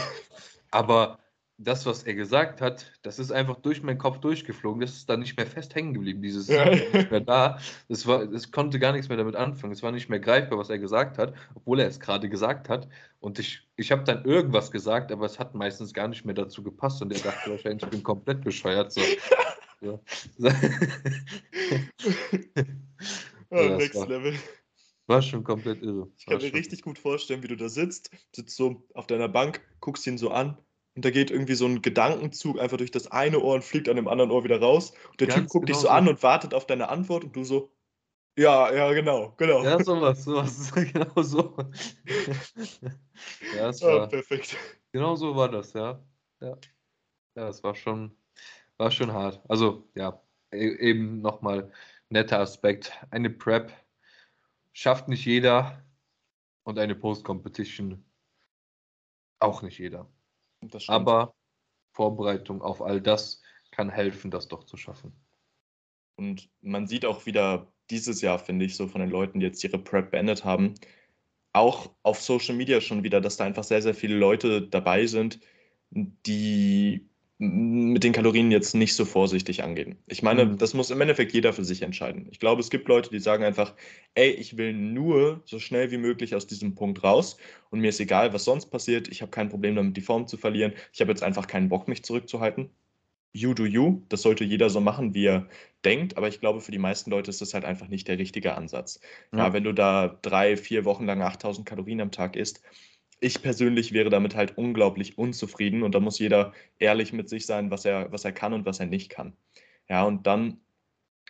Aber 0.71 1.19
das, 1.59 1.85
was 1.85 2.05
er 2.05 2.15
gesagt 2.15 2.61
hat, 2.61 2.93
das 3.03 3.19
ist 3.19 3.33
einfach 3.33 3.57
durch 3.57 3.83
meinen 3.83 3.99
Kopf 3.99 4.19
durchgeflogen. 4.19 4.81
Das 4.81 4.93
ist 4.93 5.09
dann 5.09 5.19
nicht 5.19 5.37
mehr 5.37 5.47
fest 5.47 5.75
hängen 5.75 5.95
geblieben. 5.95 6.23
Dieses 6.23 6.47
ja. 6.47 6.65
nicht 6.65 7.11
mehr 7.11 7.21
da. 7.21 7.59
Das, 7.88 8.07
war, 8.07 8.25
das 8.27 8.53
konnte 8.53 8.79
gar 8.79 8.93
nichts 8.93 9.09
mehr 9.09 9.19
damit 9.19 9.35
anfangen. 9.35 9.73
Es 9.73 9.83
war 9.83 9.91
nicht 9.91 10.09
mehr 10.09 10.21
greifbar, 10.21 10.59
was 10.59 10.71
er 10.71 10.79
gesagt 10.79 11.19
hat, 11.19 11.35
obwohl 11.55 11.81
er 11.81 11.88
es 11.88 11.99
gerade 11.99 12.29
gesagt 12.29 12.69
hat. 12.69 12.88
Und 13.19 13.41
ich, 13.41 13.67
ich 13.75 13.91
habe 13.91 14.05
dann 14.05 14.25
irgendwas 14.25 14.71
gesagt, 14.71 15.11
aber 15.11 15.27
es 15.27 15.41
hat 15.41 15.55
meistens 15.57 15.93
gar 15.93 16.07
nicht 16.07 16.25
mehr 16.25 16.37
dazu 16.37 16.62
gepasst. 16.62 17.03
Und 17.03 17.12
er 17.12 17.21
dachte 17.21 17.51
wahrscheinlich, 17.51 17.83
ich 17.83 17.91
bin 17.91 18.03
komplett 18.05 18.43
bescheuert. 18.43 18.93
So. 18.93 19.01
so. 19.81 20.01
oh, 23.53 23.77
next 23.77 23.97
war, 23.97 24.09
Level. 24.09 24.35
War 25.07 25.23
schon 25.23 25.45
komplett 25.45 25.83
irre. 25.83 26.09
Ich 26.17 26.27
kann 26.27 26.35
war 26.35 26.43
mir 26.43 26.55
richtig 26.55 26.83
gut 26.83 26.99
vorstellen, 26.99 27.43
wie 27.43 27.49
du 27.49 27.57
da 27.57 27.69
sitzt, 27.69 28.11
sitzt 28.35 28.57
so 28.57 28.87
auf 28.95 29.07
deiner 29.07 29.29
Bank, 29.29 29.61
guckst 29.81 30.07
ihn 30.07 30.19
so 30.19 30.31
an 30.31 30.59
und 30.95 31.05
da 31.05 31.11
geht 31.11 31.31
irgendwie 31.31 31.55
so 31.55 31.67
ein 31.67 31.83
Gedankenzug 31.83 32.61
einfach 32.61 32.77
durch 32.77 32.91
das 32.91 33.11
eine 33.11 33.41
Ohr 33.41 33.55
und 33.55 33.65
fliegt 33.65 33.88
an 33.88 33.97
dem 33.97 34.09
anderen 34.09 34.31
Ohr 34.31 34.45
wieder 34.45 34.61
raus. 34.61 34.93
Und 35.11 35.21
der 35.21 35.29
Ganz 35.29 35.41
Typ 35.41 35.49
guckt 35.49 35.67
genau 35.67 35.79
dich 35.79 35.83
so, 35.83 35.88
so 35.88 35.93
an 35.93 36.09
und 36.09 36.23
wartet 36.23 36.55
auf 36.55 36.67
deine 36.67 36.88
Antwort 36.88 37.25
und 37.25 37.35
du 37.35 37.45
so, 37.45 37.73
ja, 38.38 38.73
ja, 38.73 38.93
genau, 38.93 39.35
genau. 39.37 39.62
Ja, 39.62 39.83
sowas, 39.83 40.25
sowas, 40.25 40.73
genau 40.75 41.23
so. 41.23 41.57
ja, 43.57 43.69
es 43.69 43.83
war, 43.83 44.05
oh, 44.05 44.09
perfekt. 44.09 44.57
Genau 44.93 45.17
so 45.17 45.35
war 45.35 45.51
das, 45.51 45.73
ja. 45.73 46.03
Ja, 46.41 46.57
ja 47.37 47.49
es 47.49 47.62
war 47.62 47.75
schon, 47.75 48.15
war 48.77 48.91
schon 48.91 49.12
hart. 49.12 49.41
Also, 49.49 49.88
ja, 49.95 50.21
e-, 50.53 50.77
eben 50.77 51.21
nochmal 51.21 51.73
netter 52.12 52.38
Aspekt. 52.38 52.92
Eine 53.11 53.31
Prep 53.31 53.72
schafft 54.72 55.09
nicht 55.09 55.25
jeder 55.25 55.85
und 56.62 56.79
eine 56.79 56.94
Post-Competition 56.94 58.05
auch 59.40 59.62
nicht 59.62 59.79
jeder. 59.79 60.09
Aber 60.87 61.35
Vorbereitung 61.92 62.62
auf 62.62 62.81
all 62.81 63.01
das 63.01 63.42
kann 63.72 63.90
helfen, 63.90 64.31
das 64.31 64.48
doch 64.48 64.64
zu 64.64 64.77
schaffen. 64.77 65.12
Und 66.16 66.48
man 66.61 66.87
sieht 66.87 67.05
auch 67.05 67.27
wieder 67.27 67.72
dieses 67.90 68.20
Jahr, 68.20 68.38
finde 68.38 68.64
ich, 68.66 68.77
so 68.77 68.87
von 68.87 69.01
den 69.01 69.11
Leuten, 69.11 69.40
die 69.40 69.46
jetzt 69.46 69.64
ihre 69.64 69.79
Prep 69.79 70.12
beendet 70.12 70.44
haben, 70.44 70.75
auch 71.53 71.90
auf 72.03 72.20
Social 72.20 72.55
Media 72.55 72.81
schon 72.81 73.03
wieder, 73.03 73.20
dass 73.20 73.37
da 73.37 73.44
einfach 73.44 73.64
sehr, 73.64 73.83
sehr 73.83 73.94
viele 73.94 74.16
Leute 74.16 74.62
dabei 74.62 75.07
sind, 75.07 75.40
die 75.90 77.11
mit 77.43 78.05
den 78.05 78.13
Kalorien 78.13 78.53
jetzt 78.53 78.73
nicht 78.73 78.95
so 78.95 79.05
vorsichtig 79.05 79.65
angehen. 79.65 79.97
Ich 80.07 80.23
meine, 80.23 80.45
mhm. 80.45 80.59
das 80.59 80.75
muss 80.75 80.93
im 80.93 81.01
Endeffekt 81.01 81.33
jeder 81.33 81.53
für 81.53 81.65
sich 81.65 81.83
entscheiden. 81.83 82.29
Ich 82.31 82.39
glaube, 82.39 82.61
es 82.61 82.71
gibt 82.71 82.87
Leute, 82.87 83.11
die 83.11 83.19
sagen 83.19 83.43
einfach, 83.43 83.75
ey, 84.15 84.31
ich 84.31 84.57
will 84.57 84.73
nur 84.73 85.43
so 85.45 85.59
schnell 85.59 85.91
wie 85.91 85.99
möglich 85.99 86.37
aus 86.37 86.47
diesem 86.47 86.77
Punkt 86.77 87.03
raus 87.03 87.39
und 87.71 87.81
mir 87.81 87.89
ist 87.89 87.99
egal, 87.99 88.33
was 88.33 88.45
sonst 88.45 88.67
passiert. 88.67 89.09
Ich 89.09 89.23
habe 89.23 89.33
kein 89.33 89.49
Problem 89.49 89.75
damit, 89.75 89.97
die 89.97 90.03
Form 90.03 90.29
zu 90.29 90.37
verlieren. 90.37 90.73
Ich 90.93 91.01
habe 91.01 91.11
jetzt 91.11 91.25
einfach 91.25 91.49
keinen 91.49 91.69
Bock, 91.69 91.89
mich 91.89 92.05
zurückzuhalten. 92.05 92.71
You 93.33 93.55
do 93.55 93.65
you. 93.65 94.03
Das 94.09 94.23
sollte 94.23 94.45
jeder 94.45 94.71
so 94.71 94.81
machen, 94.81 95.15
wie 95.15 95.27
er 95.27 95.49
denkt. 95.85 96.17
Aber 96.17 96.29
ich 96.29 96.39
glaube, 96.39 96.61
für 96.61 96.71
die 96.71 96.79
meisten 96.79 97.11
Leute 97.11 97.31
ist 97.31 97.41
das 97.41 97.55
halt 97.55 97.65
einfach 97.65 97.89
nicht 97.89 98.07
der 98.07 98.19
richtige 98.19 98.55
Ansatz. 98.55 99.01
Ja, 99.33 99.39
ja 99.39 99.53
wenn 99.53 99.65
du 99.65 99.73
da 99.73 100.17
drei, 100.23 100.57
vier 100.57 100.85
Wochen 100.85 101.07
lang 101.07 101.23
8000 101.23 101.67
Kalorien 101.67 102.01
am 102.01 102.13
Tag 102.13 102.37
isst, 102.37 102.63
ich 103.23 103.41
persönlich 103.41 103.93
wäre 103.93 104.11
damit 104.11 104.35
halt 104.35 104.59
unglaublich 104.59 105.17
unzufrieden 105.17 105.85
und 105.85 105.95
da 105.95 106.01
muss 106.01 106.19
jeder 106.19 106.53
ehrlich 106.79 107.13
mit 107.13 107.29
sich 107.29 107.47
sein, 107.47 107.71
was 107.71 107.85
er, 107.85 108.11
was 108.11 108.25
er 108.25 108.33
kann 108.33 108.53
und 108.53 108.67
was 108.67 108.81
er 108.81 108.87
nicht 108.87 109.11
kann. 109.11 109.37
Ja, 109.89 110.03
und 110.03 110.27
dann 110.27 110.61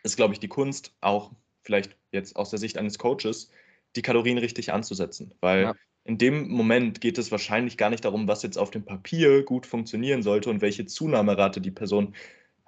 ist, 0.03 0.17
glaube 0.17 0.33
ich, 0.33 0.41
die 0.41 0.49
Kunst 0.49 0.95
auch 1.03 1.33
vielleicht 1.63 1.97
jetzt 2.11 2.35
aus 2.35 2.51
der 2.51 2.59
Sicht 2.59 2.79
eines 2.79 2.99
Coaches, 2.99 3.51
die 3.95 4.03
Kalorien 4.03 4.39
richtig 4.39 4.73
anzusetzen, 4.73 5.35
weil 5.41 5.63
ja. 5.63 5.75
in 6.05 6.17
dem 6.17 6.49
Moment 6.49 7.03
geht 7.03 7.19
es 7.19 7.31
wahrscheinlich 7.31 7.77
gar 7.77 7.91
nicht 7.91 8.07
darum, 8.07 8.27
was 8.27 8.43
jetzt 8.43 8.57
auf 8.57 8.71
dem 8.71 8.87
Papier 8.87 9.45
gut 9.45 9.67
funktionieren 9.67 10.23
sollte 10.23 10.49
und 10.49 10.63
welche 10.63 10.87
Zunahmerate 10.87 11.61
die 11.61 11.71
Person 11.71 12.15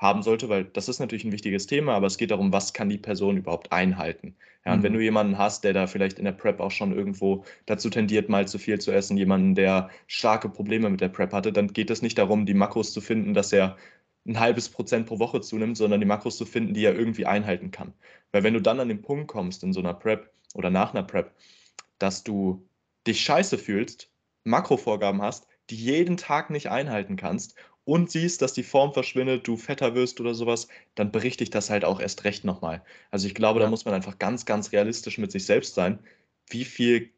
haben 0.04 0.22
sollte, 0.22 0.48
weil 0.48 0.64
das 0.64 0.88
ist 0.88 1.00
natürlich 1.00 1.24
ein 1.24 1.32
wichtiges 1.32 1.66
Thema, 1.66 1.94
aber 1.94 2.06
es 2.06 2.18
geht 2.18 2.30
darum, 2.30 2.52
was 2.52 2.72
kann 2.72 2.88
die 2.88 2.98
Person 2.98 3.38
überhaupt 3.38 3.72
einhalten. 3.72 4.36
Ja, 4.64 4.74
und 4.74 4.80
mhm. 4.80 4.82
wenn 4.84 4.92
du 4.92 5.00
jemanden 5.00 5.38
hast, 5.38 5.64
der 5.64 5.72
da 5.72 5.86
vielleicht 5.86 6.18
in 6.18 6.26
der 6.26 6.32
Prep 6.32 6.60
auch 6.60 6.70
schon 6.70 6.92
irgendwo 6.92 7.44
dazu 7.66 7.90
tendiert, 7.90 8.28
mal 8.28 8.46
zu 8.46 8.58
viel 8.58 8.78
zu 8.78 8.92
essen, 8.92 9.16
jemanden, 9.16 9.54
der 9.54 9.90
starke 10.06 10.48
Probleme 10.48 10.90
mit 10.90 11.00
der 11.00 11.08
Prep 11.08 11.32
hatte, 11.32 11.52
dann 11.52 11.68
geht 11.68 11.90
es 11.90 12.02
nicht 12.02 12.18
darum, 12.18 12.46
die 12.46 12.54
Makros 12.54 12.92
zu 12.92 13.00
finden, 13.00 13.34
dass 13.34 13.52
er 13.52 13.76
ein 14.26 14.38
halbes 14.38 14.68
Prozent 14.68 15.06
pro 15.06 15.18
Woche 15.18 15.40
zunimmt, 15.40 15.76
sondern 15.76 16.00
die 16.00 16.06
Makros 16.06 16.36
zu 16.36 16.46
finden, 16.46 16.74
die 16.74 16.84
er 16.84 16.94
irgendwie 16.94 17.26
einhalten 17.26 17.70
kann. 17.70 17.92
Weil 18.30 18.42
wenn 18.42 18.54
du 18.54 18.60
dann 18.60 18.80
an 18.80 18.88
den 18.88 19.02
Punkt 19.02 19.28
kommst 19.28 19.64
in 19.64 19.72
so 19.72 19.80
einer 19.80 19.94
Prep 19.94 20.30
oder 20.54 20.70
nach 20.70 20.94
einer 20.94 21.02
Prep, 21.02 21.32
dass 21.98 22.24
du 22.24 22.66
dich 23.06 23.20
scheiße 23.20 23.58
fühlst, 23.58 24.10
Makrovorgaben 24.44 25.22
hast, 25.22 25.46
die 25.70 25.76
jeden 25.76 26.16
Tag 26.16 26.50
nicht 26.50 26.70
einhalten 26.70 27.16
kannst 27.16 27.56
und 27.84 28.10
siehst, 28.10 28.42
dass 28.42 28.52
die 28.52 28.62
Form 28.62 28.92
verschwindet, 28.92 29.46
du 29.46 29.56
fetter 29.56 29.94
wirst 29.94 30.20
oder 30.20 30.34
sowas, 30.34 30.68
dann 30.94 31.12
bricht 31.12 31.40
dich 31.40 31.50
das 31.50 31.70
halt 31.70 31.84
auch 31.84 32.00
erst 32.00 32.24
recht 32.24 32.44
nochmal. 32.44 32.82
Also 33.10 33.26
ich 33.26 33.34
glaube, 33.34 33.60
da 33.60 33.68
muss 33.68 33.84
man 33.84 33.94
einfach 33.94 34.18
ganz, 34.18 34.46
ganz 34.46 34.72
realistisch 34.72 35.18
mit 35.18 35.32
sich 35.32 35.44
selbst 35.46 35.74
sein. 35.74 35.98
Wie 36.48 36.64
viel, 36.64 37.10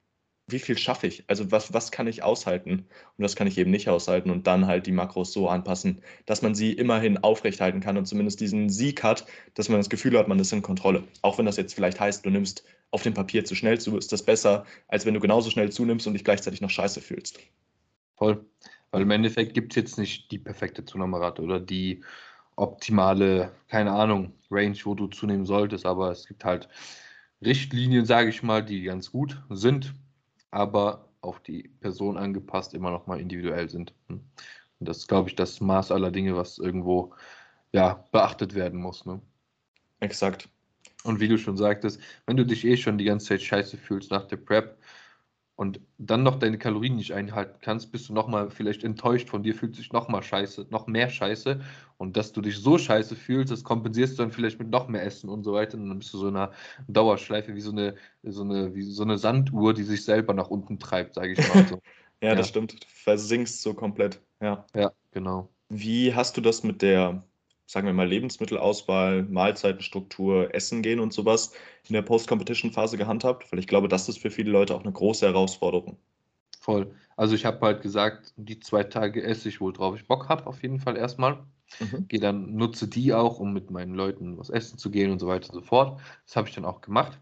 wie 0.49 0.59
viel 0.59 0.79
schaffe 0.79 1.07
ich? 1.07 1.25
Also 1.29 1.51
was, 1.51 1.73
was 1.73 1.91
kann 1.93 2.07
ich 2.07 2.23
aushalten? 2.23 2.87
Und 3.17 3.25
was 3.25 3.37
kann 3.37 3.47
ich 3.47 3.59
eben 3.59 3.71
nicht 3.71 3.89
aushalten? 3.89 4.31
Und 4.31 4.47
dann 4.47 4.67
halt 4.67 4.87
die 4.87 4.93
Makros 4.93 5.33
so 5.33 5.49
anpassen, 5.49 6.03
dass 6.25 6.43
man 6.43 6.55
sie 6.55 6.73
immerhin 6.73 7.19
aufrechthalten 7.19 7.81
kann 7.81 7.97
und 7.97 8.07
zumindest 8.07 8.41
diesen 8.41 8.69
Sieg 8.69 9.03
hat, 9.03 9.27
dass 9.55 9.69
man 9.69 9.79
das 9.79 9.91
Gefühl 9.91 10.19
hat, 10.19 10.29
man 10.29 10.39
ist 10.39 10.53
in 10.53 10.63
Kontrolle. 10.63 11.05
Auch 11.23 11.39
wenn 11.39 11.47
das 11.47 11.57
jetzt 11.57 11.75
vielleicht 11.75 12.01
heißt, 12.01 12.25
du 12.27 12.31
nimmst 12.31 12.65
auf 12.91 13.03
dem 13.03 13.15
Papier 13.15 13.45
zu 13.45 13.55
schnell 13.55 13.81
zu, 13.81 13.97
ist 13.99 14.13
das 14.13 14.23
besser, 14.25 14.65
als 14.89 15.07
wenn 15.07 15.15
du 15.15 15.21
genauso 15.21 15.51
schnell 15.51 15.71
zunimmst 15.71 16.07
und 16.07 16.15
dich 16.15 16.25
gleichzeitig 16.25 16.61
noch 16.61 16.71
scheiße 16.71 17.01
fühlst. 17.01 17.39
Voll. 18.17 18.45
Weil 18.97 19.03
im 19.03 19.11
Endeffekt 19.11 19.53
gibt 19.53 19.73
es 19.73 19.77
jetzt 19.77 19.99
nicht 19.99 20.31
die 20.31 20.39
perfekte 20.39 20.83
Zunahmerate 20.83 21.43
oder 21.43 21.61
die 21.61 22.03
optimale, 22.57 23.53
keine 23.69 23.93
Ahnung, 23.93 24.33
Range, 24.51 24.79
wo 24.85 24.95
du 24.95 25.07
zunehmen 25.09 25.45
solltest, 25.45 25.85
aber 25.85 26.11
es 26.11 26.27
gibt 26.27 26.47
halt 26.47 26.71
Richtlinien, 27.45 28.07
sage 28.07 28.31
ich 28.31 28.43
mal, 28.43 28.65
die 28.65 28.81
ganz 28.85 29.13
gut 29.13 29.39
sind, 29.51 29.93
aber 30.51 31.11
auf 31.21 31.41
die 31.41 31.65
Person 31.81 32.17
angepasst 32.17 32.73
immer 32.73 32.91
noch 32.91 33.07
mal 33.07 33.21
individuell 33.21 33.69
sind. 33.69 33.93
Hm. 34.09 34.23
Und 34.79 34.89
das 34.89 34.97
ist, 34.97 35.09
glaube 35.09 35.29
ich, 35.29 35.37
das 35.37 35.61
Maß 35.61 35.93
aller 35.93 36.11
Dinge, 36.11 36.35
was 36.35 36.57
irgendwo 36.57 37.13
ja, 37.73 38.03
beachtet 38.13 38.55
werden 38.55 38.81
muss. 38.81 39.05
Ne? 39.05 39.21
Exakt. 40.01 40.49
Und 41.05 41.21
wie 41.21 41.29
du 41.29 41.37
schon 41.37 41.59
sagtest, 41.59 42.01
wenn 42.25 42.39
du 42.39 42.47
dich 42.47 42.65
eh 42.65 42.79
schon 42.79 42.97
die 42.97 43.05
ganze 43.05 43.27
Zeit 43.27 43.43
scheiße 43.43 43.77
fühlst 43.77 44.11
nach 44.11 44.27
der 44.27 44.39
Prep 44.39 44.79
und 45.57 45.81
dann 45.97 46.23
noch 46.23 46.39
deine 46.39 46.59
Kalorien 46.59 46.97
nicht 46.97 47.13
einhalten 47.13 47.59
kannst, 47.63 47.91
bist 47.91 48.11
du 48.11 48.13
nochmal 48.13 48.51
vielleicht 48.51 48.85
enttäuscht 48.85 49.31
von 49.31 49.43
dir, 49.43 49.55
fühlt 49.55 49.75
sich 49.75 49.91
nochmal 49.91 50.23
scheiße, 50.23 50.67
noch 50.69 50.87
mehr 50.87 51.09
scheiße. 51.09 51.61
Und 51.97 52.19
dass 52.19 52.33
du 52.33 52.43
dich 52.43 52.59
so 52.59 52.77
scheiße 52.77 53.17
fühlst, 53.17 53.51
das 53.51 53.65
kompensierst 53.65 54.19
du 54.19 54.23
dann 54.23 54.33
vielleicht 54.33 54.59
mit 54.59 54.69
noch 54.69 54.89
mehr 54.89 55.03
Essen 55.03 55.31
und 55.31 55.45
so 55.45 55.55
weiter. 55.55 55.79
Und 55.79 55.89
dann 55.89 55.99
bist 55.99 56.13
du 56.13 56.19
so 56.19 56.29
einer 56.29 56.53
Dauerschleife 56.89 57.55
wie 57.55 57.63
so 57.63 57.71
eine, 57.71 57.95
so 58.23 58.43
eine, 58.43 58.75
wie 58.75 58.83
so 58.83 59.03
eine 59.03 59.17
Sanduhr, 59.17 59.73
die 59.73 59.85
sich 59.85 60.05
selber 60.05 60.35
nach 60.35 60.49
unten 60.49 60.79
treibt, 60.79 61.15
sage 61.15 61.33
ich 61.33 61.49
mal 61.49 61.67
so. 61.67 61.77
ja, 62.21 62.29
ja, 62.29 62.35
das 62.35 62.49
stimmt. 62.49 62.75
Du 62.75 62.87
versinkst 62.89 63.63
so 63.63 63.73
komplett. 63.73 64.21
Ja. 64.43 64.67
Ja, 64.75 64.93
genau. 65.11 65.49
Wie 65.71 66.15
hast 66.15 66.37
du 66.37 66.43
das 66.43 66.65
mit 66.65 66.83
der 66.83 67.25
sagen 67.67 67.87
wir 67.87 67.93
mal, 67.93 68.09
Lebensmittelauswahl, 68.09 69.25
Mahlzeitenstruktur, 69.25 70.55
Essen 70.55 70.83
gehen 70.83 71.01
und 71.01 71.13
sowas 71.13 71.53
in 71.89 71.95
der 71.95 72.03
Post-Competition-Phase 72.03 72.97
gehandhabt? 72.97 73.51
Weil 73.51 73.59
ich 73.59 73.67
glaube, 73.67 73.89
das 73.89 74.09
ist 74.09 74.19
für 74.19 74.31
viele 74.31 74.51
Leute 74.51 74.75
auch 74.75 74.83
eine 74.83 74.93
große 74.93 75.27
Herausforderung. 75.27 75.99
Voll. 76.61 76.95
Also 77.17 77.35
ich 77.35 77.45
habe 77.45 77.65
halt 77.65 77.83
gesagt, 77.83 78.33
die 78.37 78.61
zwei 78.61 78.85
Tage 78.85 79.23
esse 79.23 79.49
ich, 79.49 79.61
worauf 79.61 79.97
ich 79.97 80.07
Bock 80.07 80.29
habe, 80.29 80.47
auf 80.47 80.63
jeden 80.63 80.81
Fall 80.81 80.97
erstmal. 80.97 81.45
Mhm. 81.81 82.07
Gehe 82.09 82.21
dann, 82.21 82.55
nutze 82.55 82.89
die 82.89 83.13
auch, 83.13 83.41
um 83.41 83.53
mit 83.53 83.71
meinen 83.71 83.95
Leuten 83.95 84.39
was 84.39 84.51
essen 84.51 84.79
zu 84.79 84.91
gehen 84.91 85.11
und 85.11 85.19
so 85.19 85.27
weiter 85.27 85.49
und 85.49 85.55
so 85.55 85.67
fort. 85.67 86.01
Das 86.25 86.37
habe 86.37 86.49
ich 86.49 86.55
dann 86.55 86.65
auch 86.65 86.81
gemacht. 86.81 87.19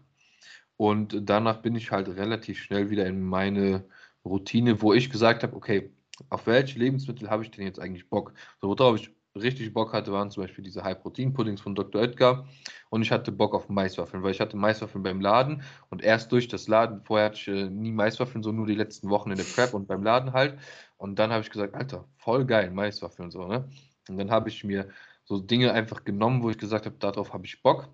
Und 0.77 1.17
danach 1.23 1.61
bin 1.61 1.75
ich 1.75 1.91
halt 1.91 2.09
relativ 2.09 2.59
schnell 2.59 2.89
wieder 2.89 3.05
in 3.05 3.21
meine 3.21 3.85
Routine, 4.25 4.81
wo 4.81 4.93
ich 4.93 5.09
gesagt 5.09 5.43
habe, 5.43 5.55
okay, 5.55 5.91
auf 6.29 6.47
welche 6.47 6.79
Lebensmittel 6.79 7.29
habe 7.29 7.43
ich 7.43 7.51
denn 7.51 7.65
jetzt 7.65 7.79
eigentlich 7.79 8.09
Bock? 8.09 8.33
So, 8.61 8.67
worauf 8.67 8.97
ich 8.97 9.09
richtig 9.35 9.73
Bock 9.73 9.93
hatte, 9.93 10.11
waren 10.11 10.31
zum 10.31 10.43
Beispiel 10.43 10.63
diese 10.63 10.83
High-Protein-Puddings 10.83 11.61
von 11.61 11.75
Dr. 11.75 12.01
Oetker. 12.01 12.47
Und 12.89 13.01
ich 13.01 13.11
hatte 13.11 13.31
Bock 13.31 13.53
auf 13.53 13.69
Maiswaffeln, 13.69 14.23
weil 14.23 14.31
ich 14.31 14.39
hatte 14.39 14.57
Maiswaffeln 14.57 15.03
beim 15.03 15.21
Laden 15.21 15.63
und 15.89 16.01
erst 16.03 16.31
durch 16.31 16.47
das 16.47 16.67
Laden, 16.67 17.01
vorher 17.03 17.27
hatte 17.27 17.37
ich 17.37 17.47
äh, 17.47 17.69
nie 17.69 17.91
Maiswaffeln, 17.91 18.43
so 18.43 18.51
nur 18.51 18.67
die 18.67 18.75
letzten 18.75 19.09
Wochen 19.09 19.31
in 19.31 19.37
der 19.37 19.43
Prep 19.43 19.73
und 19.73 19.87
beim 19.87 20.03
Laden 20.03 20.33
halt. 20.33 20.57
Und 20.97 21.19
dann 21.19 21.31
habe 21.31 21.41
ich 21.41 21.49
gesagt, 21.49 21.73
Alter, 21.73 22.07
voll 22.17 22.45
geil, 22.45 22.71
Maiswaffeln 22.71 23.25
und 23.25 23.31
so, 23.31 23.47
ne? 23.47 23.67
Und 24.07 24.17
dann 24.17 24.31
habe 24.31 24.49
ich 24.49 24.63
mir 24.63 24.89
so 25.23 25.39
Dinge 25.39 25.73
einfach 25.73 26.03
genommen, 26.03 26.43
wo 26.43 26.49
ich 26.49 26.57
gesagt 26.57 26.85
habe, 26.85 26.95
darauf 26.99 27.33
habe 27.33 27.45
ich 27.45 27.61
Bock. 27.61 27.89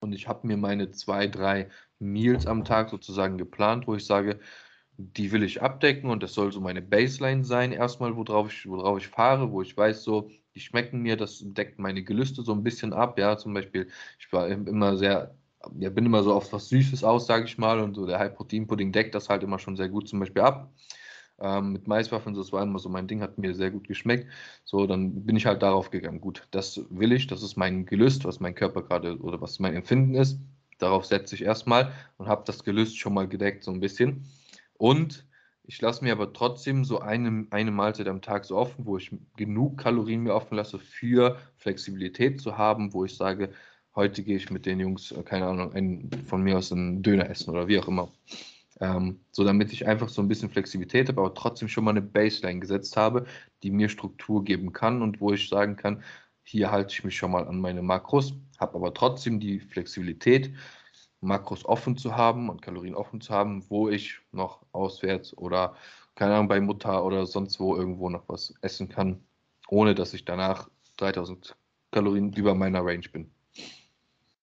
Und 0.00 0.12
ich 0.12 0.28
habe 0.28 0.46
mir 0.46 0.56
meine 0.56 0.90
zwei, 0.90 1.28
drei 1.28 1.70
Meals 2.00 2.46
am 2.46 2.64
Tag 2.64 2.90
sozusagen 2.90 3.38
geplant, 3.38 3.86
wo 3.86 3.94
ich 3.94 4.04
sage, 4.04 4.40
die 4.96 5.32
will 5.32 5.42
ich 5.42 5.62
abdecken 5.62 6.10
und 6.10 6.22
das 6.22 6.34
soll 6.34 6.52
so 6.52 6.60
meine 6.60 6.82
Baseline 6.82 7.44
sein, 7.44 7.72
erstmal, 7.72 8.16
worauf 8.16 8.52
ich, 8.52 8.66
worauf 8.68 8.98
ich 8.98 9.08
fahre, 9.08 9.50
wo 9.50 9.62
ich 9.62 9.76
weiß, 9.76 10.02
so, 10.04 10.30
die 10.54 10.60
schmecken 10.60 11.00
mir, 11.00 11.16
das 11.16 11.42
deckt 11.44 11.78
meine 11.78 12.02
Gelüste 12.04 12.42
so 12.42 12.52
ein 12.52 12.62
bisschen 12.62 12.92
ab. 12.92 13.18
Ja, 13.18 13.36
zum 13.38 13.54
Beispiel, 13.54 13.88
ich 14.18 14.32
war 14.32 14.48
immer 14.48 14.96
sehr, 14.96 15.34
ja, 15.78 15.90
bin 15.90 16.06
immer 16.06 16.22
so 16.22 16.34
auf 16.34 16.52
was 16.52 16.68
Süßes 16.68 17.04
aus, 17.04 17.26
sage 17.26 17.46
ich 17.46 17.58
mal, 17.58 17.80
und 17.80 17.94
so 17.94 18.06
der 18.06 18.18
High-Protein-Pudding 18.18 18.92
deckt 18.92 19.14
das 19.14 19.28
halt 19.28 19.42
immer 19.42 19.58
schon 19.58 19.76
sehr 19.76 19.88
gut 19.88 20.08
zum 20.08 20.20
Beispiel 20.20 20.42
ab. 20.42 20.70
Ähm, 21.40 21.72
mit 21.72 21.88
Maiswaffeln, 21.88 22.34
das 22.36 22.52
war 22.52 22.62
immer 22.62 22.78
so 22.78 22.88
mein 22.88 23.08
Ding, 23.08 23.20
hat 23.22 23.38
mir 23.38 23.54
sehr 23.54 23.70
gut 23.70 23.88
geschmeckt. 23.88 24.28
So, 24.64 24.86
dann 24.86 25.24
bin 25.24 25.36
ich 25.36 25.46
halt 25.46 25.62
darauf 25.62 25.90
gegangen. 25.90 26.20
Gut, 26.20 26.46
das 26.52 26.80
will 26.90 27.12
ich, 27.12 27.26
das 27.26 27.42
ist 27.42 27.56
mein 27.56 27.86
Gelüst, 27.86 28.24
was 28.24 28.40
mein 28.40 28.54
Körper 28.54 28.82
gerade 28.82 29.18
oder 29.18 29.40
was 29.40 29.58
mein 29.58 29.74
Empfinden 29.74 30.14
ist. 30.14 30.38
Darauf 30.78 31.06
setze 31.06 31.34
ich 31.34 31.42
erstmal 31.42 31.92
und 32.18 32.28
habe 32.28 32.42
das 32.46 32.64
Gelüst 32.64 32.98
schon 32.98 33.14
mal 33.14 33.28
gedeckt, 33.28 33.64
so 33.64 33.72
ein 33.72 33.80
bisschen. 33.80 34.26
Und 34.82 35.28
ich 35.62 35.80
lasse 35.80 36.02
mir 36.02 36.10
aber 36.10 36.32
trotzdem 36.32 36.84
so 36.84 36.98
eine, 36.98 37.46
eine 37.50 37.70
Mahlzeit 37.70 38.08
am 38.08 38.20
Tag 38.20 38.44
so 38.44 38.56
offen, 38.56 38.84
wo 38.84 38.96
ich 38.96 39.14
genug 39.36 39.78
Kalorien 39.78 40.22
mir 40.24 40.34
offen 40.34 40.56
lasse 40.56 40.80
für 40.80 41.38
Flexibilität 41.54 42.40
zu 42.40 42.58
haben, 42.58 42.92
wo 42.92 43.04
ich 43.04 43.16
sage, 43.16 43.52
heute 43.94 44.24
gehe 44.24 44.34
ich 44.34 44.50
mit 44.50 44.66
den 44.66 44.80
Jungs, 44.80 45.12
äh, 45.12 45.22
keine 45.22 45.46
Ahnung, 45.46 45.72
einen, 45.72 46.10
von 46.26 46.42
mir 46.42 46.58
aus 46.58 46.72
einen 46.72 47.00
Döner 47.00 47.30
essen 47.30 47.50
oder 47.50 47.68
wie 47.68 47.78
auch 47.78 47.86
immer. 47.86 48.10
Ähm, 48.80 49.20
so 49.30 49.44
damit 49.44 49.72
ich 49.72 49.86
einfach 49.86 50.08
so 50.08 50.20
ein 50.20 50.26
bisschen 50.26 50.50
Flexibilität 50.50 51.06
habe, 51.08 51.20
aber 51.20 51.32
trotzdem 51.32 51.68
schon 51.68 51.84
mal 51.84 51.92
eine 51.92 52.02
Baseline 52.02 52.58
gesetzt 52.58 52.96
habe, 52.96 53.26
die 53.62 53.70
mir 53.70 53.88
Struktur 53.88 54.42
geben 54.42 54.72
kann 54.72 55.00
und 55.00 55.20
wo 55.20 55.32
ich 55.32 55.48
sagen 55.48 55.76
kann, 55.76 56.02
hier 56.42 56.72
halte 56.72 56.92
ich 56.92 57.04
mich 57.04 57.16
schon 57.16 57.30
mal 57.30 57.46
an 57.46 57.60
meine 57.60 57.82
Makros, 57.82 58.34
habe 58.58 58.74
aber 58.74 58.92
trotzdem 58.92 59.38
die 59.38 59.60
Flexibilität, 59.60 60.52
Makros 61.22 61.64
offen 61.64 61.96
zu 61.96 62.16
haben 62.16 62.50
und 62.50 62.62
Kalorien 62.62 62.94
offen 62.94 63.20
zu 63.20 63.32
haben, 63.32 63.64
wo 63.70 63.88
ich 63.88 64.18
noch 64.32 64.60
auswärts 64.72 65.36
oder 65.36 65.74
keine 66.14 66.34
Ahnung 66.34 66.48
bei 66.48 66.60
Mutter 66.60 67.04
oder 67.04 67.26
sonst 67.26 67.58
wo 67.58 67.76
irgendwo 67.76 68.10
noch 68.10 68.24
was 68.28 68.52
essen 68.60 68.88
kann, 68.88 69.22
ohne 69.68 69.94
dass 69.94 70.12
ich 70.14 70.24
danach 70.24 70.68
3000 70.98 71.56
Kalorien 71.92 72.32
über 72.32 72.54
meiner 72.54 72.84
Range 72.84 73.08
bin. 73.12 73.30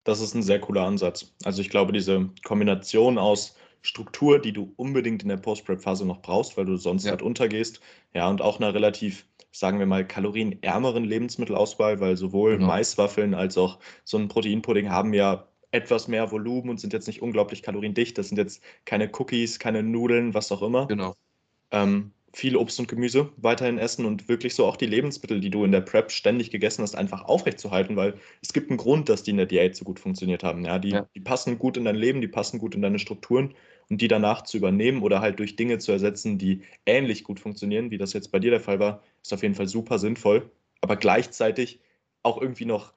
Das 0.04 0.20
ist 0.20 0.34
ein 0.36 0.44
sehr 0.44 0.60
cooler 0.60 0.86
Ansatz. 0.86 1.34
Also 1.44 1.62
ich 1.62 1.70
glaube, 1.70 1.94
diese 1.94 2.30
Kombination 2.44 3.18
aus 3.18 3.56
Struktur, 3.82 4.40
die 4.40 4.54
du 4.54 4.74
unbedingt 4.76 5.22
in 5.22 5.30
der 5.30 5.38
Post-Prep-Phase 5.38 6.06
noch 6.06 6.22
brauchst, 6.22 6.58
weil 6.58 6.66
du 6.66 6.76
sonst 6.78 7.06
ja. 7.06 7.12
halt 7.12 7.22
untergehst, 7.22 7.80
ja, 8.14 8.28
und 8.28 8.42
auch 8.42 8.60
einer 8.60 8.74
relativ, 8.74 9.28
sagen 9.52 9.78
wir 9.80 9.86
mal, 9.86 10.06
kalorienärmeren 10.06 11.04
Lebensmittelauswahl, 11.04 12.00
weil 12.00 12.18
sowohl 12.18 12.58
genau. 12.58 12.68
Maiswaffeln 12.68 13.36
als 13.36 13.58
auch 13.58 13.80
so 14.04 14.18
ein 14.18 14.28
Proteinpudding 14.28 14.90
haben 14.90 15.14
ja 15.14 15.48
etwas 15.72 16.08
mehr 16.08 16.32
Volumen 16.32 16.70
und 16.70 16.80
sind 16.80 16.94
jetzt 16.94 17.08
nicht 17.08 17.22
unglaublich 17.22 17.62
kaloriendicht. 17.62 18.18
Das 18.18 18.30
sind 18.30 18.38
jetzt 18.38 18.64
keine 18.86 19.10
Cookies, 19.14 19.60
keine 19.60 19.84
Nudeln, 19.84 20.34
was 20.34 20.52
auch 20.52 20.62
immer. 20.62 20.88
Genau. 20.88 21.16
Ähm, 21.72 22.12
viel 22.36 22.58
Obst 22.58 22.80
und 22.82 22.90
Gemüse 22.90 23.32
weiterhin 23.38 23.78
essen 23.78 24.06
und 24.06 24.28
wirklich 24.28 24.56
so 24.56 24.66
auch 24.66 24.76
die 24.76 24.86
Lebensmittel, 24.86 25.40
die 25.40 25.50
du 25.50 25.64
in 25.64 25.72
der 25.72 25.80
Prep 25.80 26.12
ständig 26.12 26.52
gegessen 26.52 26.82
hast, 26.82 26.94
einfach 26.94 27.24
aufrechtzuerhalten, 27.24 27.96
weil 27.96 28.16
es 28.42 28.52
gibt 28.52 28.70
einen 28.70 28.78
Grund, 28.78 29.08
dass 29.08 29.24
die 29.24 29.32
in 29.32 29.38
der 29.38 29.46
Diät 29.46 29.76
so 29.76 29.86
gut 29.86 30.02
funktioniert 30.02 30.44
haben. 30.44 30.66
Ja, 30.66 30.78
die, 30.78 30.90
ja. 30.90 31.08
die 31.16 31.22
passen 31.22 31.58
gut 31.58 31.78
in 31.78 31.86
dein 31.86 31.96
Leben, 31.96 32.20
die 32.20 32.28
passen 32.28 32.60
gut 32.60 32.76
in 32.76 32.82
deine 32.82 33.00
Strukturen 33.00 33.54
und 33.90 34.02
die 34.02 34.10
danach 34.10 34.42
zu 34.42 34.58
übernehmen 34.58 35.02
oder 35.02 35.22
halt 35.22 35.40
durch 35.40 35.56
Dinge 35.56 35.78
zu 35.78 35.94
ersetzen, 35.94 36.38
die 36.38 36.62
ähnlich 36.86 37.24
gut 37.24 37.40
funktionieren, 37.40 37.90
wie 37.90 37.98
das 37.98 38.12
jetzt 38.12 38.34
bei 38.34 38.40
dir 38.40 38.52
der 38.52 38.60
Fall 38.60 38.80
war, 38.80 39.02
ist 39.24 39.34
auf 39.34 39.42
jeden 39.42 39.56
Fall 39.56 39.68
super 39.68 39.98
sinnvoll, 39.98 40.52
aber 40.82 40.98
gleichzeitig 40.98 41.80
auch 42.22 42.42
irgendwie 42.42 42.66
noch 42.66 42.92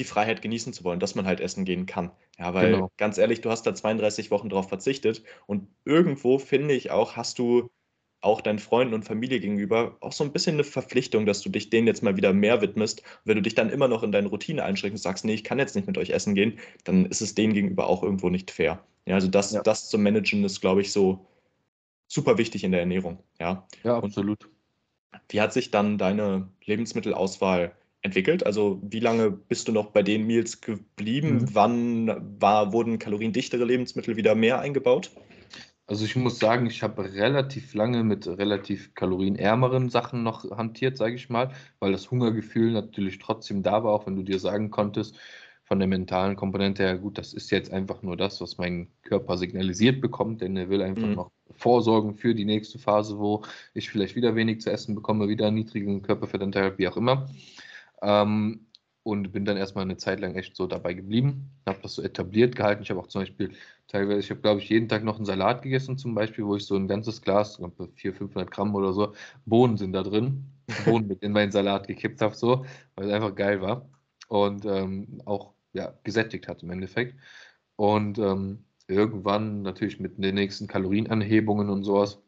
die 0.00 0.04
Freiheit 0.04 0.42
genießen 0.42 0.72
zu 0.72 0.82
wollen, 0.82 0.98
dass 0.98 1.14
man 1.14 1.26
halt 1.26 1.40
essen 1.40 1.64
gehen 1.64 1.86
kann. 1.86 2.10
Ja, 2.38 2.54
weil 2.54 2.72
genau. 2.72 2.90
ganz 2.96 3.18
ehrlich, 3.18 3.40
du 3.40 3.50
hast 3.50 3.64
da 3.66 3.74
32 3.74 4.30
Wochen 4.30 4.48
drauf 4.48 4.68
verzichtet 4.68 5.22
und 5.46 5.68
irgendwo 5.84 6.38
finde 6.38 6.74
ich 6.74 6.90
auch, 6.90 7.16
hast 7.16 7.38
du 7.38 7.70
auch 8.22 8.40
deinen 8.40 8.58
Freunden 8.58 8.94
und 8.94 9.04
Familie 9.04 9.40
gegenüber 9.40 9.96
auch 10.00 10.12
so 10.12 10.24
ein 10.24 10.32
bisschen 10.32 10.54
eine 10.54 10.64
Verpflichtung, 10.64 11.24
dass 11.24 11.40
du 11.40 11.48
dich 11.48 11.70
denen 11.70 11.86
jetzt 11.86 12.02
mal 12.02 12.16
wieder 12.16 12.32
mehr 12.32 12.60
widmest. 12.60 13.02
wenn 13.24 13.36
du 13.36 13.42
dich 13.42 13.54
dann 13.54 13.70
immer 13.70 13.88
noch 13.88 14.02
in 14.02 14.12
deine 14.12 14.28
Routine 14.28 14.64
einschränkst 14.64 14.98
und 14.98 15.02
sagst, 15.02 15.24
nee, 15.24 15.34
ich 15.34 15.44
kann 15.44 15.58
jetzt 15.58 15.74
nicht 15.74 15.86
mit 15.86 15.96
euch 15.96 16.10
essen 16.10 16.34
gehen, 16.34 16.58
dann 16.84 17.06
ist 17.06 17.22
es 17.22 17.34
denen 17.34 17.54
gegenüber 17.54 17.86
auch 17.86 18.02
irgendwo 18.02 18.28
nicht 18.28 18.50
fair. 18.50 18.84
Ja, 19.06 19.14
also 19.14 19.28
das, 19.28 19.52
ja. 19.52 19.62
das 19.62 19.88
zu 19.88 19.98
managen 19.98 20.44
ist, 20.44 20.60
glaube 20.60 20.82
ich, 20.82 20.92
so 20.92 21.26
super 22.08 22.36
wichtig 22.36 22.64
in 22.64 22.72
der 22.72 22.80
Ernährung. 22.80 23.18
Ja, 23.38 23.66
ja 23.82 23.96
absolut. 23.96 24.44
Und 24.44 24.52
wie 25.30 25.40
hat 25.40 25.52
sich 25.52 25.70
dann 25.70 25.96
deine 25.96 26.48
Lebensmittelauswahl 26.64 27.74
entwickelt? 28.02 28.44
Also 28.46 28.80
wie 28.82 29.00
lange 29.00 29.30
bist 29.30 29.68
du 29.68 29.72
noch 29.72 29.86
bei 29.86 30.02
den 30.02 30.26
Meals 30.26 30.60
geblieben? 30.60 31.34
Mhm. 31.34 31.54
Wann 31.54 32.40
war, 32.40 32.72
wurden 32.72 32.98
kaloriendichtere 32.98 33.64
Lebensmittel 33.64 34.16
wieder 34.16 34.34
mehr 34.34 34.60
eingebaut? 34.60 35.10
Also 35.86 36.04
ich 36.04 36.14
muss 36.14 36.38
sagen, 36.38 36.66
ich 36.66 36.84
habe 36.84 37.02
relativ 37.14 37.74
lange 37.74 38.04
mit 38.04 38.26
relativ 38.28 38.94
kalorienärmeren 38.94 39.90
Sachen 39.90 40.22
noch 40.22 40.48
hantiert, 40.56 40.96
sage 40.96 41.16
ich 41.16 41.28
mal, 41.28 41.50
weil 41.80 41.90
das 41.90 42.12
Hungergefühl 42.12 42.70
natürlich 42.70 43.18
trotzdem 43.18 43.64
da 43.64 43.82
war, 43.82 43.92
auch 43.92 44.06
wenn 44.06 44.14
du 44.14 44.22
dir 44.22 44.38
sagen 44.38 44.70
konntest, 44.70 45.18
von 45.64 45.80
der 45.80 45.88
mentalen 45.88 46.36
Komponente 46.36 46.82
her, 46.84 46.98
gut, 46.98 47.18
das 47.18 47.32
ist 47.32 47.50
jetzt 47.50 47.72
einfach 47.72 48.02
nur 48.02 48.16
das, 48.16 48.40
was 48.40 48.58
mein 48.58 48.88
Körper 49.02 49.36
signalisiert 49.36 50.00
bekommt, 50.00 50.42
denn 50.42 50.56
er 50.56 50.68
will 50.68 50.82
einfach 50.82 51.06
mhm. 51.06 51.14
noch 51.14 51.30
vorsorgen 51.56 52.14
für 52.14 52.34
die 52.34 52.44
nächste 52.44 52.78
Phase, 52.78 53.18
wo 53.18 53.42
ich 53.74 53.90
vielleicht 53.90 54.16
wieder 54.16 54.34
wenig 54.34 54.60
zu 54.60 54.70
essen 54.70 54.94
bekomme, 54.94 55.28
wieder 55.28 55.46
einen 55.46 55.56
niedrigen 55.56 56.02
Körperfettanteil, 56.02 56.78
wie 56.78 56.88
auch 56.88 56.96
immer. 56.96 57.28
Ähm, 58.02 58.66
und 59.02 59.32
bin 59.32 59.44
dann 59.44 59.56
erstmal 59.56 59.84
eine 59.84 59.96
Zeit 59.96 60.20
lang 60.20 60.34
echt 60.34 60.56
so 60.56 60.66
dabei 60.66 60.92
geblieben, 60.94 61.50
habe 61.66 61.78
das 61.82 61.94
so 61.94 62.02
etabliert 62.02 62.54
gehalten. 62.54 62.82
Ich 62.82 62.90
habe 62.90 63.00
auch 63.00 63.06
zum 63.06 63.22
Beispiel 63.22 63.52
teilweise, 63.88 64.20
ich 64.20 64.30
habe 64.30 64.40
glaube 64.40 64.60
ich 64.60 64.68
jeden 64.68 64.88
Tag 64.88 65.04
noch 65.04 65.16
einen 65.16 65.24
Salat 65.24 65.62
gegessen 65.62 65.96
zum 65.96 66.14
Beispiel, 66.14 66.44
wo 66.44 66.56
ich 66.56 66.66
so 66.66 66.76
ein 66.76 66.86
ganzes 66.88 67.22
Glas, 67.22 67.56
400, 67.56 68.16
500 68.16 68.50
Gramm 68.50 68.74
oder 68.74 68.92
so, 68.92 69.14
Bohnen 69.46 69.76
sind 69.78 69.92
da 69.92 70.02
drin, 70.02 70.44
Bohnen 70.84 71.08
mit 71.08 71.22
in 71.22 71.32
meinen 71.32 71.50
Salat 71.52 71.88
gekippt 71.88 72.20
habe, 72.20 72.34
so, 72.34 72.66
weil 72.94 73.06
es 73.06 73.12
einfach 73.12 73.34
geil 73.34 73.60
war 73.62 73.88
und 74.28 74.64
ähm, 74.66 75.22
auch 75.24 75.54
ja, 75.72 75.94
gesättigt 76.04 76.48
hat 76.48 76.62
im 76.62 76.70
Endeffekt. 76.70 77.16
Und 77.76 78.18
ähm, 78.18 78.64
irgendwann 78.86 79.62
natürlich 79.62 80.00
mit 80.00 80.22
den 80.22 80.34
nächsten 80.34 80.66
Kalorienanhebungen 80.66 81.70
und 81.70 81.84
sowas 81.84 82.20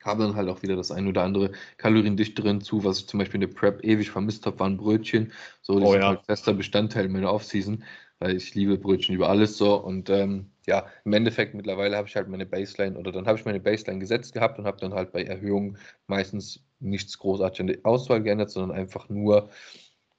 kam 0.00 0.18
dann 0.18 0.34
halt 0.34 0.48
auch 0.48 0.62
wieder 0.62 0.76
das 0.76 0.90
ein 0.90 1.06
oder 1.06 1.22
andere 1.22 1.52
kaloriendichteren 1.76 2.60
zu, 2.60 2.84
was 2.84 3.00
ich 3.00 3.06
zum 3.06 3.18
Beispiel 3.18 3.42
in 3.42 3.48
der 3.48 3.54
Prep 3.54 3.84
ewig 3.84 4.10
vermisst 4.10 4.46
habe, 4.46 4.58
waren 4.58 4.76
Brötchen. 4.76 5.32
So, 5.62 5.78
die 5.78 5.84
oh, 5.84 5.92
sind 5.92 6.00
ja. 6.00 6.08
halt 6.08 6.24
fester 6.26 6.54
Bestandteil 6.54 7.08
meiner 7.08 7.32
Offseason, 7.32 7.84
weil 8.18 8.36
ich 8.36 8.54
liebe 8.54 8.76
Brötchen 8.78 9.14
über 9.14 9.28
alles 9.28 9.56
so. 9.56 9.76
Und 9.76 10.10
ähm, 10.10 10.50
ja, 10.66 10.86
im 11.04 11.12
Endeffekt 11.12 11.54
mittlerweile 11.54 11.96
habe 11.96 12.08
ich 12.08 12.16
halt 12.16 12.28
meine 12.28 12.46
Baseline 12.46 12.98
oder 12.98 13.12
dann 13.12 13.26
habe 13.26 13.38
ich 13.38 13.44
meine 13.44 13.60
Baseline 13.60 14.00
gesetzt 14.00 14.32
gehabt 14.32 14.58
und 14.58 14.66
habe 14.66 14.80
dann 14.80 14.94
halt 14.94 15.12
bei 15.12 15.22
Erhöhungen 15.22 15.78
meistens 16.06 16.64
nichts 16.80 17.18
großartig 17.18 17.60
an 17.60 17.66
der 17.68 17.78
Auswahl 17.84 18.22
geändert, 18.22 18.50
sondern 18.50 18.76
einfach 18.76 19.08
nur 19.08 19.50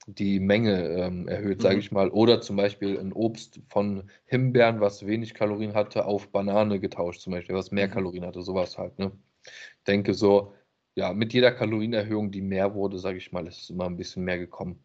die 0.08 0.40
Menge 0.40 0.88
ähm, 0.90 1.28
erhöht, 1.28 1.60
mhm. 1.60 1.62
sage 1.62 1.80
ich 1.80 1.92
mal. 1.92 2.10
Oder 2.10 2.42
zum 2.42 2.56
Beispiel 2.56 3.00
ein 3.00 3.14
Obst 3.14 3.60
von 3.70 4.10
Himbeeren, 4.26 4.80
was 4.80 5.06
wenig 5.06 5.34
Kalorien 5.34 5.74
hatte, 5.74 6.06
auf 6.06 6.30
Banane 6.30 6.80
getauscht, 6.80 7.22
zum 7.22 7.34
Beispiel, 7.34 7.56
was 7.56 7.72
mehr 7.72 7.88
mhm. 7.88 7.92
Kalorien 7.92 8.26
hatte, 8.26 8.42
sowas 8.42 8.78
halt. 8.78 8.98
Ne? 9.00 9.12
Denke 9.88 10.14
so, 10.14 10.54
ja, 10.96 11.14
mit 11.14 11.34
jeder 11.34 11.52
Kalorienerhöhung, 11.52 12.32
die 12.32 12.42
mehr 12.42 12.76
wurde, 12.76 13.00
sage 13.00 13.18
ich 13.18 13.32
mal, 13.32 13.48
ist 13.48 13.64
es 13.64 13.70
immer 13.70 13.86
ein 13.86 13.98
bisschen 13.98 14.24
mehr 14.24 14.38
gekommen. 14.38 14.84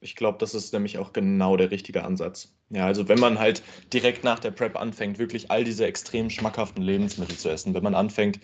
Ich 0.00 0.14
glaube, 0.14 0.38
das 0.38 0.54
ist 0.54 0.72
nämlich 0.72 0.98
auch 0.98 1.12
genau 1.12 1.56
der 1.56 1.70
richtige 1.70 2.04
Ansatz. 2.04 2.54
Ja, 2.70 2.86
also 2.86 3.08
wenn 3.08 3.18
man 3.18 3.38
halt 3.38 3.62
direkt 3.92 4.24
nach 4.24 4.38
der 4.38 4.50
Prep 4.50 4.76
anfängt, 4.76 5.18
wirklich 5.18 5.50
all 5.50 5.64
diese 5.64 5.86
extrem 5.86 6.30
schmackhaften 6.30 6.82
Lebensmittel 6.82 7.36
zu 7.36 7.48
essen, 7.48 7.74
wenn 7.74 7.82
man 7.82 7.94
anfängt, 7.94 8.38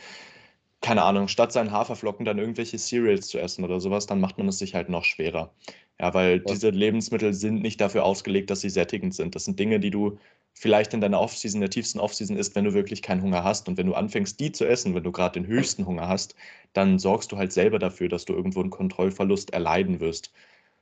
keine 0.80 1.02
Ahnung, 1.02 1.28
statt 1.28 1.52
seinen 1.52 1.70
Haferflocken 1.70 2.24
dann 2.24 2.38
irgendwelche 2.38 2.78
Cereals 2.78 3.28
zu 3.28 3.38
essen 3.38 3.64
oder 3.64 3.80
sowas, 3.80 4.06
dann 4.06 4.20
macht 4.20 4.38
man 4.38 4.48
es 4.48 4.58
sich 4.58 4.74
halt 4.74 4.88
noch 4.88 5.04
schwerer. 5.04 5.54
Ja, 6.00 6.12
weil 6.14 6.38
ja. 6.38 6.42
diese 6.52 6.70
Lebensmittel 6.70 7.32
sind 7.32 7.62
nicht 7.62 7.80
dafür 7.80 8.04
ausgelegt, 8.04 8.50
dass 8.50 8.60
sie 8.60 8.70
sättigend 8.70 9.14
sind. 9.14 9.36
Das 9.36 9.44
sind 9.44 9.60
Dinge, 9.60 9.78
die 9.78 9.90
du 9.90 10.18
vielleicht 10.54 10.94
in 10.94 11.00
deiner 11.00 11.20
Offseason, 11.20 11.60
der 11.60 11.70
tiefsten 11.70 11.98
Offseason 11.98 12.36
ist, 12.36 12.54
wenn 12.54 12.64
du 12.64 12.74
wirklich 12.74 13.02
keinen 13.02 13.22
Hunger 13.22 13.42
hast. 13.44 13.68
Und 13.68 13.76
wenn 13.76 13.86
du 13.86 13.94
anfängst, 13.94 14.38
die 14.38 14.52
zu 14.52 14.64
essen, 14.66 14.94
wenn 14.94 15.02
du 15.02 15.12
gerade 15.12 15.40
den 15.40 15.46
höchsten 15.46 15.86
Hunger 15.86 16.08
hast, 16.08 16.34
dann 16.72 16.98
sorgst 16.98 17.32
du 17.32 17.36
halt 17.36 17.52
selber 17.52 17.78
dafür, 17.78 18.08
dass 18.08 18.24
du 18.24 18.34
irgendwo 18.34 18.60
einen 18.60 18.70
Kontrollverlust 18.70 19.52
erleiden 19.52 20.00
wirst. 20.00 20.32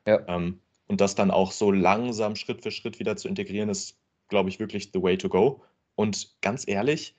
Ja. 0.07 0.21
Ähm, 0.29 0.61
und 0.87 1.01
das 1.01 1.15
dann 1.15 1.31
auch 1.31 1.53
so 1.53 1.71
langsam 1.71 2.35
Schritt 2.35 2.63
für 2.63 2.73
Schritt 2.73 2.99
wieder 2.99 3.17
zu 3.17 3.29
integrieren, 3.29 3.69
ist, 3.69 3.97
glaube 4.29 4.49
ich, 4.49 4.59
wirklich 4.59 4.91
the 4.93 5.03
way 5.03 5.17
to 5.17 5.29
go. 5.29 5.63
Und 5.95 6.35
ganz 6.41 6.67
ehrlich, 6.67 7.15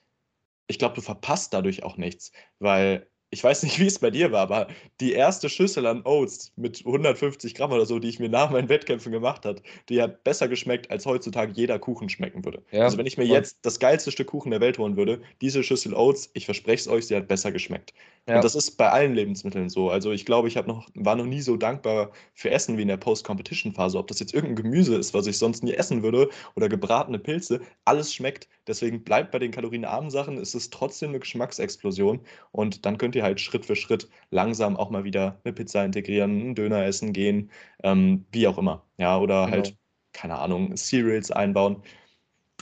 ich 0.68 0.78
glaube, 0.78 0.96
du 0.96 1.02
verpasst 1.02 1.54
dadurch 1.54 1.84
auch 1.84 1.98
nichts, 1.98 2.32
weil 2.60 3.08
ich 3.32 3.44
weiß 3.44 3.64
nicht, 3.64 3.80
wie 3.80 3.88
es 3.88 3.98
bei 3.98 4.12
dir 4.12 4.32
war, 4.32 4.42
aber 4.42 4.68
die 5.00 5.14
erste 5.14 5.50
Schüssel 5.50 5.86
an 5.86 6.02
Oats 6.04 6.52
mit 6.58 6.86
150 6.86 7.56
Gramm 7.56 7.72
oder 7.72 7.86
so, 7.86 7.98
die 7.98 8.10
ich 8.10 8.20
mir 8.20 8.28
nach 8.28 8.52
meinen 8.52 8.68
Wettkämpfen 8.68 9.12
gemacht 9.12 9.46
habe, 9.46 9.62
die 9.88 10.02
hat 10.02 10.26
besser 10.26 10.50
geschmeckt, 10.50 10.92
als 10.92 11.06
heutzutage 11.06 11.54
jeder 11.54 11.80
Kuchen 11.80 12.10
schmecken 12.10 12.44
würde. 12.44 12.62
Ja, 12.72 12.84
also 12.84 12.98
wenn 12.98 13.06
ich 13.06 13.18
mir 13.18 13.26
jetzt 13.26 13.58
das 13.62 13.80
geilste 13.80 14.12
Stück 14.12 14.28
Kuchen 14.28 14.52
der 14.52 14.60
Welt 14.60 14.78
holen 14.78 14.98
würde, 14.98 15.22
diese 15.40 15.64
Schüssel 15.64 15.94
Oats, 15.94 16.30
ich 16.34 16.46
verspreche 16.46 16.82
es 16.82 16.88
euch, 16.90 17.08
sie 17.08 17.16
hat 17.16 17.30
besser 17.30 17.54
geschmeckt. 17.54 17.94
Ja. 18.28 18.36
Und 18.36 18.44
das 18.44 18.54
ist 18.54 18.78
bei 18.78 18.90
allen 18.90 19.16
Lebensmitteln 19.16 19.70
so. 19.70 19.90
Also 19.90 20.12
ich 20.12 20.26
glaube, 20.26 20.48
ich 20.48 20.56
noch, 20.68 20.88
war 20.94 21.16
noch 21.16 21.26
nie 21.26 21.42
so 21.42 21.58
dankbar 21.58 22.12
für 22.34 22.52
Essen 22.52 22.78
wie 22.78 22.84
in 22.84 22.88
der 22.88 22.98
Post-Competition-Phase. 22.98 23.98
Ob 23.98 24.08
das 24.08 24.20
jetzt 24.20 24.34
irgendein 24.34 24.64
Gemüse 24.64 24.96
ist, 24.96 25.16
was 25.16 25.26
ich 25.26 25.40
sonst 25.40 25.64
nie 25.64 25.74
essen 25.74 26.04
würde, 26.04 26.30
oder 26.56 26.70
gebratene 26.70 27.18
Pilze, 27.18 27.62
alles 27.84 28.14
schmeckt. 28.14 28.48
Deswegen 28.68 29.04
bleibt 29.04 29.32
bei 29.32 29.40
den 29.40 29.52
kalorienarmen 29.52 30.12
Sachen, 30.12 30.38
ist 30.38 30.54
es 30.54 30.70
trotzdem 30.70 31.10
eine 31.10 31.20
Geschmacksexplosion. 31.20 32.22
Und 32.52 32.86
dann 32.86 33.00
könnt 33.00 33.16
ihr 33.16 33.24
halt 33.24 33.42
Schritt 33.42 33.66
für 33.66 33.76
Schritt 33.76 34.08
langsam 34.30 34.78
auch 34.78 34.92
mal 34.92 35.04
wieder 35.04 35.40
eine 35.44 35.54
Pizza 35.54 35.84
integrieren, 35.84 36.42
einen 36.42 36.56
Döner 36.56 36.86
essen 36.86 37.14
gehen, 37.14 37.50
ähm, 37.84 38.26
wie 38.32 38.48
auch 38.48 38.60
immer. 38.60 38.86
Ja, 38.98 39.18
oder 39.18 39.46
genau. 39.46 39.52
halt, 39.52 39.76
keine 40.14 40.38
Ahnung, 40.38 40.76
Cereals 40.76 41.32
einbauen. 41.32 41.82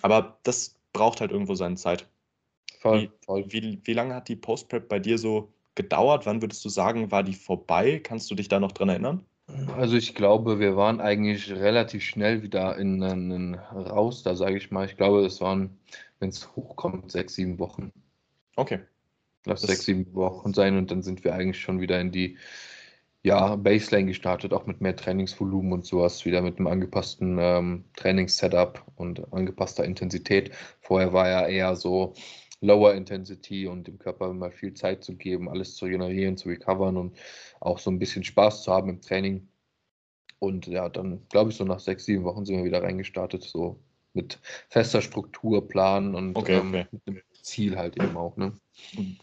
Aber 0.01 0.39
das 0.43 0.76
braucht 0.93 1.20
halt 1.20 1.32
irgendwo 1.32 1.55
seine 1.55 1.76
Zeit. 1.76 2.07
Voll, 2.80 3.04
wie, 3.04 3.12
voll. 3.26 3.46
Wie, 3.50 3.80
wie 3.84 3.94
lange 3.94 4.16
hat 4.16 4.30
die 4.30 4.38
Post-Prep 4.38 4.88
bei 4.88 5.00
dir 5.00 5.18
so 5.18 5.52
gedauert? 5.76 6.26
Wann 6.26 6.42
würdest 6.42 6.64
du 6.64 6.70
sagen, 6.70 7.12
war 7.12 7.24
die 7.24 7.34
vorbei? 7.34 8.00
Kannst 8.04 8.32
du 8.32 8.36
dich 8.36 8.48
da 8.48 8.60
noch 8.60 8.72
dran 8.72 8.90
erinnern? 8.90 9.26
Also 9.76 9.98
ich 9.98 10.16
glaube, 10.16 10.60
wir 10.60 10.78
waren 10.78 11.02
eigentlich 11.02 11.52
relativ 11.52 12.04
schnell 12.04 12.42
wieder 12.44 12.78
in, 12.78 13.02
in 13.02 13.56
raus, 13.56 14.24
da 14.24 14.36
sage 14.36 14.58
ich 14.58 14.72
mal. 14.72 14.86
Ich 14.86 14.96
glaube, 14.96 15.26
es 15.26 15.42
waren, 15.42 15.78
wenn 16.20 16.30
es 16.30 16.56
hochkommt, 16.56 17.12
sechs, 17.12 17.36
sieben 17.36 17.60
Wochen. 17.60 17.92
Okay. 18.56 18.80
Lass 19.46 19.62
sechs, 19.62 19.86
sieben 19.86 20.14
Wochen 20.14 20.54
sein 20.54 20.78
und 20.78 20.92
dann 20.92 21.02
sind 21.02 21.24
wir 21.24 21.34
eigentlich 21.34 21.60
schon 21.60 21.82
wieder 21.82 22.00
in 22.00 22.12
die 22.12 22.38
ja, 23.24 23.56
Baseline 23.56 24.08
gestartet, 24.08 24.54
auch 24.54 24.66
mit 24.66 24.80
mehr 24.80 24.96
Trainingsvolumen 24.96 25.74
und 25.74 25.86
sowas, 25.86 26.24
wieder 26.26 26.42
mit 26.42 26.58
einem 26.58 26.68
angepassten 26.68 27.38
ähm, 27.40 27.86
Trainingssetup 27.98 28.86
und 28.96 29.34
angepasster 29.34 29.84
Intensität. 29.84 30.52
Vorher 30.80 31.12
war 31.12 31.28
ja 31.28 31.48
eher 31.48 31.76
so, 31.76 32.14
Lower 32.62 32.93
Intensity 32.93 33.68
und 33.68 33.88
dem 33.88 33.99
Körper 33.99 34.34
mal 34.34 34.51
viel 34.51 34.74
Zeit 34.74 35.03
zu 35.03 35.16
geben, 35.16 35.49
alles 35.49 35.76
zu 35.76 35.88
generieren, 35.88 36.38
zu 36.38 36.49
recovern 36.49 36.97
und 36.97 37.18
auch 37.60 37.80
so 37.80 37.89
ein 37.89 37.99
bisschen 37.99 38.24
Spaß 38.24 38.64
zu 38.64 38.72
haben 38.72 38.89
im 38.89 39.01
Training. 39.01 39.47
Und 40.39 40.68
ja, 40.68 40.89
dann 40.89 41.26
glaube 41.30 41.51
ich, 41.51 41.57
so 41.57 41.66
nach 41.66 41.80
sechs, 41.80 42.05
sieben 42.05 42.24
Wochen 42.24 42.45
sind 42.45 42.57
wir 42.57 42.64
wieder 42.64 42.84
reingestartet, 42.84 43.43
so 43.43 43.80
mit 44.14 44.39
fester 44.70 45.01
Struktur, 45.01 45.68
Plan 45.68 46.16
und 46.16 46.36
okay, 46.36 46.57
ähm, 46.57 46.70
okay. 46.70 46.88
mit 46.91 47.07
dem 47.07 47.22
Ziel 47.41 47.78
halt 47.78 47.97
eben 48.01 48.18
auch. 48.18 48.36
Ne? 48.38 48.53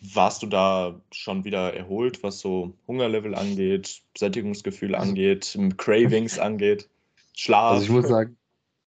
Warst 0.01 0.43
du 0.43 0.47
da 0.47 1.01
schon 1.12 1.45
wieder 1.45 1.74
erholt, 1.74 2.22
was 2.22 2.41
so 2.41 2.74
Hungerlevel 2.87 3.34
angeht, 3.34 4.03
Sättigungsgefühl 4.16 4.95
also 4.95 5.09
angeht, 5.09 5.59
Cravings 5.76 6.39
angeht, 6.39 6.89
Schlaf? 7.34 7.72
Also 7.72 7.84
ich 7.84 7.91
muss 7.91 8.09
sagen, 8.09 8.37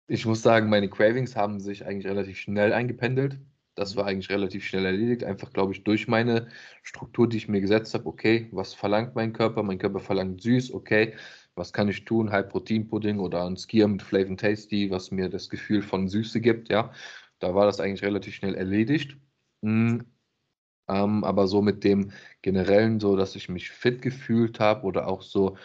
ich 0.07 0.25
muss 0.25 0.41
sagen, 0.41 0.69
meine 0.69 0.89
Cravings 0.89 1.35
haben 1.35 1.59
sich 1.59 1.85
eigentlich 1.85 2.07
relativ 2.07 2.37
schnell 2.37 2.73
eingependelt. 2.73 3.39
Das 3.77 3.95
war 3.95 4.07
eigentlich 4.07 4.29
relativ 4.31 4.65
schnell 4.65 4.85
erledigt, 4.85 5.23
einfach 5.23 5.53
glaube 5.53 5.71
ich 5.73 5.83
durch 5.83 6.07
meine 6.07 6.47
Struktur, 6.81 7.29
die 7.29 7.37
ich 7.37 7.47
mir 7.47 7.61
gesetzt 7.61 7.93
habe. 7.93 8.07
Okay, 8.07 8.49
was 8.51 8.73
verlangt 8.73 9.13
mein 9.15 9.33
Körper? 9.33 9.61
Mein 9.61 9.77
Körper 9.77 9.99
verlangt 9.99 10.41
süß, 10.41 10.73
okay. 10.73 11.13
Was 11.55 11.73
kann 11.73 11.87
ich 11.87 12.03
tun? 12.05 12.31
High 12.31 12.49
Protein 12.49 12.87
Pudding 12.87 13.19
oder 13.19 13.45
ein 13.45 13.55
Skier 13.55 13.87
mit 13.87 14.01
Flavor 14.01 14.35
Tasty, 14.37 14.89
was 14.89 15.11
mir 15.11 15.29
das 15.29 15.49
Gefühl 15.49 15.83
von 15.83 16.07
Süße 16.09 16.41
gibt, 16.41 16.69
ja. 16.69 16.91
Da 17.39 17.53
war 17.55 17.67
das 17.67 17.79
eigentlich 17.79 18.03
relativ 18.03 18.33
schnell 18.35 18.55
erledigt. 18.55 19.17
Mhm. 19.61 20.05
Ähm, 20.89 21.23
aber 21.23 21.47
so 21.47 21.61
mit 21.61 21.83
dem 21.83 22.11
generellen, 22.41 22.99
so 22.99 23.15
dass 23.17 23.35
ich 23.35 23.49
mich 23.49 23.69
fit 23.71 24.01
gefühlt 24.01 24.59
habe 24.59 24.83
oder 24.85 25.07
auch 25.07 25.21
so, 25.21 25.57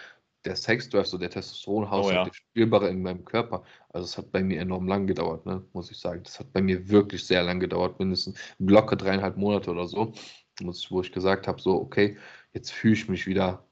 der 0.45 0.57
Sexdrive, 0.57 1.07
so 1.07 1.19
der 1.19 1.31
Testosteronhaushalt, 1.31 2.15
oh, 2.15 2.19
ja. 2.19 2.25
der 2.25 2.33
Spielbare 2.35 2.89
in 2.89 3.03
meinem 3.03 3.25
Körper, 3.25 3.63
also 3.91 4.05
es 4.05 4.19
hat 4.19 4.33
bei 4.33 4.43
mir 4.43 4.61
enorm 4.61 4.89
lang 4.89 5.07
gedauert, 5.07 5.47
ne, 5.47 5.65
muss 5.73 5.91
ich 5.91 5.99
sagen. 5.99 6.23
Das 6.25 6.41
hat 6.41 6.53
bei 6.53 6.61
mir 6.61 6.89
wirklich 6.89 7.25
sehr 7.27 7.43
lang 7.43 7.61
gedauert, 7.61 7.99
mindestens 7.99 8.39
locker 8.59 8.97
dreieinhalb 8.97 9.37
Monate 9.37 9.71
oder 9.71 9.87
so, 9.87 10.13
wo 10.91 11.01
ich 11.01 11.13
gesagt 11.13 11.47
habe, 11.47 11.61
so, 11.61 11.81
okay, 11.81 12.17
jetzt 12.53 12.73
fühle 12.73 12.95
ich 12.95 13.09
mich 13.09 13.27
wieder 13.27 13.65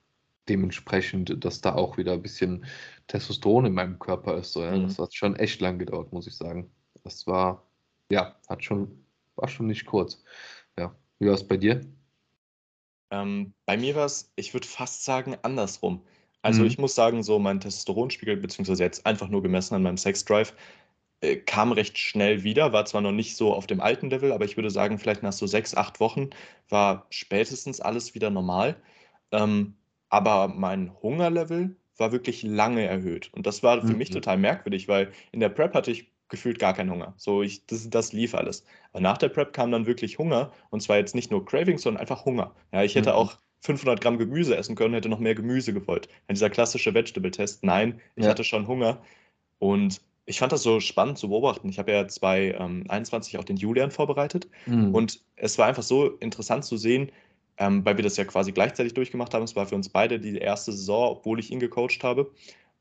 dementsprechend, 0.49 1.45
dass 1.45 1.61
da 1.61 1.75
auch 1.75 1.97
wieder 1.97 2.13
ein 2.13 2.23
bisschen 2.23 2.65
Testosteron 3.07 3.67
in 3.67 3.75
meinem 3.75 3.99
Körper 3.99 4.37
ist. 4.37 4.53
So, 4.53 4.63
ja. 4.63 4.77
Mhm. 4.77 4.83
Das 4.85 4.99
hat 4.99 5.15
schon 5.15 5.37
echt 5.37 5.61
lang 5.61 5.79
gedauert, 5.79 6.13
muss 6.13 6.27
ich 6.27 6.37
sagen. 6.37 6.71
Das 7.05 7.27
war, 7.27 7.67
ja, 8.11 8.37
hat 8.49 8.65
schon, 8.65 9.05
war 9.37 9.49
schon 9.49 9.67
nicht 9.67 9.87
kurz. 9.87 10.23
Ja. 10.79 10.95
Wie 11.19 11.27
war 11.27 11.35
es 11.35 11.47
bei 11.47 11.57
dir? 11.57 11.81
Ähm, 13.13 13.55
bei 13.67 13.77
mir 13.77 13.95
war 13.95 14.07
es, 14.07 14.33
ich 14.37 14.55
würde 14.55 14.67
fast 14.67 15.05
sagen, 15.05 15.37
andersrum. 15.43 16.03
Also, 16.43 16.63
Mhm. 16.63 16.67
ich 16.67 16.79
muss 16.79 16.95
sagen, 16.95 17.23
so 17.23 17.39
mein 17.39 17.61
Testosteronspiegel, 17.61 18.37
beziehungsweise 18.39 18.83
jetzt 18.85 19.07
einfach 19.07 19.29
nur 19.29 19.43
gemessen 19.43 19.75
an 19.75 19.83
meinem 19.83 19.97
Sexdrive, 19.99 20.55
äh, 21.21 21.37
kam 21.37 21.73
recht 21.73 21.99
schnell 21.99 22.45
wieder, 22.45 22.73
war 22.73 22.85
zwar 22.87 23.01
noch 23.03 23.13
nicht 23.13 23.37
so 23.37 23.55
auf 23.55 23.67
dem 23.67 23.81
alten 23.81 24.11
Level, 24.11 24.33
aber 24.33 24.45
ich 24.45 24.57
würde 24.57 24.71
sagen, 24.71 24.99
vielleicht 24.99 25.23
nach 25.23 25.33
so 25.33 25.47
sechs, 25.47 25.75
acht 25.75 26.01
Wochen 26.01 26.31
war 26.69 27.07
spätestens 27.11 27.81
alles 27.81 28.15
wieder 28.15 28.31
normal. 28.31 28.77
Ähm, 29.33 29.77
aber 30.09 30.49
mein 30.49 30.93
Hungerlevel 31.03 31.77
war 31.97 32.13
wirklich 32.13 32.43
lange 32.43 32.85
erhöht. 32.87 33.31
Und 33.35 33.47
das 33.47 33.63
war 33.63 33.83
für 33.83 33.95
mich 33.97 34.11
mhm. 34.11 34.15
total 34.15 34.39
merkwürdig, 34.39 34.89
weil 34.89 35.13
in 35.33 35.41
der 35.41 35.51
Prep 35.51 35.75
hatte 35.75 35.91
ich 35.91 36.11
gefühlt 36.29 36.59
gar 36.59 36.75
keinen 36.75 36.91
Hunger. 36.91 37.15
So, 37.17 37.43
ich, 37.43 37.67
das, 37.67 37.91
das 37.91 38.13
lief 38.13 38.35
alles. 38.35 38.65
Aber 38.93 39.01
nach 39.01 39.19
der 39.19 39.29
Prep 39.29 39.53
kam 39.53 39.71
dann 39.73 39.87
wirklich 39.87 40.19
Hunger. 40.19 40.53
Und 40.71 40.81
zwar 40.83 40.97
jetzt 40.97 41.15
nicht 41.15 41.31
nur 41.31 41.45
Cravings, 41.45 41.83
sondern 41.83 42.01
einfach 42.01 42.25
Hunger. 42.25 42.55
Ja, 42.73 42.83
ich 42.83 42.95
hätte 42.95 43.15
Mhm. 43.15 43.15
auch 43.15 43.37
500 43.61 44.01
Gramm 44.01 44.19
Gemüse 44.19 44.57
essen 44.57 44.75
können, 44.75 44.95
hätte 44.95 45.09
noch 45.09 45.19
mehr 45.19 45.35
Gemüse 45.35 45.73
gewollt. 45.73 46.09
Ja, 46.29 46.35
dieser 46.35 46.51
klassische 46.51 46.95
Vegetable-Test, 46.95 47.65
nein, 47.65 48.01
ich 48.17 48.25
Ja. 48.25 48.31
hatte 48.31 48.45
schon 48.45 48.67
Hunger. 48.67 49.03
Und 49.59 50.01
ich 50.27 50.39
fand 50.39 50.53
das 50.53 50.63
so 50.63 50.81
spannend 50.81 51.19
zu 51.19 51.29
beobachten. 51.29 51.69
Ich 51.69 51.79
habe 51.79 51.93
ja 51.93 52.07
2021 52.07 53.35
ähm, 53.35 53.41
auch 53.41 53.45
den 53.45 53.57
Julian 53.57 53.91
vorbereitet 53.91 54.49
mhm. 54.67 54.95
und 54.95 55.21
es 55.37 55.59
war 55.59 55.67
einfach 55.67 55.83
so 55.83 56.09
interessant 56.19 56.65
zu 56.65 56.77
sehen, 56.77 57.11
ähm, 57.59 57.85
weil 57.85 57.97
wir 57.97 58.05
das 58.05 58.17
ja 58.17 58.25
quasi 58.25 58.53
gleichzeitig 58.53 58.95
durchgemacht 58.95 59.35
haben. 59.35 59.43
Es 59.43 59.57
war 59.57 59.67
für 59.67 59.75
uns 59.75 59.89
beide 59.89 60.19
die 60.19 60.39
erste 60.39 60.73
Saison, 60.73 61.11
obwohl 61.11 61.39
ich 61.41 61.51
ihn 61.51 61.61
gecoacht 61.61 62.03
habe. 62.03 62.31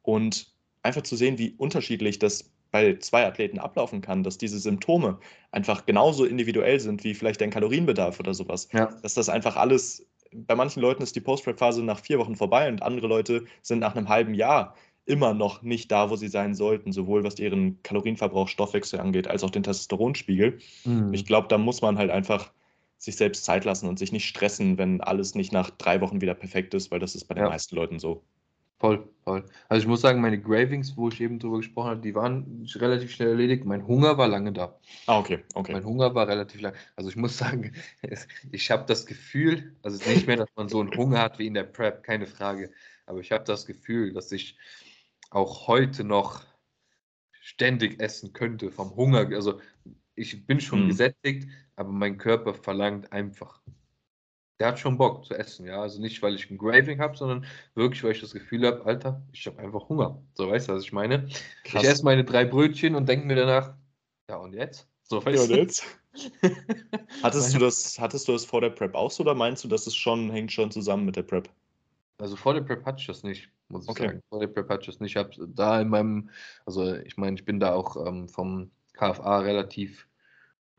Und 0.03 0.53
einfach 0.83 1.01
zu 1.01 1.15
sehen, 1.15 1.37
wie 1.37 1.53
unterschiedlich 1.57 2.19
das 2.19 2.51
bei 2.71 2.95
zwei 2.97 3.25
Athleten 3.25 3.59
ablaufen 3.59 4.01
kann, 4.01 4.23
dass 4.23 4.37
diese 4.37 4.59
Symptome 4.59 5.19
einfach 5.51 5.85
genauso 5.85 6.25
individuell 6.25 6.79
sind 6.79 7.03
wie 7.03 7.13
vielleicht 7.13 7.41
dein 7.41 7.49
Kalorienbedarf 7.49 8.19
oder 8.19 8.33
sowas. 8.33 8.69
Ja. 8.73 8.85
Dass 9.01 9.15
das 9.15 9.27
einfach 9.27 9.55
alles, 9.55 10.05
bei 10.33 10.55
manchen 10.55 10.81
Leuten 10.81 11.03
ist 11.03 11.15
die 11.15 11.21
Post-Prep-Phase 11.21 11.83
nach 11.83 11.99
vier 11.99 12.19
Wochen 12.19 12.35
vorbei 12.35 12.67
und 12.69 12.83
andere 12.83 13.07
Leute 13.07 13.45
sind 13.61 13.79
nach 13.79 13.95
einem 13.95 14.09
halben 14.09 14.33
Jahr 14.33 14.75
immer 15.05 15.33
noch 15.33 15.63
nicht 15.63 15.91
da, 15.91 16.09
wo 16.11 16.15
sie 16.15 16.27
sein 16.27 16.53
sollten, 16.53 16.91
sowohl 16.91 17.23
was 17.23 17.39
ihren 17.39 17.81
Kalorienverbrauch, 17.81 18.47
Stoffwechsel 18.47 18.99
angeht, 18.99 19.27
als 19.27 19.43
auch 19.43 19.49
den 19.49 19.63
Testosteronspiegel. 19.63 20.59
Mhm. 20.85 21.13
Ich 21.13 21.25
glaube, 21.25 21.47
da 21.47 21.57
muss 21.57 21.81
man 21.81 21.97
halt 21.97 22.11
einfach 22.11 22.51
sich 22.97 23.15
selbst 23.15 23.45
Zeit 23.45 23.65
lassen 23.65 23.87
und 23.87 23.97
sich 23.97 24.11
nicht 24.11 24.25
stressen, 24.25 24.77
wenn 24.77 25.01
alles 25.01 25.33
nicht 25.33 25.51
nach 25.51 25.71
drei 25.71 26.01
Wochen 26.01 26.21
wieder 26.21 26.35
perfekt 26.35 26.73
ist, 26.73 26.91
weil 26.91 26.99
das 26.99 27.15
ist 27.15 27.25
bei 27.25 27.33
den 27.33 27.45
ja. 27.45 27.49
meisten 27.49 27.75
Leuten 27.75 27.97
so. 27.97 28.23
Voll, 28.79 29.09
voll. 29.25 29.43
Also 29.67 29.83
ich 29.83 29.87
muss 29.87 29.99
sagen, 29.99 30.21
meine 30.21 30.39
Gravings, 30.39 30.95
wo 30.95 31.09
ich 31.09 31.19
eben 31.19 31.37
drüber 31.37 31.57
gesprochen 31.57 31.89
habe, 31.89 32.01
die 32.01 32.15
waren 32.15 32.65
relativ 32.75 33.11
schnell 33.11 33.29
erledigt. 33.29 33.65
Mein 33.65 33.85
Hunger 33.85 34.17
war 34.17 34.29
lange 34.29 34.53
da. 34.53 34.79
Ah, 35.05 35.19
okay, 35.19 35.43
okay. 35.53 35.73
Mein 35.73 35.83
Hunger 35.83 36.15
war 36.15 36.29
relativ 36.29 36.61
lang. 36.61 36.73
Also 36.95 37.09
ich 37.09 37.17
muss 37.17 37.37
sagen, 37.37 37.73
ich 38.51 38.71
habe 38.71 38.85
das 38.87 39.05
Gefühl, 39.05 39.75
also 39.83 40.09
nicht 40.09 40.27
mehr, 40.27 40.37
dass 40.37 40.49
man 40.55 40.69
so 40.69 40.79
einen 40.79 40.95
Hunger 40.95 41.21
hat 41.21 41.39
wie 41.39 41.47
in 41.47 41.55
der 41.55 41.63
Prep, 41.63 42.03
keine 42.03 42.25
Frage. 42.25 42.71
Aber 43.05 43.19
ich 43.19 43.33
habe 43.33 43.43
das 43.43 43.65
Gefühl, 43.65 44.13
dass 44.13 44.31
ich 44.31 44.57
auch 45.29 45.67
heute 45.67 46.05
noch 46.05 46.45
ständig 47.41 47.99
essen 47.99 48.31
könnte 48.31 48.71
vom 48.71 48.95
Hunger. 48.95 49.27
Also 49.33 49.59
ich 50.15 50.47
bin 50.47 50.61
schon 50.61 50.83
hm. 50.83 50.87
gesättigt, 50.87 51.49
aber 51.75 51.91
mein 51.91 52.17
Körper 52.17 52.53
verlangt 52.53 53.11
einfach. 53.11 53.61
Der 54.59 54.67
hat 54.67 54.79
schon 54.79 54.97
Bock 54.97 55.25
zu 55.25 55.33
essen, 55.33 55.65
ja. 55.65 55.81
Also 55.81 56.01
nicht, 56.01 56.21
weil 56.21 56.35
ich 56.35 56.49
ein 56.49 56.57
Graving 56.57 56.99
habe, 56.99 57.15
sondern 57.15 57.45
wirklich, 57.75 58.03
weil 58.03 58.11
ich 58.11 58.21
das 58.21 58.33
Gefühl 58.33 58.67
habe, 58.67 58.85
Alter, 58.85 59.21
ich 59.31 59.47
habe 59.47 59.59
einfach 59.59 59.87
Hunger. 59.87 60.21
So 60.33 60.49
weißt 60.49 60.67
du, 60.67 60.73
was 60.73 60.83
ich 60.83 60.91
meine? 60.91 61.27
Krass. 61.63 61.83
Ich 61.83 61.89
esse 61.89 62.03
meine 62.03 62.25
drei 62.25 62.43
Brötchen 62.43 62.95
und 62.95 63.07
denke 63.07 63.25
mir 63.25 63.35
danach, 63.35 63.73
ja 64.29 64.35
und 64.35 64.53
jetzt? 64.53 64.87
So, 65.03 65.25
weißt 65.25 65.49
ja, 65.49 65.55
und 65.55 65.63
jetzt? 65.63 65.85
hattest, 67.23 67.55
du 67.55 67.59
das, 67.59 67.97
hattest 67.99 68.27
du 68.27 68.33
das 68.33 68.43
vor 68.43 68.59
der 68.59 68.71
Prep 68.71 68.95
auch 68.95 69.11
so 69.11 69.23
oder 69.23 69.33
meinst 69.33 69.63
du, 69.63 69.67
dass 69.69 69.87
es 69.87 69.95
schon 69.95 70.29
hängt 70.29 70.51
schon 70.51 70.71
zusammen 70.71 71.05
mit 71.05 71.15
der 71.15 71.23
Prep? 71.23 71.49
Also 72.17 72.35
vor 72.35 72.53
der 72.53 72.61
Prep 72.61 72.85
hatte 72.85 72.99
ich 72.99 73.07
das 73.07 73.23
nicht, 73.23 73.49
muss 73.69 73.85
ich 73.85 73.89
okay. 73.89 74.07
sagen. 74.07 74.21
Vor 74.27 74.41
der 74.41 74.47
Prep 74.47 74.69
hatte 74.69 74.81
ich 74.81 74.87
das 74.87 74.99
nicht. 74.99 75.11
Ich 75.11 75.17
habe 75.17 75.31
da 75.47 75.79
in 75.79 75.87
meinem, 75.87 76.29
also 76.65 76.95
ich 76.95 77.15
meine, 77.15 77.37
ich 77.37 77.45
bin 77.45 77.61
da 77.61 77.73
auch 77.73 77.95
ähm, 78.05 78.27
vom 78.27 78.71
KFA 78.93 79.39
relativ 79.39 80.07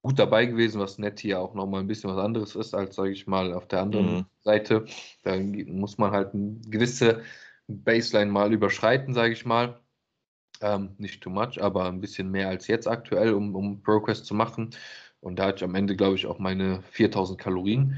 gut 0.03 0.19
dabei 0.19 0.47
gewesen, 0.47 0.81
was 0.81 0.99
nett 0.99 1.21
hier 1.21 1.41
auch 1.41 1.55
nochmal 1.55 1.81
ein 1.81 1.87
bisschen 1.87 2.11
was 2.11 2.19
anderes 2.19 2.57
ist, 2.57 2.75
als, 2.75 2.97
sage 2.97 3.11
ich 3.11 3.27
mal, 3.27 3.53
auf 3.53 3.69
der 3.69 3.83
anderen 3.83 4.17
mhm. 4.17 4.27
Seite. 4.41 4.87
Da 5.23 5.37
muss 5.37 5.99
man 5.99 6.13
halt 6.13 6.35
eine 6.35 6.59
gewisse 6.67 7.23
Baseline 7.69 8.31
mal 8.31 8.53
überschreiten, 8.53 9.15
sage 9.15 9.33
ich 9.33 9.45
mal. 9.45 9.81
Ähm, 10.63 10.95
nicht 10.99 11.23
too 11.23 11.31
much, 11.31 11.63
aber 11.63 11.87
ein 11.87 12.01
bisschen 12.01 12.31
mehr 12.31 12.49
als 12.49 12.67
jetzt 12.67 12.87
aktuell, 12.87 13.33
um, 13.33 13.55
um 13.55 13.83
Progress 13.83 14.25
zu 14.25 14.35
machen. 14.35 14.71
Und 15.21 15.39
da 15.39 15.47
hatte 15.47 15.57
ich 15.59 15.65
am 15.65 15.75
Ende, 15.75 15.97
glaube 15.97 16.17
ich, 16.17 16.27
auch 16.27 16.39
meine 16.39 16.83
4000 16.91 17.39
Kalorien. 17.39 17.97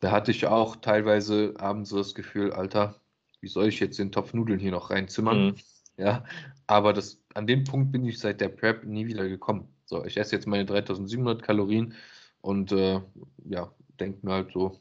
Da 0.00 0.10
hatte 0.10 0.30
ich 0.30 0.46
auch 0.46 0.76
teilweise 0.76 1.54
abends 1.58 1.90
so 1.90 1.98
das 1.98 2.14
Gefühl, 2.14 2.52
Alter, 2.52 3.00
wie 3.40 3.48
soll 3.48 3.68
ich 3.68 3.80
jetzt 3.80 3.98
den 3.98 4.12
Topf 4.12 4.34
Nudeln 4.34 4.58
hier 4.58 4.72
noch 4.72 4.90
reinzimmern? 4.90 5.46
Mhm. 5.46 5.54
Ja, 5.96 6.24
aber 6.66 6.92
das, 6.92 7.22
an 7.34 7.46
dem 7.46 7.64
Punkt 7.64 7.92
bin 7.92 8.04
ich 8.04 8.18
seit 8.18 8.40
der 8.40 8.48
Prep 8.48 8.84
nie 8.84 9.06
wieder 9.06 9.28
gekommen. 9.28 9.71
So, 9.92 10.06
ich 10.06 10.16
esse 10.16 10.34
jetzt 10.34 10.46
meine 10.46 10.64
3700 10.64 11.42
Kalorien 11.42 11.94
und 12.40 12.72
äh, 12.72 13.02
ja, 13.44 13.70
denke 14.00 14.24
mir 14.24 14.32
halt 14.32 14.50
so, 14.50 14.80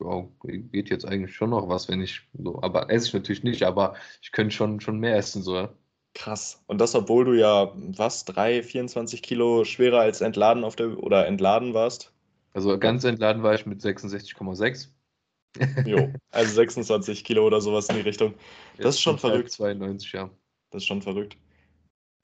wow, 0.00 0.28
geht 0.42 0.90
jetzt 0.90 1.04
eigentlich 1.04 1.36
schon 1.36 1.50
noch 1.50 1.68
was, 1.68 1.88
wenn 1.88 2.00
ich 2.00 2.22
so, 2.36 2.60
aber 2.60 2.90
esse 2.90 3.06
ich 3.06 3.14
natürlich 3.14 3.44
nicht, 3.44 3.62
aber 3.62 3.94
ich 4.22 4.32
könnte 4.32 4.52
schon, 4.52 4.80
schon 4.80 4.98
mehr 4.98 5.16
essen, 5.16 5.44
so. 5.44 5.54
Ja. 5.54 5.72
Krass. 6.14 6.64
Und 6.66 6.80
das, 6.80 6.96
obwohl 6.96 7.24
du 7.24 7.34
ja 7.34 7.72
was, 7.76 8.24
drei, 8.24 8.64
24 8.64 9.22
Kilo 9.22 9.64
schwerer 9.64 10.00
als 10.00 10.20
entladen 10.20 10.64
auf 10.64 10.74
der 10.74 10.98
oder 10.98 11.28
entladen 11.28 11.72
warst? 11.72 12.12
Also 12.54 12.76
ganz 12.76 13.04
entladen 13.04 13.44
war 13.44 13.54
ich 13.54 13.66
mit 13.66 13.80
66,6. 13.80 14.88
Jo, 15.86 16.12
also 16.32 16.52
26 16.52 17.22
Kilo 17.22 17.46
oder 17.46 17.60
sowas 17.60 17.88
in 17.88 17.94
die 17.94 18.02
Richtung. 18.02 18.34
Das 18.78 18.96
ist 18.96 19.00
schon 19.00 19.18
verrückt. 19.18 19.52
92, 19.52 20.10
ja. 20.10 20.28
Das 20.70 20.82
ist 20.82 20.88
schon 20.88 21.02
verrückt. 21.02 21.36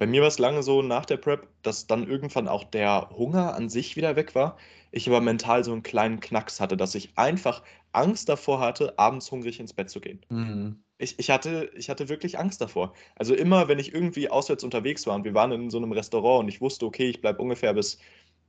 Bei 0.00 0.06
mir 0.06 0.22
war 0.22 0.28
es 0.28 0.38
lange 0.38 0.62
so 0.62 0.80
nach 0.80 1.04
der 1.04 1.18
Prep, 1.18 1.46
dass 1.60 1.86
dann 1.86 2.08
irgendwann 2.08 2.48
auch 2.48 2.64
der 2.64 3.10
Hunger 3.10 3.54
an 3.54 3.68
sich 3.68 3.96
wieder 3.96 4.16
weg 4.16 4.34
war. 4.34 4.56
Ich 4.92 5.06
aber 5.06 5.20
mental 5.20 5.62
so 5.62 5.72
einen 5.72 5.82
kleinen 5.82 6.20
Knacks 6.20 6.58
hatte, 6.58 6.78
dass 6.78 6.94
ich 6.94 7.18
einfach 7.18 7.62
Angst 7.92 8.30
davor 8.30 8.60
hatte, 8.60 8.98
abends 8.98 9.30
hungrig 9.30 9.60
ins 9.60 9.74
Bett 9.74 9.90
zu 9.90 10.00
gehen. 10.00 10.24
Mhm. 10.30 10.82
Ich, 10.96 11.18
ich, 11.18 11.28
hatte, 11.28 11.70
ich 11.76 11.90
hatte 11.90 12.08
wirklich 12.08 12.38
Angst 12.38 12.62
davor. 12.62 12.94
Also 13.14 13.34
immer, 13.34 13.68
wenn 13.68 13.78
ich 13.78 13.92
irgendwie 13.92 14.30
auswärts 14.30 14.64
unterwegs 14.64 15.06
war 15.06 15.16
und 15.16 15.24
wir 15.24 15.34
waren 15.34 15.52
in 15.52 15.68
so 15.68 15.76
einem 15.76 15.92
Restaurant 15.92 16.44
und 16.44 16.48
ich 16.48 16.62
wusste, 16.62 16.86
okay, 16.86 17.10
ich 17.10 17.20
bleibe 17.20 17.42
ungefähr 17.42 17.74
bis, 17.74 17.98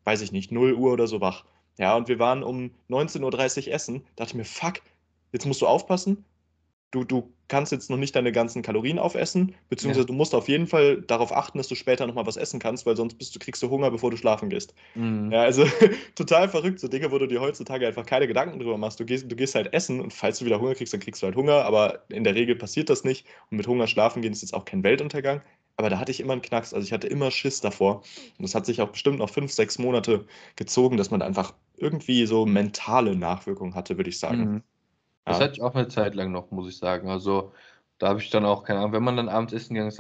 weiß 0.06 0.22
ich 0.22 0.32
nicht, 0.32 0.54
0 0.54 0.72
Uhr 0.76 0.94
oder 0.94 1.08
so 1.08 1.20
wach. 1.20 1.44
Ja, 1.78 1.98
und 1.98 2.08
wir 2.08 2.18
waren 2.18 2.44
um 2.44 2.72
19.30 2.90 3.68
Uhr 3.68 3.74
essen, 3.74 4.06
dachte 4.16 4.30
ich 4.30 4.36
mir, 4.36 4.46
fuck, 4.46 4.76
jetzt 5.34 5.46
musst 5.46 5.62
du 5.62 5.68
aufpassen, 5.68 6.24
du, 6.92 7.04
du 7.04 7.34
kannst 7.52 7.74
jetzt 7.74 7.90
noch 7.90 7.98
nicht 7.98 8.16
deine 8.16 8.32
ganzen 8.32 8.62
Kalorien 8.62 8.98
aufessen, 8.98 9.54
beziehungsweise 9.68 10.04
ja. 10.04 10.08
du 10.08 10.14
musst 10.14 10.34
auf 10.34 10.48
jeden 10.48 10.68
Fall 10.68 11.02
darauf 11.02 11.36
achten, 11.36 11.58
dass 11.58 11.68
du 11.68 11.76
später 11.76 12.08
nochmal 12.08 12.26
was 12.26 12.38
essen 12.38 12.62
kannst, 12.62 12.86
weil 12.86 12.96
sonst 12.96 13.16
bist 13.16 13.36
du, 13.36 13.40
kriegst 13.40 13.62
du 13.62 13.70
Hunger, 13.70 13.92
bevor 13.92 14.10
du 14.10 14.16
schlafen 14.16 14.50
gehst. 14.50 14.74
Mhm. 14.96 15.34
Ja, 15.34 15.42
also 15.42 15.66
total 16.16 16.48
verrückt, 16.48 16.80
so 16.80 16.88
Dinge, 16.88 17.12
wo 17.12 17.18
du 17.18 17.28
dir 17.28 17.42
heutzutage 17.42 17.86
einfach 17.86 18.06
keine 18.06 18.26
Gedanken 18.26 18.58
drüber 18.58 18.78
machst. 18.78 19.02
Du 19.02 19.06
gehst, 19.06 19.30
du 19.30 19.36
gehst 19.36 19.54
halt 19.56 19.74
essen 19.74 20.00
und 20.00 20.14
falls 20.14 20.40
du 20.40 20.46
wieder 20.46 20.62
Hunger 20.62 20.76
kriegst, 20.76 20.94
dann 20.94 21.02
kriegst 21.02 21.22
du 21.22 21.26
halt 21.26 21.36
Hunger, 21.36 21.66
aber 21.66 22.06
in 22.08 22.24
der 22.24 22.36
Regel 22.36 22.56
passiert 22.56 22.90
das 22.90 23.04
nicht. 23.04 23.28
Und 23.50 23.58
mit 23.58 23.68
Hunger 23.68 23.88
schlafen 23.88 24.22
gehen 24.22 24.32
ist 24.32 24.44
jetzt 24.44 24.54
auch 24.54 24.64
kein 24.64 24.84
Weltuntergang. 24.86 25.42
Aber 25.76 25.90
da 25.90 26.00
hatte 26.00 26.12
ich 26.12 26.22
immer 26.22 26.34
einen 26.34 26.42
Knacks, 26.42 26.74
also 26.74 26.86
ich 26.86 26.94
hatte 26.94 27.08
immer 27.08 27.32
Schiss 27.32 27.60
davor. 27.60 27.98
Und 28.38 28.44
das 28.44 28.56
hat 28.56 28.66
sich 28.66 28.82
auch 28.82 28.90
bestimmt 28.90 29.20
noch 29.20 29.30
fünf, 29.30 29.52
sechs 29.52 29.78
Monate 29.78 30.26
gezogen, 30.56 30.96
dass 30.96 31.12
man 31.12 31.22
einfach 31.22 31.54
irgendwie 31.76 32.26
so 32.26 32.46
mentale 32.46 33.16
Nachwirkungen 33.16 33.76
hatte, 33.76 33.98
würde 33.98 34.10
ich 34.10 34.20
sagen. 34.20 34.40
Mhm. 34.40 34.64
Das 35.28 35.38
Ja. 35.38 35.44
hatte 35.44 35.54
ich 35.54 35.62
auch 35.62 35.76
eine 35.76 35.88
Zeit 35.88 36.16
lang 36.16 36.32
noch, 36.32 36.52
muss 36.52 36.68
ich 36.70 36.78
sagen. 36.78 37.10
Also, 37.10 37.54
da 38.00 38.08
habe 38.10 38.20
ich 38.20 38.32
dann 38.32 38.44
auch 38.46 38.64
keine 38.64 38.80
Ahnung, 38.80 38.94
wenn 38.94 39.04
man 39.04 39.16
dann 39.18 39.30
abends 39.30 39.54
essen 39.54 39.76
gegangen 39.76 39.90
ist, 39.90 40.00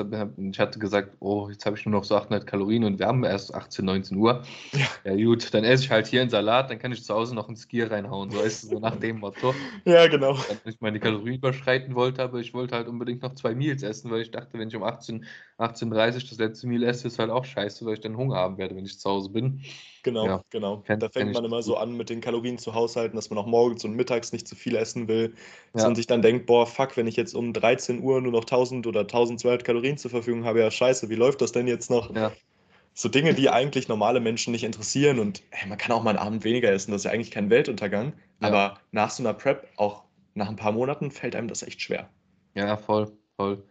ich 0.55 0.59
hatte 0.59 0.80
gesagt: 0.80 1.17
„Oh, 1.19 1.49
jetzt 1.49 1.65
habe 1.67 1.78
ich 1.78 1.86
nur 1.86 1.91
noch 1.93 2.03
so 2.03 2.15
800 2.15 2.47
Kalorien 2.47 2.84
und 2.84 2.97
wir 2.97 3.05
haben 3.05 3.24
erst 3.24 3.53
18, 3.53 3.86
19 3.86 4.17
Uhr. 4.17 4.43
Ja. 4.74 5.01
Ja 5.03 5.15
gut, 5.15 5.53
dann 5.53 5.63
esse 5.63 5.84
ich 5.86 5.91
halt 5.91 6.07
hier 6.07 6.22
einen 6.22 6.30
Salat, 6.32 6.69
dann 6.72 6.80
kann 6.80 6.91
ich 6.91 7.03
zu 7.05 7.13
Hause 7.13 7.36
noch 7.36 7.49
'n 7.49 7.55
Skier 7.55 7.91
reinhauen, 7.91 8.32
so 8.32 8.39
weißt 8.39 8.63
du, 8.63 8.67
so 8.67 8.80
nach 8.80 8.97
dem 8.97 9.19
Motto. 9.19 9.59
Ja, 9.86 10.07
genau. 10.07 10.38
Dass 10.47 10.59
ich 10.65 10.82
meine 10.82 10.99
Kalorien 10.99 11.36
überschreiten 11.38 11.95
wollte, 11.95 12.24
aber 12.24 12.39
ich 12.39 12.53
wollte 12.53 12.76
halt 12.76 12.88
unbedingt 12.88 13.22
noch 13.24 13.36
zwei 13.36 13.55
Meals 13.55 13.84
essen, 13.84 14.11
weil 14.11 14.22
ich 14.22 14.32
dachte, 14.32 14.59
wenn 14.59 14.69
ich 14.69 14.76
um 14.76 14.84
18 14.84 15.26
18:30 15.62 16.30
das 16.30 16.38
letzte 16.39 16.68
Meal 16.68 16.84
esse, 16.84 17.07
ist 17.07 17.20
halt 17.20 17.30
auch 17.30 17.45
scheiße, 17.45 17.86
weil 17.86 17.93
ich 17.93 18.01
dann 18.01 18.18
Hunger 18.18 18.36
haben 18.36 18.57
werde, 18.57 18.76
wenn 18.76 18.86
ich 18.86 18.99
zu 18.99 19.09
Hause 19.09 19.30
bin. 19.30 19.62
Genau, 20.03 20.26
ja, 20.26 20.43
genau. 20.49 20.84
Da 20.88 21.09
fängt 21.09 21.34
man 21.34 21.45
immer 21.45 21.62
so 21.62 21.78
an, 21.78 21.95
mit 21.95 22.09
den 22.09 22.22
Kalorien 22.22 22.57
zu 22.57 22.74
haushalten, 22.74 23.16
dass 23.16 23.30
man 23.30 23.38
auch 23.38 23.45
morgens 23.45 23.86
und 23.86 23.95
mittags 23.95 24.32
nicht 24.34 24.47
zu 24.47 24.55
viel 24.55 24.76
essen 24.76 25.07
will. 25.07 25.36
Dass 25.74 25.84
ja. 25.84 25.89
man 25.89 25.95
sich 25.95 26.07
dann 26.07 26.22
denkt, 26.22 26.47
boah, 26.47 26.66
fuck, 26.66 26.97
wenn 26.97 27.07
ich 27.07 27.16
jetzt 27.16 27.36
um 27.36 27.53
13 27.53 28.01
Uhr 28.01 28.20
nur 28.22 28.32
noch 28.32 28.41
1000 28.41 28.88
oder 28.88 29.01
1200 29.01 29.64
Kalorien 29.64 29.97
zur 29.97 30.09
Verfügung 30.09 30.43
habe, 30.43 30.59
ja 30.59 30.72
scheiße, 30.72 31.09
wie 31.09 31.16
läuft 31.16 31.41
das 31.41 31.51
denn 31.51 31.68
jetzt 31.68 31.91
noch? 31.91 32.14
Ja. 32.16 32.32
So 32.93 33.07
Dinge, 33.07 33.34
die 33.34 33.49
eigentlich 33.49 33.88
normale 33.88 34.20
Menschen 34.20 34.51
nicht 34.51 34.64
interessieren 34.64 35.20
und 35.20 35.43
ey, 35.51 35.68
man 35.70 35.78
kann 35.78 35.93
auch 35.93 36.03
mal 36.03 36.09
einen 36.09 36.20
Abend 36.20 36.43
weniger 36.43 36.72
essen, 36.72 36.91
das 36.91 37.01
ist 37.01 37.05
ja 37.05 37.12
eigentlich 37.12 37.32
kein 37.32 37.49
Weltuntergang. 37.49 38.14
Aber 38.41 38.80
nach 38.91 39.12
so 39.12 39.24
einer 39.24 39.34
Prep, 39.34 39.68
auch 39.78 40.03
nach 40.34 40.49
ein 40.49 40.55
paar 40.55 40.72
Monaten, 40.72 41.12
fällt 41.12 41.36
einem 41.36 41.47
das 41.47 41.64
echt 41.64 41.82
schwer. 41.82 42.09
Ja, 42.55 42.76
voll, 42.76 43.12
voll. 43.38 43.64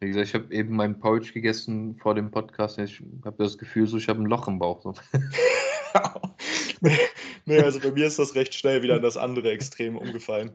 Wie 0.00 0.08
gesagt, 0.08 0.28
ich 0.28 0.34
habe 0.34 0.54
eben 0.54 0.76
meinen 0.76 0.98
Porridge 0.98 1.32
gegessen 1.32 1.96
vor 1.96 2.14
dem 2.14 2.30
Podcast. 2.30 2.78
Ich 2.78 3.02
habe 3.24 3.42
das 3.42 3.56
Gefühl, 3.56 3.86
so 3.86 3.96
ich 3.96 4.08
habe 4.08 4.20
ein 4.20 4.26
Loch 4.26 4.48
im 4.48 4.58
Bauch. 4.58 4.82
So. 4.82 4.94
nee, 6.80 6.98
nee, 7.46 7.58
also 7.60 7.80
bei 7.80 7.90
mir 7.90 8.06
ist 8.06 8.18
das 8.18 8.34
recht 8.34 8.54
schnell 8.54 8.82
wieder 8.82 8.96
in 8.96 9.02
das 9.02 9.16
andere 9.16 9.50
Extrem 9.50 9.96
umgefallen. 9.96 10.52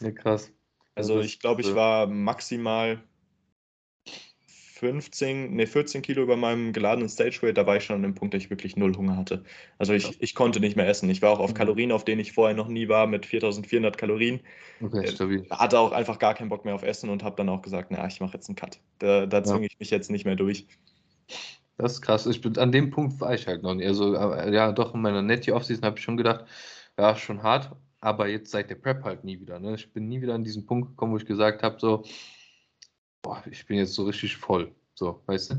Ja, 0.00 0.10
krass. 0.12 0.52
Also 0.94 1.20
ich 1.20 1.40
glaube, 1.40 1.60
ich 1.60 1.74
war 1.74 2.06
maximal 2.06 3.02
15, 4.78 5.54
nee, 5.54 5.66
14 5.66 6.02
Kilo 6.02 6.22
über 6.22 6.36
meinem 6.36 6.74
geladenen 6.74 7.08
Stageweight, 7.08 7.56
da 7.56 7.66
war 7.66 7.76
ich 7.76 7.84
schon 7.84 7.96
an 7.96 8.02
dem 8.02 8.14
Punkt, 8.14 8.34
dass 8.34 8.42
ich 8.42 8.50
wirklich 8.50 8.76
null 8.76 8.94
Hunger 8.94 9.16
hatte. 9.16 9.42
Also 9.78 9.94
ich, 9.94 10.20
ich 10.20 10.34
konnte 10.34 10.60
nicht 10.60 10.76
mehr 10.76 10.86
essen. 10.86 11.08
Ich 11.08 11.22
war 11.22 11.30
auch 11.30 11.38
auf 11.38 11.52
mhm. 11.52 11.54
Kalorien, 11.54 11.92
auf 11.92 12.04
denen 12.04 12.20
ich 12.20 12.32
vorher 12.32 12.54
noch 12.54 12.68
nie 12.68 12.86
war, 12.86 13.06
mit 13.06 13.24
4400 13.24 13.96
Kalorien. 13.96 14.40
Okay, 14.82 15.04
äh, 15.04 15.08
stabil. 15.08 15.46
Hatte 15.48 15.78
auch 15.78 15.92
einfach 15.92 16.18
gar 16.18 16.34
keinen 16.34 16.50
Bock 16.50 16.66
mehr 16.66 16.74
auf 16.74 16.82
Essen 16.82 17.08
und 17.08 17.24
habe 17.24 17.36
dann 17.36 17.48
auch 17.48 17.62
gesagt, 17.62 17.90
na, 17.90 18.06
ich 18.06 18.20
mache 18.20 18.34
jetzt 18.34 18.50
einen 18.50 18.56
Cut. 18.56 18.78
Da, 18.98 19.24
da 19.24 19.42
zwinge 19.42 19.62
ja. 19.62 19.68
ich 19.70 19.78
mich 19.78 19.90
jetzt 19.90 20.10
nicht 20.10 20.26
mehr 20.26 20.36
durch. 20.36 20.66
Das 21.78 21.94
ist 21.94 22.02
krass. 22.02 22.26
Ich 22.26 22.42
bin, 22.42 22.58
an 22.58 22.70
dem 22.70 22.90
Punkt 22.90 23.18
war 23.18 23.32
ich 23.32 23.46
halt 23.46 23.62
noch 23.62 23.74
nicht. 23.74 23.86
Also, 23.86 24.14
ja, 24.14 24.72
doch, 24.72 24.94
in 24.94 25.00
meiner 25.00 25.22
Netty 25.22 25.52
Offseason 25.52 25.86
habe 25.86 25.96
ich 25.98 26.04
schon 26.04 26.18
gedacht, 26.18 26.44
ja, 26.98 27.16
schon 27.16 27.42
hart, 27.42 27.74
aber 28.00 28.28
jetzt 28.28 28.50
seit 28.50 28.68
der 28.68 28.74
Prep 28.74 29.04
halt 29.04 29.24
nie 29.24 29.40
wieder. 29.40 29.58
Ne? 29.58 29.74
Ich 29.74 29.90
bin 29.90 30.06
nie 30.06 30.20
wieder 30.20 30.34
an 30.34 30.44
diesen 30.44 30.66
Punkt 30.66 30.90
gekommen, 30.90 31.12
wo 31.12 31.16
ich 31.16 31.26
gesagt 31.26 31.62
habe, 31.62 31.76
so, 31.80 32.04
boah, 33.26 33.42
ich 33.50 33.66
bin 33.66 33.78
jetzt 33.78 33.94
so 33.94 34.04
richtig 34.04 34.36
voll. 34.36 34.72
So, 34.94 35.20
weißt 35.26 35.50
du? 35.50 35.56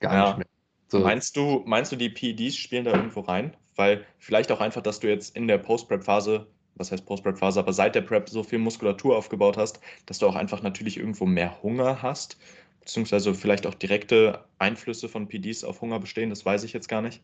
gar 0.00 0.12
ja. 0.12 0.26
nicht 0.26 0.38
mehr. 0.38 0.46
So. 0.88 1.00
Meinst 1.00 1.36
du, 1.36 1.62
meinst 1.66 1.92
du, 1.92 1.96
die 1.96 2.10
PEDs 2.10 2.56
spielen 2.56 2.84
da 2.84 2.92
irgendwo 2.92 3.20
rein? 3.20 3.56
Weil 3.76 4.04
vielleicht 4.18 4.50
auch 4.52 4.60
einfach, 4.60 4.82
dass 4.82 5.00
du 5.00 5.08
jetzt 5.08 5.36
in 5.36 5.48
der 5.48 5.58
Post-Prep-Phase, 5.58 6.46
was 6.76 6.92
heißt 6.92 7.06
Post-Prep-Phase, 7.06 7.60
aber 7.60 7.72
seit 7.72 7.94
der 7.94 8.02
Prep 8.02 8.28
so 8.28 8.42
viel 8.42 8.58
Muskulatur 8.58 9.16
aufgebaut 9.16 9.56
hast, 9.56 9.80
dass 10.06 10.18
du 10.18 10.26
auch 10.26 10.34
einfach 10.34 10.62
natürlich 10.62 10.96
irgendwo 10.96 11.26
mehr 11.26 11.62
Hunger 11.62 12.02
hast, 12.02 12.38
beziehungsweise 12.80 13.34
vielleicht 13.34 13.66
auch 13.66 13.74
direkte 13.74 14.44
Einflüsse 14.58 15.08
von 15.08 15.28
PEDs 15.28 15.64
auf 15.64 15.80
Hunger 15.80 15.98
bestehen, 15.98 16.30
das 16.30 16.44
weiß 16.44 16.64
ich 16.64 16.72
jetzt 16.72 16.88
gar 16.88 17.02
nicht. 17.02 17.22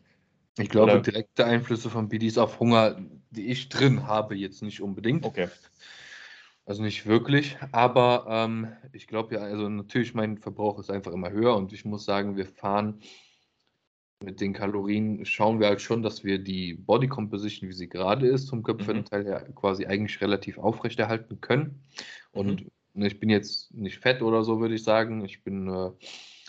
Ich 0.57 0.69
glaube, 0.69 0.91
Oder? 0.91 1.01
direkte 1.01 1.45
Einflüsse 1.45 1.89
von 1.89 2.09
PEDs 2.09 2.37
auf 2.37 2.59
Hunger, 2.59 3.01
die 3.31 3.47
ich 3.47 3.69
drin 3.69 4.07
habe, 4.07 4.35
jetzt 4.35 4.61
nicht 4.61 4.81
unbedingt. 4.81 5.25
Okay. 5.25 5.47
Also 6.65 6.81
nicht 6.81 7.05
wirklich, 7.05 7.57
aber 7.73 8.25
ähm, 8.29 8.67
ich 8.93 9.07
glaube 9.07 9.35
ja, 9.35 9.41
also 9.41 9.67
natürlich 9.67 10.13
mein 10.13 10.37
Verbrauch 10.37 10.79
ist 10.79 10.89
einfach 10.89 11.11
immer 11.11 11.29
höher 11.29 11.57
und 11.57 11.73
ich 11.73 11.83
muss 11.83 12.05
sagen, 12.05 12.37
wir 12.37 12.45
fahren 12.45 13.01
mit 14.23 14.39
den 14.39 14.53
Kalorien, 14.53 15.25
schauen 15.25 15.59
wir 15.59 15.67
halt 15.67 15.81
schon, 15.81 16.01
dass 16.01 16.23
wir 16.23 16.39
die 16.39 16.73
Body 16.73 17.07
Composition, 17.07 17.69
wie 17.69 17.73
sie 17.73 17.89
gerade 17.89 18.27
ist, 18.27 18.49
vom 18.49 18.63
Körperfettanteil 18.63 19.23
mhm. 19.23 19.27
her 19.27 19.49
quasi 19.53 19.85
eigentlich 19.85 20.21
relativ 20.21 20.57
aufrechterhalten 20.57 21.41
können. 21.41 21.83
Und 22.31 22.65
mhm. 22.93 23.03
ich 23.03 23.19
bin 23.19 23.29
jetzt 23.29 23.73
nicht 23.73 23.99
fett 23.99 24.21
oder 24.21 24.43
so, 24.43 24.61
würde 24.61 24.75
ich 24.75 24.83
sagen. 24.83 25.25
Ich 25.25 25.43
bin 25.43 25.67
äh, 25.67 25.91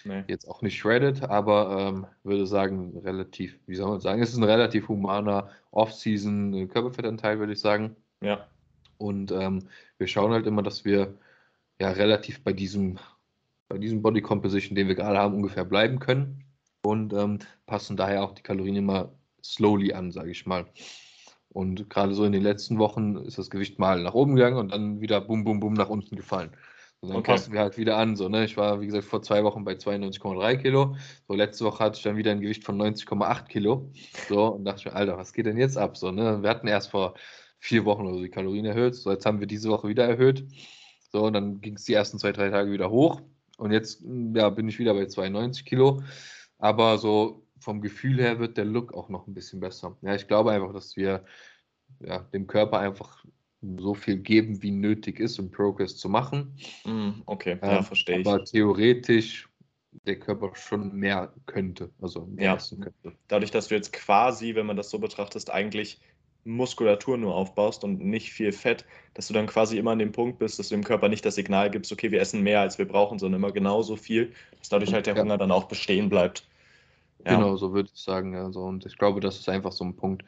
nee. 0.04 0.24
jetzt 0.28 0.48
auch 0.48 0.62
nicht 0.62 0.78
shredded, 0.78 1.24
aber 1.24 1.88
ähm, 1.88 2.06
würde 2.22 2.46
sagen, 2.46 2.96
relativ, 2.98 3.58
wie 3.66 3.74
soll 3.74 3.90
man 3.90 4.00
sagen, 4.00 4.22
es 4.22 4.30
ist 4.30 4.38
ein 4.38 4.44
relativ 4.44 4.86
humaner 4.88 5.50
Off-Season 5.72 6.68
Körperfettanteil, 6.68 7.40
würde 7.40 7.54
ich 7.54 7.60
sagen. 7.60 7.96
Ja. 8.20 8.46
Und 8.98 9.32
ähm, 9.32 9.68
wir 9.98 10.06
schauen 10.06 10.32
halt 10.32 10.46
immer, 10.46 10.62
dass 10.62 10.84
wir 10.84 11.18
ja 11.80 11.90
relativ 11.90 12.42
bei 12.42 12.52
diesem, 12.52 12.98
bei 13.68 13.78
diesem 13.78 14.02
Body 14.02 14.22
Composition, 14.22 14.74
den 14.74 14.88
wir 14.88 14.94
gerade 14.94 15.18
haben, 15.18 15.34
ungefähr 15.34 15.64
bleiben 15.64 15.98
können. 15.98 16.44
Und 16.82 17.12
ähm, 17.12 17.38
passen 17.66 17.96
daher 17.96 18.22
auch 18.22 18.32
die 18.32 18.42
Kalorien 18.42 18.76
immer 18.76 19.12
slowly 19.42 19.92
an, 19.92 20.12
sage 20.12 20.30
ich 20.30 20.46
mal. 20.46 20.66
Und 21.48 21.88
gerade 21.88 22.14
so 22.14 22.24
in 22.24 22.32
den 22.32 22.42
letzten 22.42 22.78
Wochen 22.78 23.16
ist 23.16 23.38
das 23.38 23.48
Gewicht 23.48 23.78
mal 23.78 24.02
nach 24.02 24.14
oben 24.14 24.34
gegangen 24.34 24.58
und 24.58 24.72
dann 24.72 25.00
wieder 25.00 25.20
bum, 25.20 25.44
bum, 25.44 25.60
bum 25.60 25.74
nach 25.74 25.88
unten 25.88 26.16
gefallen. 26.16 26.50
Und 27.00 27.10
dann 27.10 27.18
okay. 27.18 27.32
passen 27.32 27.52
wir 27.52 27.60
halt 27.60 27.76
wieder 27.76 27.96
an. 27.96 28.16
So, 28.16 28.28
ne? 28.28 28.44
Ich 28.44 28.56
war, 28.56 28.80
wie 28.80 28.86
gesagt, 28.86 29.04
vor 29.04 29.22
zwei 29.22 29.44
Wochen 29.44 29.62
bei 29.62 29.72
92,3 29.74 30.56
Kilo. 30.56 30.96
So, 31.28 31.34
letzte 31.34 31.64
Woche 31.66 31.84
hatte 31.84 31.98
ich 31.98 32.02
dann 32.02 32.16
wieder 32.16 32.32
ein 32.32 32.40
Gewicht 32.40 32.64
von 32.64 32.80
90,8 32.80 33.46
Kilo. 33.46 33.90
So, 34.28 34.46
und 34.46 34.64
dachte 34.64 34.80
ich 34.80 34.84
mir, 34.86 34.94
Alter, 34.94 35.16
was 35.16 35.32
geht 35.32 35.46
denn 35.46 35.58
jetzt 35.58 35.76
ab? 35.76 35.96
So, 35.96 36.10
ne? 36.10 36.42
Wir 36.42 36.50
hatten 36.50 36.66
erst 36.66 36.90
vor 36.90 37.14
vier 37.64 37.86
Wochen 37.86 38.02
oder 38.02 38.16
so 38.16 38.22
die 38.22 38.28
Kalorien 38.28 38.66
erhöht. 38.66 38.94
So, 38.94 39.10
jetzt 39.10 39.24
haben 39.24 39.40
wir 39.40 39.46
diese 39.46 39.70
Woche 39.70 39.88
wieder 39.88 40.04
erhöht. 40.06 40.44
So, 41.10 41.24
und 41.24 41.32
dann 41.32 41.62
ging 41.62 41.76
es 41.76 41.84
die 41.84 41.94
ersten 41.94 42.18
zwei, 42.18 42.30
drei 42.30 42.50
Tage 42.50 42.70
wieder 42.70 42.90
hoch. 42.90 43.22
Und 43.56 43.72
jetzt 43.72 44.04
ja, 44.34 44.50
bin 44.50 44.68
ich 44.68 44.78
wieder 44.78 44.92
bei 44.92 45.06
92 45.06 45.64
Kilo. 45.64 46.02
Aber 46.58 46.98
so 46.98 47.46
vom 47.58 47.80
Gefühl 47.80 48.20
her 48.20 48.38
wird 48.38 48.58
der 48.58 48.66
Look 48.66 48.92
auch 48.92 49.08
noch 49.08 49.26
ein 49.26 49.32
bisschen 49.32 49.60
besser. 49.60 49.96
Ja, 50.02 50.14
ich 50.14 50.28
glaube 50.28 50.50
einfach, 50.52 50.74
dass 50.74 50.94
wir 50.94 51.24
ja, 52.00 52.18
dem 52.34 52.46
Körper 52.46 52.80
einfach 52.80 53.24
so 53.78 53.94
viel 53.94 54.18
geben, 54.18 54.62
wie 54.62 54.70
nötig 54.70 55.18
ist, 55.18 55.38
um 55.38 55.50
Progress 55.50 55.96
zu 55.96 56.10
machen. 56.10 56.58
Mm, 56.84 57.22
okay, 57.24 57.58
ja, 57.62 57.78
ähm, 57.78 57.84
verstehe 57.84 58.18
ich. 58.18 58.26
Aber 58.26 58.44
theoretisch 58.44 59.48
der 60.06 60.18
Körper 60.18 60.54
schon 60.54 60.94
mehr 60.94 61.32
könnte, 61.46 61.90
also 62.02 62.26
mehr 62.26 62.44
ja. 62.44 62.76
könnte. 62.76 63.16
Dadurch, 63.28 63.52
dass 63.52 63.68
du 63.68 63.74
jetzt 63.74 63.94
quasi, 63.94 64.54
wenn 64.54 64.66
man 64.66 64.76
das 64.76 64.90
so 64.90 64.98
betrachtet, 64.98 65.48
eigentlich 65.48 66.02
Muskulatur 66.44 67.16
nur 67.16 67.34
aufbaust 67.34 67.84
und 67.84 68.04
nicht 68.04 68.32
viel 68.32 68.52
Fett, 68.52 68.84
dass 69.14 69.28
du 69.28 69.34
dann 69.34 69.46
quasi 69.46 69.78
immer 69.78 69.92
an 69.92 69.98
dem 69.98 70.12
Punkt 70.12 70.38
bist, 70.38 70.58
dass 70.58 70.68
du 70.68 70.74
dem 70.74 70.84
Körper 70.84 71.08
nicht 71.08 71.24
das 71.24 71.34
Signal 71.34 71.70
gibst, 71.70 71.92
okay, 71.92 72.10
wir 72.10 72.20
essen 72.20 72.42
mehr, 72.42 72.60
als 72.60 72.78
wir 72.78 72.86
brauchen, 72.86 73.18
sondern 73.18 73.40
immer 73.40 73.52
genauso 73.52 73.96
viel, 73.96 74.32
dass 74.58 74.68
dadurch 74.68 74.92
halt 74.92 75.06
der 75.06 75.14
ja. 75.14 75.22
Hunger 75.22 75.38
dann 75.38 75.50
auch 75.50 75.64
bestehen 75.64 76.08
bleibt. 76.08 76.46
Ja. 77.24 77.36
Genau, 77.36 77.56
so 77.56 77.72
würde 77.72 77.90
ich 77.92 78.00
sagen. 78.00 78.36
Also, 78.36 78.62
und 78.62 78.84
ich 78.84 78.98
glaube, 78.98 79.20
das 79.20 79.38
ist 79.38 79.48
einfach 79.48 79.72
so 79.72 79.84
ein 79.84 79.96
Punkt. 79.96 80.24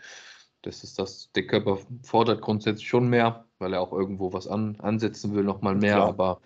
Das 0.62 0.82
ist 0.82 0.98
das, 0.98 1.30
der 1.34 1.46
Körper 1.46 1.78
fordert 2.02 2.40
grundsätzlich 2.40 2.88
schon 2.88 3.08
mehr, 3.08 3.44
weil 3.58 3.74
er 3.74 3.80
auch 3.80 3.92
irgendwo 3.92 4.32
was 4.32 4.46
an, 4.46 4.76
ansetzen 4.80 5.34
will, 5.34 5.44
nochmal 5.44 5.74
mehr, 5.74 5.96
Klar. 5.96 6.08
aber 6.08 6.40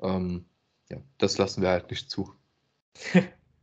ähm, 0.00 0.44
ja, 0.90 0.98
das 1.18 1.38
lassen 1.38 1.62
wir 1.62 1.70
halt 1.70 1.90
nicht 1.90 2.10
zu. 2.10 2.32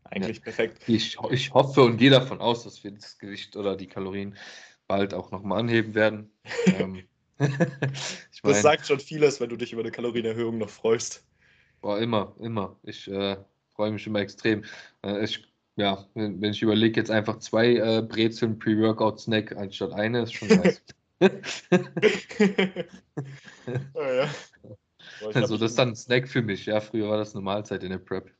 Eigentlich 0.03 0.37
ja. 0.37 0.43
perfekt. 0.43 0.87
Ich, 0.87 1.17
ich 1.31 1.53
hoffe 1.53 1.81
und 1.83 1.97
gehe 1.97 2.11
davon 2.11 2.39
aus, 2.39 2.63
dass 2.63 2.83
wir 2.83 2.91
das 2.91 3.17
Gewicht 3.17 3.55
oder 3.55 3.75
die 3.75 3.87
Kalorien 3.87 4.35
bald 4.87 5.13
auch 5.13 5.31
nochmal 5.31 5.59
anheben 5.59 5.95
werden. 5.95 6.31
ähm, 6.65 7.03
ich 7.39 7.49
mein, 8.43 8.53
das 8.53 8.61
sagt 8.61 8.87
schon 8.87 8.99
vieles, 8.99 9.39
wenn 9.39 9.49
du 9.49 9.57
dich 9.57 9.73
über 9.73 9.81
eine 9.81 9.91
Kalorienerhöhung 9.91 10.57
noch 10.57 10.69
freust. 10.69 11.25
Boah, 11.81 11.99
immer, 11.99 12.33
immer. 12.39 12.79
Ich 12.83 13.09
äh, 13.09 13.37
freue 13.75 13.91
mich 13.91 14.07
immer 14.07 14.19
extrem. 14.19 14.63
Äh, 15.03 15.23
ich, 15.23 15.45
ja, 15.75 16.07
wenn, 16.13 16.41
wenn 16.41 16.51
ich 16.51 16.61
überlege, 16.61 16.99
jetzt 16.99 17.11
einfach 17.11 17.39
zwei 17.39 17.75
äh, 17.75 18.01
Brezeln 18.01 18.57
Pre-Workout-Snack 18.57 19.55
anstatt 19.57 19.91
eine, 19.93 20.23
ist 20.23 20.33
schon 20.33 20.47
nice. 20.47 20.81
oh, 21.19 21.27
ja. 24.01 24.29
Boah, 25.19 25.35
also 25.35 25.57
das 25.57 25.71
ist 25.71 25.79
dann 25.79 25.89
ein 25.89 25.95
Snack 25.95 26.29
für 26.29 26.41
mich. 26.41 26.65
Ja, 26.65 26.79
früher 26.79 27.09
war 27.09 27.17
das 27.17 27.35
eine 27.35 27.43
Mahlzeit 27.43 27.83
in 27.83 27.89
der 27.89 27.97
Prep. 27.97 28.31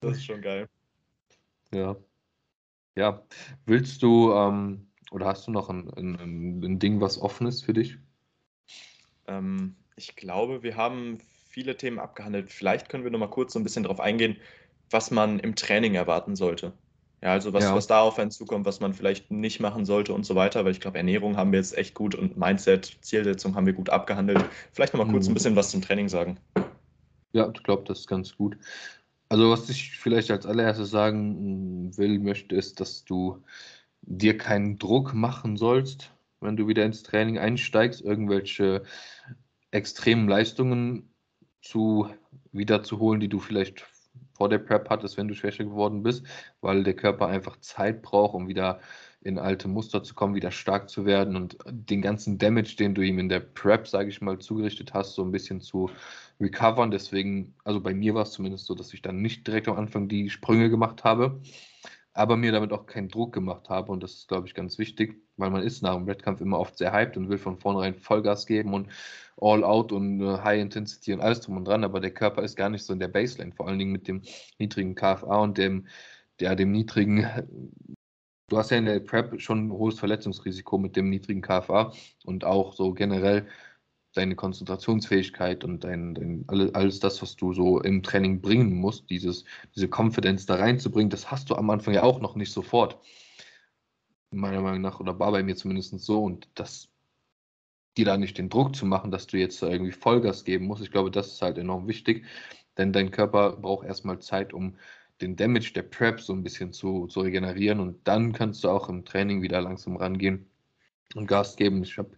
Das 0.00 0.16
ist 0.16 0.24
schon 0.24 0.40
geil. 0.40 0.68
Ja. 1.72 1.96
Ja, 2.96 3.22
willst 3.66 4.02
du 4.02 4.32
ähm, 4.32 4.86
oder 5.10 5.26
hast 5.26 5.46
du 5.46 5.50
noch 5.50 5.68
ein, 5.68 5.88
ein, 5.96 6.62
ein 6.64 6.78
Ding, 6.78 7.00
was 7.00 7.20
offen 7.20 7.46
ist 7.46 7.64
für 7.64 7.72
dich? 7.72 7.98
Ähm, 9.26 9.76
ich 9.96 10.16
glaube, 10.16 10.62
wir 10.62 10.76
haben 10.76 11.18
viele 11.48 11.76
Themen 11.76 11.98
abgehandelt. 11.98 12.50
Vielleicht 12.50 12.88
können 12.88 13.04
wir 13.04 13.10
noch 13.10 13.18
mal 13.18 13.30
kurz 13.30 13.52
so 13.52 13.60
ein 13.60 13.62
bisschen 13.62 13.84
darauf 13.84 14.00
eingehen, 14.00 14.36
was 14.90 15.10
man 15.10 15.38
im 15.38 15.54
Training 15.54 15.94
erwarten 15.94 16.36
sollte. 16.36 16.72
Ja, 17.22 17.32
also 17.32 17.52
was, 17.52 17.64
ja. 17.64 17.74
was 17.74 17.86
da 17.86 18.00
auf 18.00 18.18
einen 18.18 18.30
zukommt, 18.30 18.66
was 18.66 18.80
man 18.80 18.92
vielleicht 18.92 19.30
nicht 19.30 19.60
machen 19.60 19.86
sollte 19.86 20.12
und 20.12 20.26
so 20.26 20.34
weiter, 20.34 20.64
weil 20.64 20.72
ich 20.72 20.80
glaube, 20.80 20.98
Ernährung 20.98 21.36
haben 21.36 21.52
wir 21.52 21.58
jetzt 21.58 21.78
echt 21.78 21.94
gut 21.94 22.14
und 22.14 22.36
Mindset, 22.36 22.98
Zielsetzung 23.00 23.54
haben 23.54 23.66
wir 23.66 23.72
gut 23.72 23.88
abgehandelt. 23.88 24.44
Vielleicht 24.72 24.92
noch 24.92 25.04
mal 25.04 25.10
kurz 25.10 25.26
ein 25.26 25.30
mhm. 25.30 25.34
bisschen 25.34 25.56
was 25.56 25.70
zum 25.70 25.80
Training 25.80 26.08
sagen. 26.08 26.38
Ja, 27.32 27.50
ich 27.54 27.62
glaube, 27.62 27.84
das 27.86 28.00
ist 28.00 28.08
ganz 28.08 28.36
gut. 28.36 28.58
Also 29.34 29.50
was 29.50 29.68
ich 29.68 29.90
vielleicht 29.98 30.30
als 30.30 30.46
allererstes 30.46 30.90
sagen 30.90 31.98
will, 31.98 32.20
möchte, 32.20 32.54
ist, 32.54 32.78
dass 32.78 33.04
du 33.04 33.42
dir 34.02 34.38
keinen 34.38 34.78
Druck 34.78 35.12
machen 35.12 35.56
sollst, 35.56 36.12
wenn 36.38 36.56
du 36.56 36.68
wieder 36.68 36.84
ins 36.84 37.02
Training 37.02 37.38
einsteigst, 37.38 38.00
irgendwelche 38.00 38.84
extremen 39.72 40.28
Leistungen 40.28 41.12
zu 41.62 42.08
wiederzuholen, 42.52 43.18
die 43.18 43.28
du 43.28 43.40
vielleicht 43.40 43.84
vor 44.34 44.48
der 44.48 44.58
Prep 44.60 44.88
hattest, 44.88 45.16
wenn 45.16 45.26
du 45.26 45.34
schwächer 45.34 45.64
geworden 45.64 46.04
bist, 46.04 46.24
weil 46.60 46.84
der 46.84 46.94
Körper 46.94 47.26
einfach 47.26 47.58
Zeit 47.58 48.02
braucht, 48.02 48.34
um 48.34 48.46
wieder 48.46 48.78
in 49.24 49.38
alte 49.38 49.68
Muster 49.68 50.02
zu 50.02 50.14
kommen, 50.14 50.34
wieder 50.34 50.50
stark 50.50 50.90
zu 50.90 51.06
werden 51.06 51.34
und 51.34 51.56
den 51.66 52.02
ganzen 52.02 52.36
Damage, 52.36 52.76
den 52.78 52.94
du 52.94 53.00
ihm 53.00 53.18
in 53.18 53.30
der 53.30 53.40
Prep, 53.40 53.88
sage 53.88 54.10
ich 54.10 54.20
mal, 54.20 54.38
zugerichtet 54.38 54.92
hast, 54.92 55.14
so 55.14 55.24
ein 55.24 55.32
bisschen 55.32 55.62
zu 55.62 55.90
recovern. 56.38 56.90
Deswegen, 56.90 57.54
also 57.64 57.80
bei 57.80 57.94
mir 57.94 58.14
war 58.14 58.24
es 58.24 58.32
zumindest 58.32 58.66
so, 58.66 58.74
dass 58.74 58.92
ich 58.92 59.00
dann 59.00 59.22
nicht 59.22 59.46
direkt 59.46 59.66
am 59.66 59.78
Anfang 59.78 60.08
die 60.08 60.28
Sprünge 60.28 60.68
gemacht 60.68 61.04
habe, 61.04 61.40
aber 62.12 62.36
mir 62.36 62.52
damit 62.52 62.72
auch 62.72 62.84
keinen 62.84 63.08
Druck 63.08 63.32
gemacht 63.32 63.70
habe. 63.70 63.92
Und 63.92 64.02
das 64.02 64.12
ist, 64.12 64.28
glaube 64.28 64.46
ich, 64.46 64.54
ganz 64.54 64.78
wichtig, 64.78 65.22
weil 65.38 65.50
man 65.50 65.62
ist 65.62 65.82
nach 65.82 65.94
dem 65.94 66.06
Wettkampf 66.06 66.42
immer 66.42 66.58
oft 66.60 66.76
sehr 66.76 66.92
hyped 66.92 67.16
und 67.16 67.30
will 67.30 67.38
von 67.38 67.58
vornherein 67.58 67.94
Vollgas 67.94 68.46
geben 68.46 68.74
und 68.74 68.90
All 69.40 69.64
Out 69.64 69.90
und 69.90 70.20
äh, 70.20 70.38
High 70.44 70.60
Intensity 70.60 71.14
und 71.14 71.22
alles 71.22 71.40
drum 71.40 71.56
und 71.56 71.64
dran. 71.66 71.82
Aber 71.82 72.00
der 72.00 72.12
Körper 72.12 72.42
ist 72.42 72.56
gar 72.56 72.68
nicht 72.68 72.84
so 72.84 72.92
in 72.92 73.00
der 73.00 73.08
Baseline, 73.08 73.52
vor 73.52 73.68
allen 73.68 73.78
Dingen 73.78 73.92
mit 73.92 74.06
dem 74.06 74.20
niedrigen 74.58 74.94
KFA 74.94 75.38
und 75.38 75.56
dem, 75.56 75.86
der, 76.40 76.56
dem 76.56 76.72
niedrigen 76.72 77.26
Du 78.48 78.58
hast 78.58 78.70
ja 78.70 78.76
in 78.76 78.84
der 78.84 79.00
Prep 79.00 79.40
schon 79.40 79.68
ein 79.68 79.72
hohes 79.72 79.98
Verletzungsrisiko 79.98 80.76
mit 80.76 80.96
dem 80.96 81.08
niedrigen 81.08 81.40
KFA 81.40 81.92
und 82.24 82.44
auch 82.44 82.74
so 82.74 82.92
generell 82.92 83.46
deine 84.14 84.36
Konzentrationsfähigkeit 84.36 85.64
und 85.64 85.82
dein, 85.84 86.14
dein 86.14 86.44
alles, 86.74 87.00
das, 87.00 87.22
was 87.22 87.36
du 87.36 87.52
so 87.52 87.80
im 87.80 88.02
Training 88.02 88.40
bringen 88.40 88.74
musst, 88.74 89.10
dieses, 89.10 89.44
diese 89.74 89.88
Confidence 89.88 90.46
da 90.46 90.56
reinzubringen, 90.56 91.10
das 91.10 91.30
hast 91.30 91.50
du 91.50 91.56
am 91.56 91.70
Anfang 91.70 91.94
ja 91.94 92.02
auch 92.02 92.20
noch 92.20 92.36
nicht 92.36 92.52
sofort. 92.52 92.98
Meiner 94.30 94.60
Meinung 94.60 94.82
nach, 94.82 95.00
oder 95.00 95.18
war 95.18 95.32
bei 95.32 95.42
mir 95.42 95.56
zumindest 95.56 95.98
so, 96.00 96.22
und 96.22 96.48
das 96.54 96.90
dir 97.96 98.04
da 98.04 98.16
nicht 98.16 98.38
den 98.38 98.50
Druck 98.50 98.74
zu 98.76 98.86
machen, 98.86 99.10
dass 99.10 99.26
du 99.26 99.38
jetzt 99.38 99.62
irgendwie 99.62 99.92
Vollgas 99.92 100.44
geben 100.44 100.66
musst, 100.66 100.82
ich 100.82 100.90
glaube, 100.90 101.10
das 101.10 101.28
ist 101.32 101.42
halt 101.42 101.58
enorm 101.58 101.88
wichtig, 101.88 102.26
denn 102.76 102.92
dein 102.92 103.10
Körper 103.10 103.56
braucht 103.56 103.86
erstmal 103.86 104.18
Zeit, 104.20 104.52
um 104.52 104.76
den 105.24 105.36
Damage 105.36 105.72
der 105.74 105.82
Prep 105.82 106.20
so 106.20 106.32
ein 106.32 106.42
bisschen 106.42 106.72
zu, 106.72 107.06
zu 107.06 107.20
regenerieren 107.20 107.80
und 107.80 108.06
dann 108.06 108.32
kannst 108.32 108.62
du 108.62 108.68
auch 108.68 108.88
im 108.88 109.04
Training 109.04 109.42
wieder 109.42 109.60
langsam 109.60 109.96
rangehen 109.96 110.46
und 111.14 111.26
Gas 111.26 111.56
geben. 111.56 111.82
Ich 111.82 111.96
habe 111.98 112.10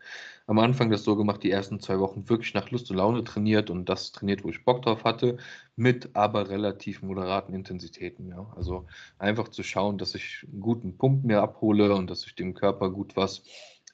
am 0.47 0.59
Anfang 0.59 0.91
das 0.91 1.05
so 1.05 1.17
gemacht, 1.17 1.43
die 1.43 1.51
ersten 1.51 1.81
zwei 1.81 1.99
Wochen 1.99 2.29
wirklich 2.29 2.55
nach 2.55 2.71
Lust 2.71 2.91
und 2.91 2.97
Laune 2.97 3.25
trainiert 3.25 3.71
und 3.71 3.89
das 3.89 4.13
trainiert, 4.13 4.45
wo 4.45 4.49
ich 4.49 4.65
Bock 4.65 4.83
drauf 4.83 5.05
hatte, 5.05 5.39
mit 5.77 6.11
aber 6.15 6.49
relativ 6.49 7.03
moderaten 7.03 7.55
Intensitäten. 7.55 8.29
Ja. 8.29 8.53
Also 8.57 8.87
einfach 9.19 9.49
zu 9.49 9.63
schauen, 9.63 9.99
dass 9.99 10.15
ich 10.15 10.45
einen 10.51 10.61
guten 10.61 10.97
Pump 10.97 11.25
mir 11.25 11.43
abhole 11.43 11.95
und 11.95 12.11
dass 12.11 12.27
ich 12.27 12.35
dem 12.35 12.55
Körper 12.55 12.91
gut 12.91 13.17
was 13.17 13.45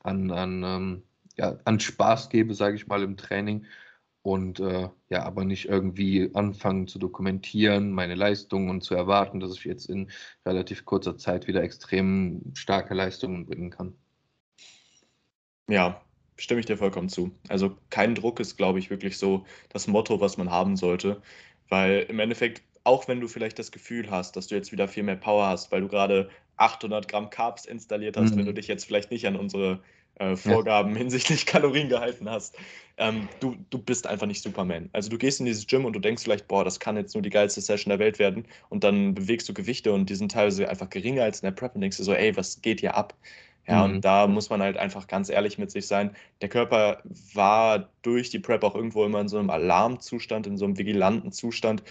an, 0.03 0.31
an, 0.31 0.63
ähm, 0.65 1.03
ja, 1.37 1.59
an 1.65 1.81
Spaß 1.81 2.29
gebe, 2.31 2.55
sage 2.55 2.77
ich 2.77 2.87
mal, 2.87 3.03
im 3.03 3.17
Training 3.17 3.67
und 4.23 4.61
äh, 4.61 4.89
ja, 5.09 5.23
aber 5.25 5.45
nicht 5.45 5.69
irgendwie 5.69 6.31
anfangen 6.35 6.87
zu 6.87 6.99
dokumentieren, 6.99 7.91
meine 7.93 8.15
Leistungen 8.15 8.71
und 8.71 8.83
zu 8.83 8.95
erwarten, 8.95 9.41
dass 9.41 9.57
ich 9.57 9.65
jetzt 9.65 9.87
in 9.87 10.11
relativ 10.47 10.85
kurzer 10.85 11.17
Zeit 11.17 11.49
wieder 11.49 11.63
extrem 11.63 12.53
starke 12.55 12.95
Leistungen 12.95 13.47
bringen 13.47 13.71
kann. 13.71 13.95
Ja, 15.69 16.03
stimme 16.37 16.61
ich 16.61 16.67
dir 16.67 16.77
vollkommen 16.77 17.09
zu. 17.09 17.33
Also 17.49 17.77
kein 17.91 18.15
Druck 18.15 18.39
ist, 18.41 18.57
glaube 18.57 18.79
ich, 18.79 18.91
wirklich 18.91 19.19
so 19.19 19.45
das 19.71 19.89
Motto, 19.89 20.21
was 20.21 20.37
man 20.37 20.51
haben 20.51 20.77
sollte, 20.77 21.21
weil 21.69 22.07
im 22.09 22.21
Endeffekt, 22.21 22.63
auch 22.85 23.09
wenn 23.09 23.21
du 23.21 23.29
vielleicht 23.29 23.59
das 23.59 23.73
Gefühl 23.73 24.11
hast, 24.11 24.37
dass 24.37 24.47
du 24.47 24.55
jetzt 24.55 24.73
wieder 24.73 24.87
viel 24.87 25.03
mehr 25.03 25.17
Power 25.17 25.47
hast, 25.47 25.73
weil 25.73 25.81
du 25.81 25.89
gerade 25.89 26.31
800 26.57 27.09
Gramm 27.09 27.31
Carbs 27.31 27.65
installiert 27.65 28.17
hast, 28.17 28.35
mhm. 28.35 28.41
wenn 28.41 28.47
du 28.47 28.55
dich 28.55 28.69
jetzt 28.69 28.85
vielleicht 28.85 29.11
nicht 29.11 29.27
an 29.27 29.37
unsere 29.37 29.81
äh, 30.17 30.37
Vorgaben 30.37 30.93
ja. 30.93 30.99
hinsichtlich 30.99 31.47
Kalorien 31.47 31.89
gehalten 31.89 32.29
hast. 32.29 32.57
Ähm, 32.99 33.29
du, 33.41 33.57
du 33.71 33.79
bist 33.79 34.07
einfach 34.07 34.27
nicht 34.27 34.43
Superman. 34.43 34.91
Also 34.93 35.11
du 35.11 35.19
gehst 35.19 35.41
in 35.41 35.47
dieses 35.47 35.67
Gym 35.67 35.85
und 35.85 35.95
du 35.95 36.01
denkst 36.01 36.23
vielleicht, 36.23 36.49
boah, 36.49 36.65
das 36.65 36.79
kann 36.79 36.97
jetzt 36.97 37.15
nur 37.15 37.23
die 37.23 37.31
geilste 37.31 37.61
Session 37.61 37.91
der 37.91 37.99
Welt 37.99 38.19
werden 38.19 38.45
und 38.69 38.85
dann 38.85 39.15
bewegst 39.15 39.49
du 39.49 39.55
Gewichte 39.55 39.93
und 39.93 40.11
die 40.11 40.15
sind 40.15 40.33
teilweise 40.33 40.69
einfach 40.69 40.91
geringer 40.91 41.23
als 41.23 41.41
in 41.41 41.47
der 41.47 41.53
Prep 41.53 41.75
und 41.75 41.81
denkst 41.81 41.97
du 41.97 42.05
so, 42.05 42.13
ey, 42.13 42.37
was 42.37 42.61
geht 42.61 42.81
hier 42.81 42.95
ab? 42.95 43.15
Ja, 43.67 43.87
mhm. 43.87 43.95
und 43.95 44.01
da 44.05 44.27
muss 44.27 44.51
man 44.51 44.61
halt 44.61 44.77
einfach 44.77 45.07
ganz 45.07 45.29
ehrlich 45.29 45.57
mit 45.57 45.71
sich 45.71 45.87
sein. 45.87 46.17
Der 46.41 46.49
Körper 46.49 47.01
war 47.33 47.89
durch 48.03 48.31
die 48.31 48.41
Prep 48.41 48.65
auch 48.65 48.75
irgendwo 48.75 49.05
immer 49.05 49.21
in 49.21 49.29
so 49.29 49.39
einem 49.39 49.51
Alarmzustand, 49.51 50.47
in 50.47 50.57
so 50.57 50.65
einem 50.65 50.77
vigilanten 50.77 51.31
Zustand 51.31 51.83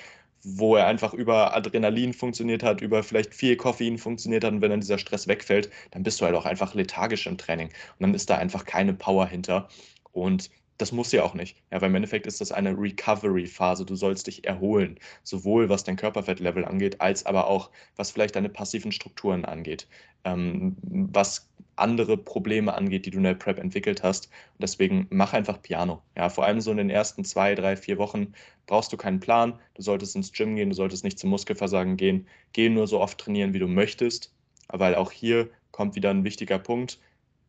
wo 0.43 0.75
er 0.75 0.87
einfach 0.87 1.13
über 1.13 1.55
Adrenalin 1.55 2.13
funktioniert 2.13 2.63
hat, 2.63 2.81
über 2.81 3.03
vielleicht 3.03 3.33
viel 3.33 3.55
Koffein 3.55 3.97
funktioniert 3.97 4.43
hat. 4.43 4.53
Und 4.53 4.61
wenn 4.61 4.71
dann 4.71 4.81
dieser 4.81 4.97
Stress 4.97 5.27
wegfällt, 5.27 5.69
dann 5.91 6.03
bist 6.03 6.21
du 6.21 6.25
halt 6.25 6.35
auch 6.35 6.45
einfach 6.45 6.73
lethargisch 6.73 7.27
im 7.27 7.37
Training. 7.37 7.67
Und 7.67 8.01
dann 8.01 8.13
ist 8.13 8.29
da 8.29 8.37
einfach 8.37 8.65
keine 8.65 8.93
Power 8.93 9.27
hinter. 9.27 9.67
Und 10.13 10.49
das 10.81 10.91
muss 10.91 11.11
ja 11.11 11.23
auch 11.23 11.33
nicht. 11.33 11.57
Ja, 11.71 11.81
weil 11.81 11.89
im 11.89 11.95
Endeffekt 11.95 12.27
ist 12.27 12.41
das 12.41 12.51
eine 12.51 12.77
Recovery-Phase. 12.77 13.85
Du 13.85 13.95
sollst 13.95 14.27
dich 14.27 14.45
erholen, 14.45 14.99
sowohl 15.23 15.69
was 15.69 15.83
dein 15.83 15.95
Körperfettlevel 15.95 16.65
angeht, 16.65 16.99
als 17.01 17.25
aber 17.25 17.47
auch 17.47 17.69
was 17.95 18.11
vielleicht 18.11 18.35
deine 18.35 18.49
passiven 18.49 18.91
Strukturen 18.91 19.45
angeht, 19.45 19.87
ähm, 20.23 20.75
was 20.81 21.49
andere 21.75 22.17
Probleme 22.17 22.73
angeht, 22.73 23.05
die 23.05 23.11
du 23.11 23.17
in 23.17 23.23
der 23.23 23.33
Prep 23.35 23.59
entwickelt 23.59 24.03
hast. 24.03 24.27
Und 24.27 24.61
deswegen 24.61 25.07
mach 25.09 25.33
einfach 25.33 25.61
Piano. 25.61 26.01
Ja, 26.17 26.29
vor 26.29 26.45
allem 26.45 26.61
so 26.61 26.71
in 26.71 26.77
den 26.77 26.89
ersten 26.89 27.23
zwei, 27.23 27.55
drei, 27.55 27.75
vier 27.75 27.97
Wochen 27.97 28.33
brauchst 28.67 28.91
du 28.93 28.97
keinen 28.97 29.19
Plan. 29.19 29.59
Du 29.75 29.81
solltest 29.81 30.15
ins 30.15 30.31
Gym 30.31 30.55
gehen, 30.55 30.69
du 30.69 30.75
solltest 30.75 31.03
nicht 31.03 31.19
zum 31.19 31.29
Muskelversagen 31.29 31.97
gehen. 31.97 32.27
Geh 32.53 32.69
nur 32.69 32.87
so 32.87 32.99
oft 32.99 33.17
trainieren, 33.17 33.53
wie 33.53 33.59
du 33.59 33.67
möchtest. 33.67 34.33
Weil 34.67 34.95
auch 34.95 35.11
hier 35.11 35.49
kommt 35.71 35.95
wieder 35.95 36.09
ein 36.09 36.23
wichtiger 36.23 36.59
Punkt. 36.59 36.99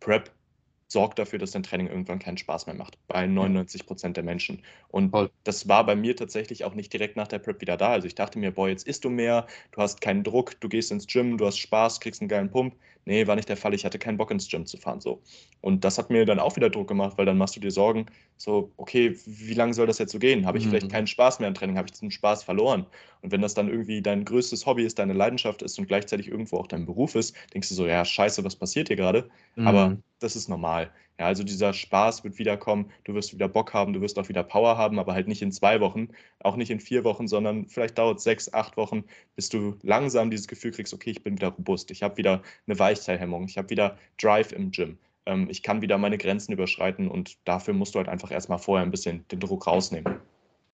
Prep 0.01 0.31
sorgt 0.93 1.19
dafür, 1.19 1.39
dass 1.39 1.51
dein 1.53 1.63
Training 1.63 1.89
irgendwann 1.89 2.19
keinen 2.19 2.39
Spaß 2.39 2.67
mehr 2.67 2.75
macht. 2.77 2.99
Bei 3.09 3.27
99 3.27 3.87
Prozent 3.87 4.17
der 4.17 4.25
Menschen. 4.25 4.63
Und 4.89 5.11
Voll. 5.11 5.31
das 5.45 5.69
war 5.69 5.85
bei 5.85 5.97
mir 5.97 6.15
tatsächlich 6.15 6.65
auch 6.65 6.75
nicht 6.75 6.93
direkt 6.93 7.17
nach 7.17 7.29
der 7.29 7.39
Prep 7.39 7.61
wieder 7.61 7.77
da. 7.77 7.89
Also 7.89 8.07
ich 8.07 8.15
dachte 8.15 8.39
mir, 8.39 8.53
boah, 8.53 8.69
jetzt 8.69 8.87
isst 8.87 9.05
du 9.05 9.11
mehr, 9.11 9.47
du 9.73 9.83
hast 9.83 10.01
keinen 10.01 10.23
Druck, 10.23 10.61
du 10.61 10.69
gehst 10.69 10.93
ins 10.93 11.07
Gym, 11.07 11.39
du 11.39 11.47
hast 11.47 11.59
Spaß, 11.59 12.01
kriegst 12.01 12.21
einen 12.21 12.29
geilen 12.29 12.51
Pump. 12.51 12.77
Nee, 13.05 13.27
war 13.27 13.35
nicht 13.35 13.49
der 13.49 13.57
Fall. 13.57 13.75
Ich 13.75 13.85
hatte 13.85 13.99
keinen 13.99 14.17
Bock 14.17 14.31
ins 14.31 14.49
Gym 14.49 14.65
zu 14.65 14.77
fahren. 14.77 15.01
So. 15.01 15.23
Und 15.61 15.85
das 15.85 15.99
hat 15.99 16.11
mir 16.11 16.25
dann 16.25 16.39
auch 16.39 16.55
wieder 16.57 16.71
Druck 16.71 16.89
gemacht, 16.89 17.19
weil 17.19 17.27
dann 17.27 17.37
machst 17.37 17.57
du 17.57 17.61
dir 17.61 17.71
Sorgen, 17.71 18.07
so, 18.37 18.73
okay, 18.77 19.17
wie 19.27 19.55
lange 19.55 19.75
soll 19.75 19.87
das 19.87 19.99
jetzt 19.99 20.13
so 20.13 20.19
gehen? 20.19 20.47
Habe 20.47 20.59
ich 20.59 20.65
mhm. 20.65 20.71
vielleicht 20.71 20.91
keinen 20.91 21.07
Spaß 21.07 21.41
mehr 21.41 21.49
im 21.49 21.55
Training? 21.55 21.77
Habe 21.77 21.87
ich 21.87 21.93
diesen 21.93 22.11
Spaß 22.11 22.45
verloren? 22.45 22.87
Und 23.21 23.33
wenn 23.33 23.41
das 23.41 23.55
dann 23.55 23.69
irgendwie 23.69 24.03
dein 24.03 24.25
größtes 24.25 24.67
Hobby 24.67 24.85
ist, 24.85 24.99
deine 24.99 25.13
Leidenschaft 25.13 25.63
ist 25.63 25.79
und 25.79 25.87
gleichzeitig 25.87 26.29
irgendwo 26.29 26.59
auch 26.59 26.67
dein 26.67 26.87
Beruf 26.87 27.15
ist, 27.15 27.35
denkst 27.55 27.69
du 27.69 27.75
so, 27.75 27.87
ja, 27.87 28.05
scheiße, 28.05 28.45
was 28.45 28.57
passiert 28.57 28.89
hier 28.89 28.97
gerade? 28.97 29.29
Mhm. 29.57 29.67
Aber 29.67 29.97
das 30.21 30.37
ist 30.37 30.49
normal. 30.49 30.91
Ja, 31.19 31.27
also 31.27 31.45
dieser 31.45 31.73
Spaß 31.73 32.25
wird 32.25 32.39
wiederkommen, 32.39 32.91
du 33.05 33.15
wirst 33.15 33.35
wieder 33.35 33.47
Bock 33.47 33.75
haben, 33.75 33.93
du 33.93 34.01
wirst 34.01 34.19
auch 34.19 34.29
wieder 34.29 34.43
Power 34.43 34.79
haben, 34.79 34.99
aber 34.99 35.13
halt 35.13 35.29
nicht 35.29 35.43
in 35.43 35.53
zwei 35.53 35.81
Wochen, 35.81 36.09
auch 36.41 36.57
nicht 36.57 36.71
in 36.71 36.81
vier 36.81 37.05
Wochen, 37.05 37.29
sondern 37.29 37.69
vielleicht 37.69 37.99
dauert 37.99 38.19
es 38.19 38.25
sechs, 38.25 38.53
acht 38.53 38.77
Wochen, 38.77 39.05
bis 39.37 39.49
du 39.49 39.77
langsam 39.83 40.31
dieses 40.31 40.49
Gefühl 40.49 40.73
kriegst, 40.73 40.95
okay, 40.95 41.11
ich 41.11 41.23
bin 41.23 41.37
wieder 41.37 41.49
robust, 41.49 41.91
ich 41.91 42.03
habe 42.03 42.17
wieder 42.17 42.43
eine 42.67 42.79
Weichteilhemmung, 42.93 43.45
ich 43.45 43.59
habe 43.59 43.71
wieder 43.71 43.99
Drive 44.21 44.53
im 44.53 44.71
Gym, 44.71 44.99
ähm, 45.27 45.49
ich 45.51 45.63
kann 45.63 45.83
wieder 45.83 45.99
meine 45.99 46.19
Grenzen 46.19 46.53
überschreiten 46.53 47.09
und 47.09 47.37
dafür 47.45 47.75
musst 47.75 47.95
du 47.95 47.99
halt 47.99 48.09
einfach 48.09 48.31
erstmal 48.31 48.59
vorher 48.59 48.85
ein 48.85 48.91
bisschen 48.91 49.27
den 49.29 49.41
Druck 49.41 49.67
rausnehmen. 49.67 50.17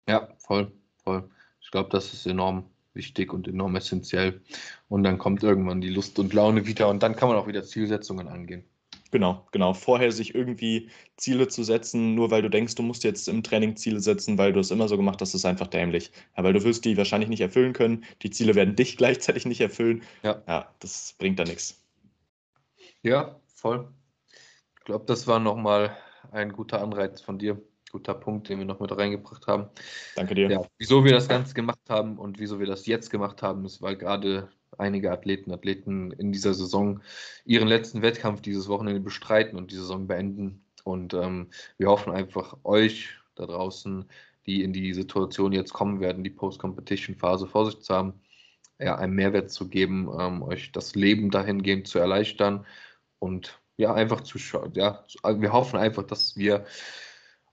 Ja, 0.07 0.29
voll, 0.37 0.71
voll. 1.03 1.29
Ich 1.61 1.71
glaube, 1.71 1.89
das 1.89 2.13
ist 2.13 2.25
enorm 2.25 2.65
wichtig 2.93 3.31
und 3.33 3.47
enorm 3.47 3.75
essentiell. 3.75 4.41
Und 4.87 5.03
dann 5.03 5.17
kommt 5.17 5.43
irgendwann 5.43 5.81
die 5.81 5.89
Lust 5.89 6.17
und 6.19 6.33
Laune 6.33 6.65
wieder 6.65 6.89
und 6.89 7.03
dann 7.03 7.15
kann 7.15 7.29
man 7.29 7.37
auch 7.37 7.47
wieder 7.47 7.63
Zielsetzungen 7.63 8.27
angehen. 8.27 8.63
Genau, 9.11 9.47
genau. 9.51 9.73
Vorher 9.73 10.11
sich 10.11 10.35
irgendwie 10.35 10.89
Ziele 11.17 11.47
zu 11.47 11.63
setzen, 11.63 12.13
nur 12.13 12.29
weil 12.29 12.43
du 12.43 12.49
denkst, 12.49 12.75
du 12.75 12.83
musst 12.83 13.03
jetzt 13.03 13.27
im 13.27 13.41
Training 13.41 13.75
Ziele 13.75 13.99
setzen, 13.99 14.37
weil 14.37 14.53
du 14.53 14.59
es 14.59 14.69
immer 14.69 14.87
so 14.87 14.97
gemacht 14.97 15.19
hast, 15.21 15.33
ist 15.33 15.45
einfach 15.45 15.67
dämlich. 15.67 16.11
Ja, 16.37 16.43
weil 16.43 16.53
du 16.53 16.63
wirst 16.63 16.85
die 16.85 16.95
wahrscheinlich 16.95 17.29
nicht 17.29 17.41
erfüllen 17.41 17.73
können. 17.73 18.03
Die 18.21 18.29
Ziele 18.29 18.53
werden 18.53 18.75
dich 18.75 18.97
gleichzeitig 18.97 19.45
nicht 19.45 19.61
erfüllen. 19.61 20.03
Ja, 20.21 20.43
ja 20.47 20.71
das 20.79 21.15
bringt 21.17 21.39
da 21.39 21.43
nichts. 21.43 21.81
Ja, 23.03 23.39
voll. 23.47 23.87
Ich 24.79 24.85
glaube, 24.85 25.05
das 25.05 25.27
war 25.27 25.39
nochmal 25.39 25.95
ein 26.31 26.51
guter 26.51 26.81
Anreiz 26.81 27.21
von 27.21 27.39
dir. 27.39 27.61
Guter 27.91 28.13
Punkt, 28.13 28.49
den 28.49 28.59
wir 28.59 28.65
noch 28.65 28.79
mit 28.79 28.95
reingebracht 28.95 29.47
haben. 29.47 29.67
Danke 30.15 30.35
dir. 30.35 30.49
Ja, 30.49 30.61
wieso 30.77 31.03
wir 31.03 31.11
das 31.11 31.27
Ganze 31.27 31.55
gemacht 31.55 31.79
haben 31.89 32.19
und 32.19 32.39
wieso 32.39 32.59
wir 32.59 32.67
das 32.67 32.85
jetzt 32.85 33.09
gemacht 33.09 33.41
haben, 33.41 33.65
ist, 33.65 33.81
weil 33.81 33.95
gerade 33.95 34.49
einige 34.77 35.11
Athleten, 35.11 35.51
Athleten 35.51 36.11
in 36.11 36.31
dieser 36.31 36.53
Saison 36.53 37.01
ihren 37.45 37.67
letzten 37.67 38.03
Wettkampf 38.03 38.41
dieses 38.41 38.67
Wochenende 38.67 38.99
bestreiten 38.99 39.57
und 39.57 39.71
die 39.71 39.75
Saison 39.75 40.05
beenden. 40.05 40.63
Und 40.83 41.15
ähm, 41.15 41.47
wir 41.77 41.87
hoffen 41.87 42.13
einfach 42.13 42.57
euch 42.63 43.09
da 43.33 43.47
draußen, 43.47 44.05
die 44.45 44.63
in 44.63 44.71
die 44.71 44.93
Situation 44.93 45.51
jetzt 45.51 45.73
kommen 45.73 45.99
werden, 45.99 46.23
die 46.23 46.29
Post-Competition-Phase 46.29 47.47
vor 47.47 47.65
sich 47.65 47.79
zu 47.81 47.93
haben, 47.93 48.13
ja, 48.79 48.95
einen 48.97 49.13
Mehrwert 49.13 49.49
zu 49.49 49.67
geben, 49.67 50.09
ähm, 50.17 50.43
euch 50.43 50.71
das 50.71 50.95
Leben 50.95 51.31
dahingehend 51.31 51.87
zu 51.87 51.97
erleichtern 51.99 52.65
und 53.19 53.61
ja, 53.77 53.93
einfach 53.93 54.21
zu 54.21 54.37
schauen. 54.37 54.73
Ja, 54.73 55.05
wir 55.23 55.53
hoffen 55.53 55.79
einfach, 55.79 56.03
dass 56.03 56.35
wir 56.35 56.65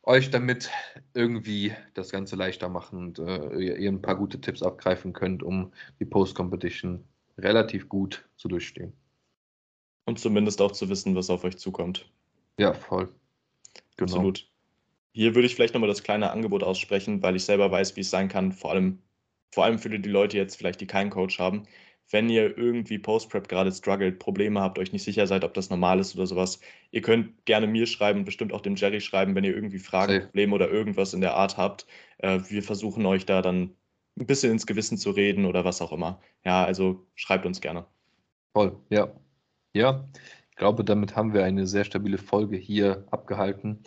euch 0.03 0.31
damit 0.31 0.71
irgendwie 1.15 1.75
das 1.95 2.11
Ganze 2.11 2.37
leichter 2.37 2.69
machen 2.69 2.99
und 2.99 3.19
äh, 3.19 3.59
ihr 3.59 3.91
ein 3.91 4.03
paar 4.03 4.17
gute 4.17 4.41
Tipps 4.41 4.63
abgreifen 4.63 5.13
könnt, 5.13 5.43
um 5.43 5.73
die 6.01 6.05
Post-Competition 6.05 7.05
relativ 7.39 7.89
gut 7.89 8.29
zu 8.37 8.49
durchstehen. 8.49 8.93
Und 10.05 10.19
zumindest 10.21 10.61
auch 10.61 10.73
zu 10.73 10.89
wissen, 10.89 11.17
was 11.17 11.31
auf 11.31 11.45
euch 11.45 11.59
zukommt. 11.59 12.11
Ja, 12.59 12.73
voll. 12.73 13.09
Genau. 13.97 14.13
Absolut. 14.13 14.49
Hier 15.13 15.35
würde 15.35 15.47
ich 15.47 15.55
vielleicht 15.55 15.75
nochmal 15.75 15.89
das 15.89 16.03
kleine 16.03 16.31
Angebot 16.31 16.63
aussprechen, 16.63 17.23
weil 17.23 17.37
ich 17.37 17.45
selber 17.45 17.71
weiß, 17.71 17.97
wie 17.97 18.03
es 18.03 18.11
sein 18.11 18.29
kann, 18.29 18.53
vor 18.53 18.71
allem, 18.71 19.01
vor 19.53 19.65
allem 19.65 19.79
für 19.79 19.91
die 19.91 20.09
Leute 20.09 20.37
jetzt 20.37 20.57
vielleicht, 20.57 20.81
die 20.81 20.87
keinen 20.87 21.11
Coach 21.11 21.39
haben 21.39 21.67
wenn 22.11 22.29
ihr 22.29 22.57
irgendwie 22.57 22.99
Post-Prep 22.99 23.49
gerade 23.49 23.73
struggelt, 23.73 24.19
Probleme 24.19 24.61
habt, 24.61 24.79
euch 24.79 24.93
nicht 24.93 25.03
sicher 25.03 25.27
seid, 25.27 25.45
ob 25.45 25.55
das 25.55 25.71
normal 25.71 25.99
ist 25.99 26.15
oder 26.15 26.27
sowas, 26.27 26.61
ihr 26.91 27.03
könnt 27.03 27.45
gerne 27.47 27.67
mir 27.67 27.87
schreiben, 27.87 28.25
bestimmt 28.25 28.53
auch 28.53 28.61
dem 28.61 28.77
Jerry 28.77 29.01
schreiben, 29.01 29.35
wenn 29.35 29.45
ihr 29.45 29.55
irgendwie 29.55 29.79
Fragen, 29.79 30.13
okay. 30.13 30.27
Probleme 30.27 30.55
oder 30.55 30.71
irgendwas 30.71 31.15
in 31.15 31.21
der 31.21 31.35
Art 31.35 31.57
habt. 31.57 31.87
Äh, 32.19 32.41
wir 32.49 32.63
versuchen 32.63 33.05
euch 33.07 33.27
da 33.27 33.43
dann 33.43 33.75
ein 34.19 34.27
bisschen 34.27 34.53
ins 34.53 34.67
Gewissen 34.67 34.99
zu 34.99 35.11
reden 35.11 35.45
oder 35.45 35.65
was 35.65 35.83
auch 35.83 35.93
immer. 35.93 36.21
Ja, 36.45 36.65
also 36.65 37.07
schreibt 37.15 37.45
uns 37.45 37.61
gerne. 37.61 37.87
Voll, 38.53 38.77
ja. 38.89 39.13
Ja, 39.75 40.09
ich 40.51 40.57
glaube, 40.57 40.85
damit 40.85 41.17
haben 41.17 41.35
wir 41.35 41.45
eine 41.45 41.67
sehr 41.67 41.85
stabile 41.85 42.19
Folge 42.19 42.57
hier 42.57 43.07
abgehalten. 43.11 43.83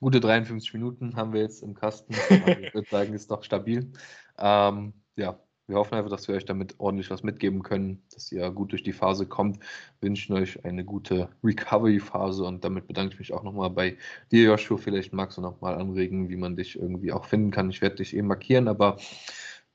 Gute 0.00 0.20
53 0.20 0.74
Minuten 0.74 1.16
haben 1.16 1.32
wir 1.32 1.40
jetzt 1.40 1.62
im 1.62 1.74
Kasten. 1.74 2.12
ich 2.62 2.74
würde 2.74 2.88
sagen, 2.90 3.14
ist 3.14 3.30
doch 3.30 3.42
stabil. 3.42 3.92
Ähm, 4.38 4.92
ja, 5.16 5.38
wir 5.70 5.76
hoffen 5.76 5.94
einfach, 5.94 6.10
dass 6.10 6.28
wir 6.28 6.34
euch 6.34 6.44
damit 6.44 6.74
ordentlich 6.78 7.10
was 7.10 7.22
mitgeben 7.22 7.62
können, 7.62 8.02
dass 8.12 8.30
ihr 8.30 8.50
gut 8.50 8.72
durch 8.72 8.82
die 8.82 8.92
Phase 8.92 9.26
kommt. 9.26 9.60
Wünschen 10.00 10.34
euch 10.34 10.64
eine 10.64 10.84
gute 10.84 11.30
Recovery-Phase 11.42 12.44
und 12.44 12.64
damit 12.64 12.86
bedanke 12.86 13.14
ich 13.14 13.18
mich 13.18 13.32
auch 13.32 13.42
nochmal 13.42 13.70
bei 13.70 13.96
dir, 14.30 14.44
Joshua. 14.44 14.76
Vielleicht 14.76 15.12
magst 15.12 15.38
du 15.38 15.42
nochmal 15.42 15.76
anregen, 15.76 16.28
wie 16.28 16.36
man 16.36 16.56
dich 16.56 16.76
irgendwie 16.76 17.12
auch 17.12 17.24
finden 17.24 17.50
kann. 17.50 17.70
Ich 17.70 17.80
werde 17.80 17.96
dich 17.96 18.14
eben 18.14 18.26
markieren, 18.26 18.68
aber 18.68 18.98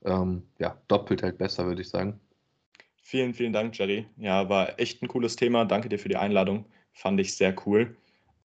ähm, 0.04 0.42
ja, 0.58 0.80
doppelt 0.88 1.22
halt 1.22 1.38
besser, 1.38 1.66
würde 1.66 1.82
ich 1.82 1.88
sagen. 1.88 2.20
Vielen, 3.02 3.34
vielen 3.34 3.52
Dank, 3.52 3.76
Jerry. 3.78 4.06
Ja, 4.16 4.48
war 4.48 4.78
echt 4.78 5.02
ein 5.02 5.08
cooles 5.08 5.36
Thema. 5.36 5.64
Danke 5.64 5.88
dir 5.88 5.98
für 5.98 6.08
die 6.08 6.16
Einladung. 6.16 6.66
Fand 6.92 7.20
ich 7.20 7.36
sehr 7.36 7.54
cool. 7.66 7.96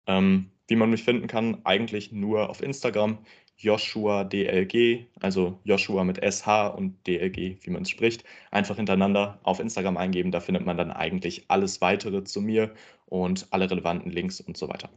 Ähm, 0.06 0.50
wie 0.68 0.76
man 0.76 0.90
mich 0.90 1.02
finden 1.02 1.26
kann, 1.26 1.60
eigentlich 1.64 2.12
nur 2.12 2.48
auf 2.48 2.62
Instagram. 2.62 3.18
Joshua 3.56 4.24
DLG, 4.24 5.06
also 5.20 5.60
Joshua 5.64 6.04
mit 6.04 6.18
SH 6.18 6.68
und 6.68 7.06
DLG, 7.06 7.58
wie 7.60 7.70
man 7.70 7.82
es 7.82 7.90
spricht, 7.90 8.24
einfach 8.50 8.76
hintereinander 8.76 9.38
auf 9.44 9.60
Instagram 9.60 9.96
eingeben. 9.96 10.32
Da 10.32 10.40
findet 10.40 10.66
man 10.66 10.76
dann 10.76 10.90
eigentlich 10.90 11.44
alles 11.48 11.80
weitere 11.80 12.24
zu 12.24 12.40
mir 12.40 12.74
und 13.06 13.46
alle 13.50 13.70
relevanten 13.70 14.10
Links 14.10 14.40
und 14.40 14.56
so 14.56 14.68
weiter. 14.68 14.90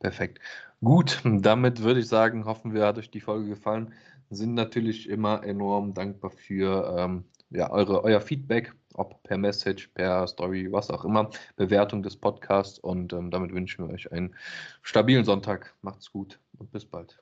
Perfekt. 0.00 0.40
Gut, 0.82 1.20
damit 1.24 1.82
würde 1.82 2.00
ich 2.00 2.08
sagen, 2.08 2.46
hoffen 2.46 2.72
wir, 2.72 2.86
hat 2.86 2.98
euch 2.98 3.10
die 3.10 3.20
Folge 3.20 3.48
gefallen. 3.48 3.92
Sind 4.30 4.54
natürlich 4.54 5.08
immer 5.08 5.44
enorm 5.44 5.92
dankbar 5.92 6.30
für 6.30 6.96
ähm, 6.96 7.24
ja, 7.50 7.70
eure, 7.70 8.04
euer 8.04 8.20
Feedback, 8.20 8.72
ob 8.94 9.22
per 9.24 9.36
Message, 9.36 9.88
per 9.88 10.26
Story, 10.26 10.70
was 10.70 10.90
auch 10.90 11.04
immer, 11.04 11.30
Bewertung 11.56 12.02
des 12.02 12.16
Podcasts. 12.16 12.78
Und 12.78 13.12
ähm, 13.12 13.30
damit 13.30 13.52
wünschen 13.52 13.86
wir 13.86 13.92
euch 13.92 14.10
einen 14.12 14.34
stabilen 14.82 15.24
Sonntag. 15.24 15.74
Macht's 15.82 16.12
gut 16.12 16.40
und 16.58 16.70
bis 16.70 16.84
bald. 16.84 17.20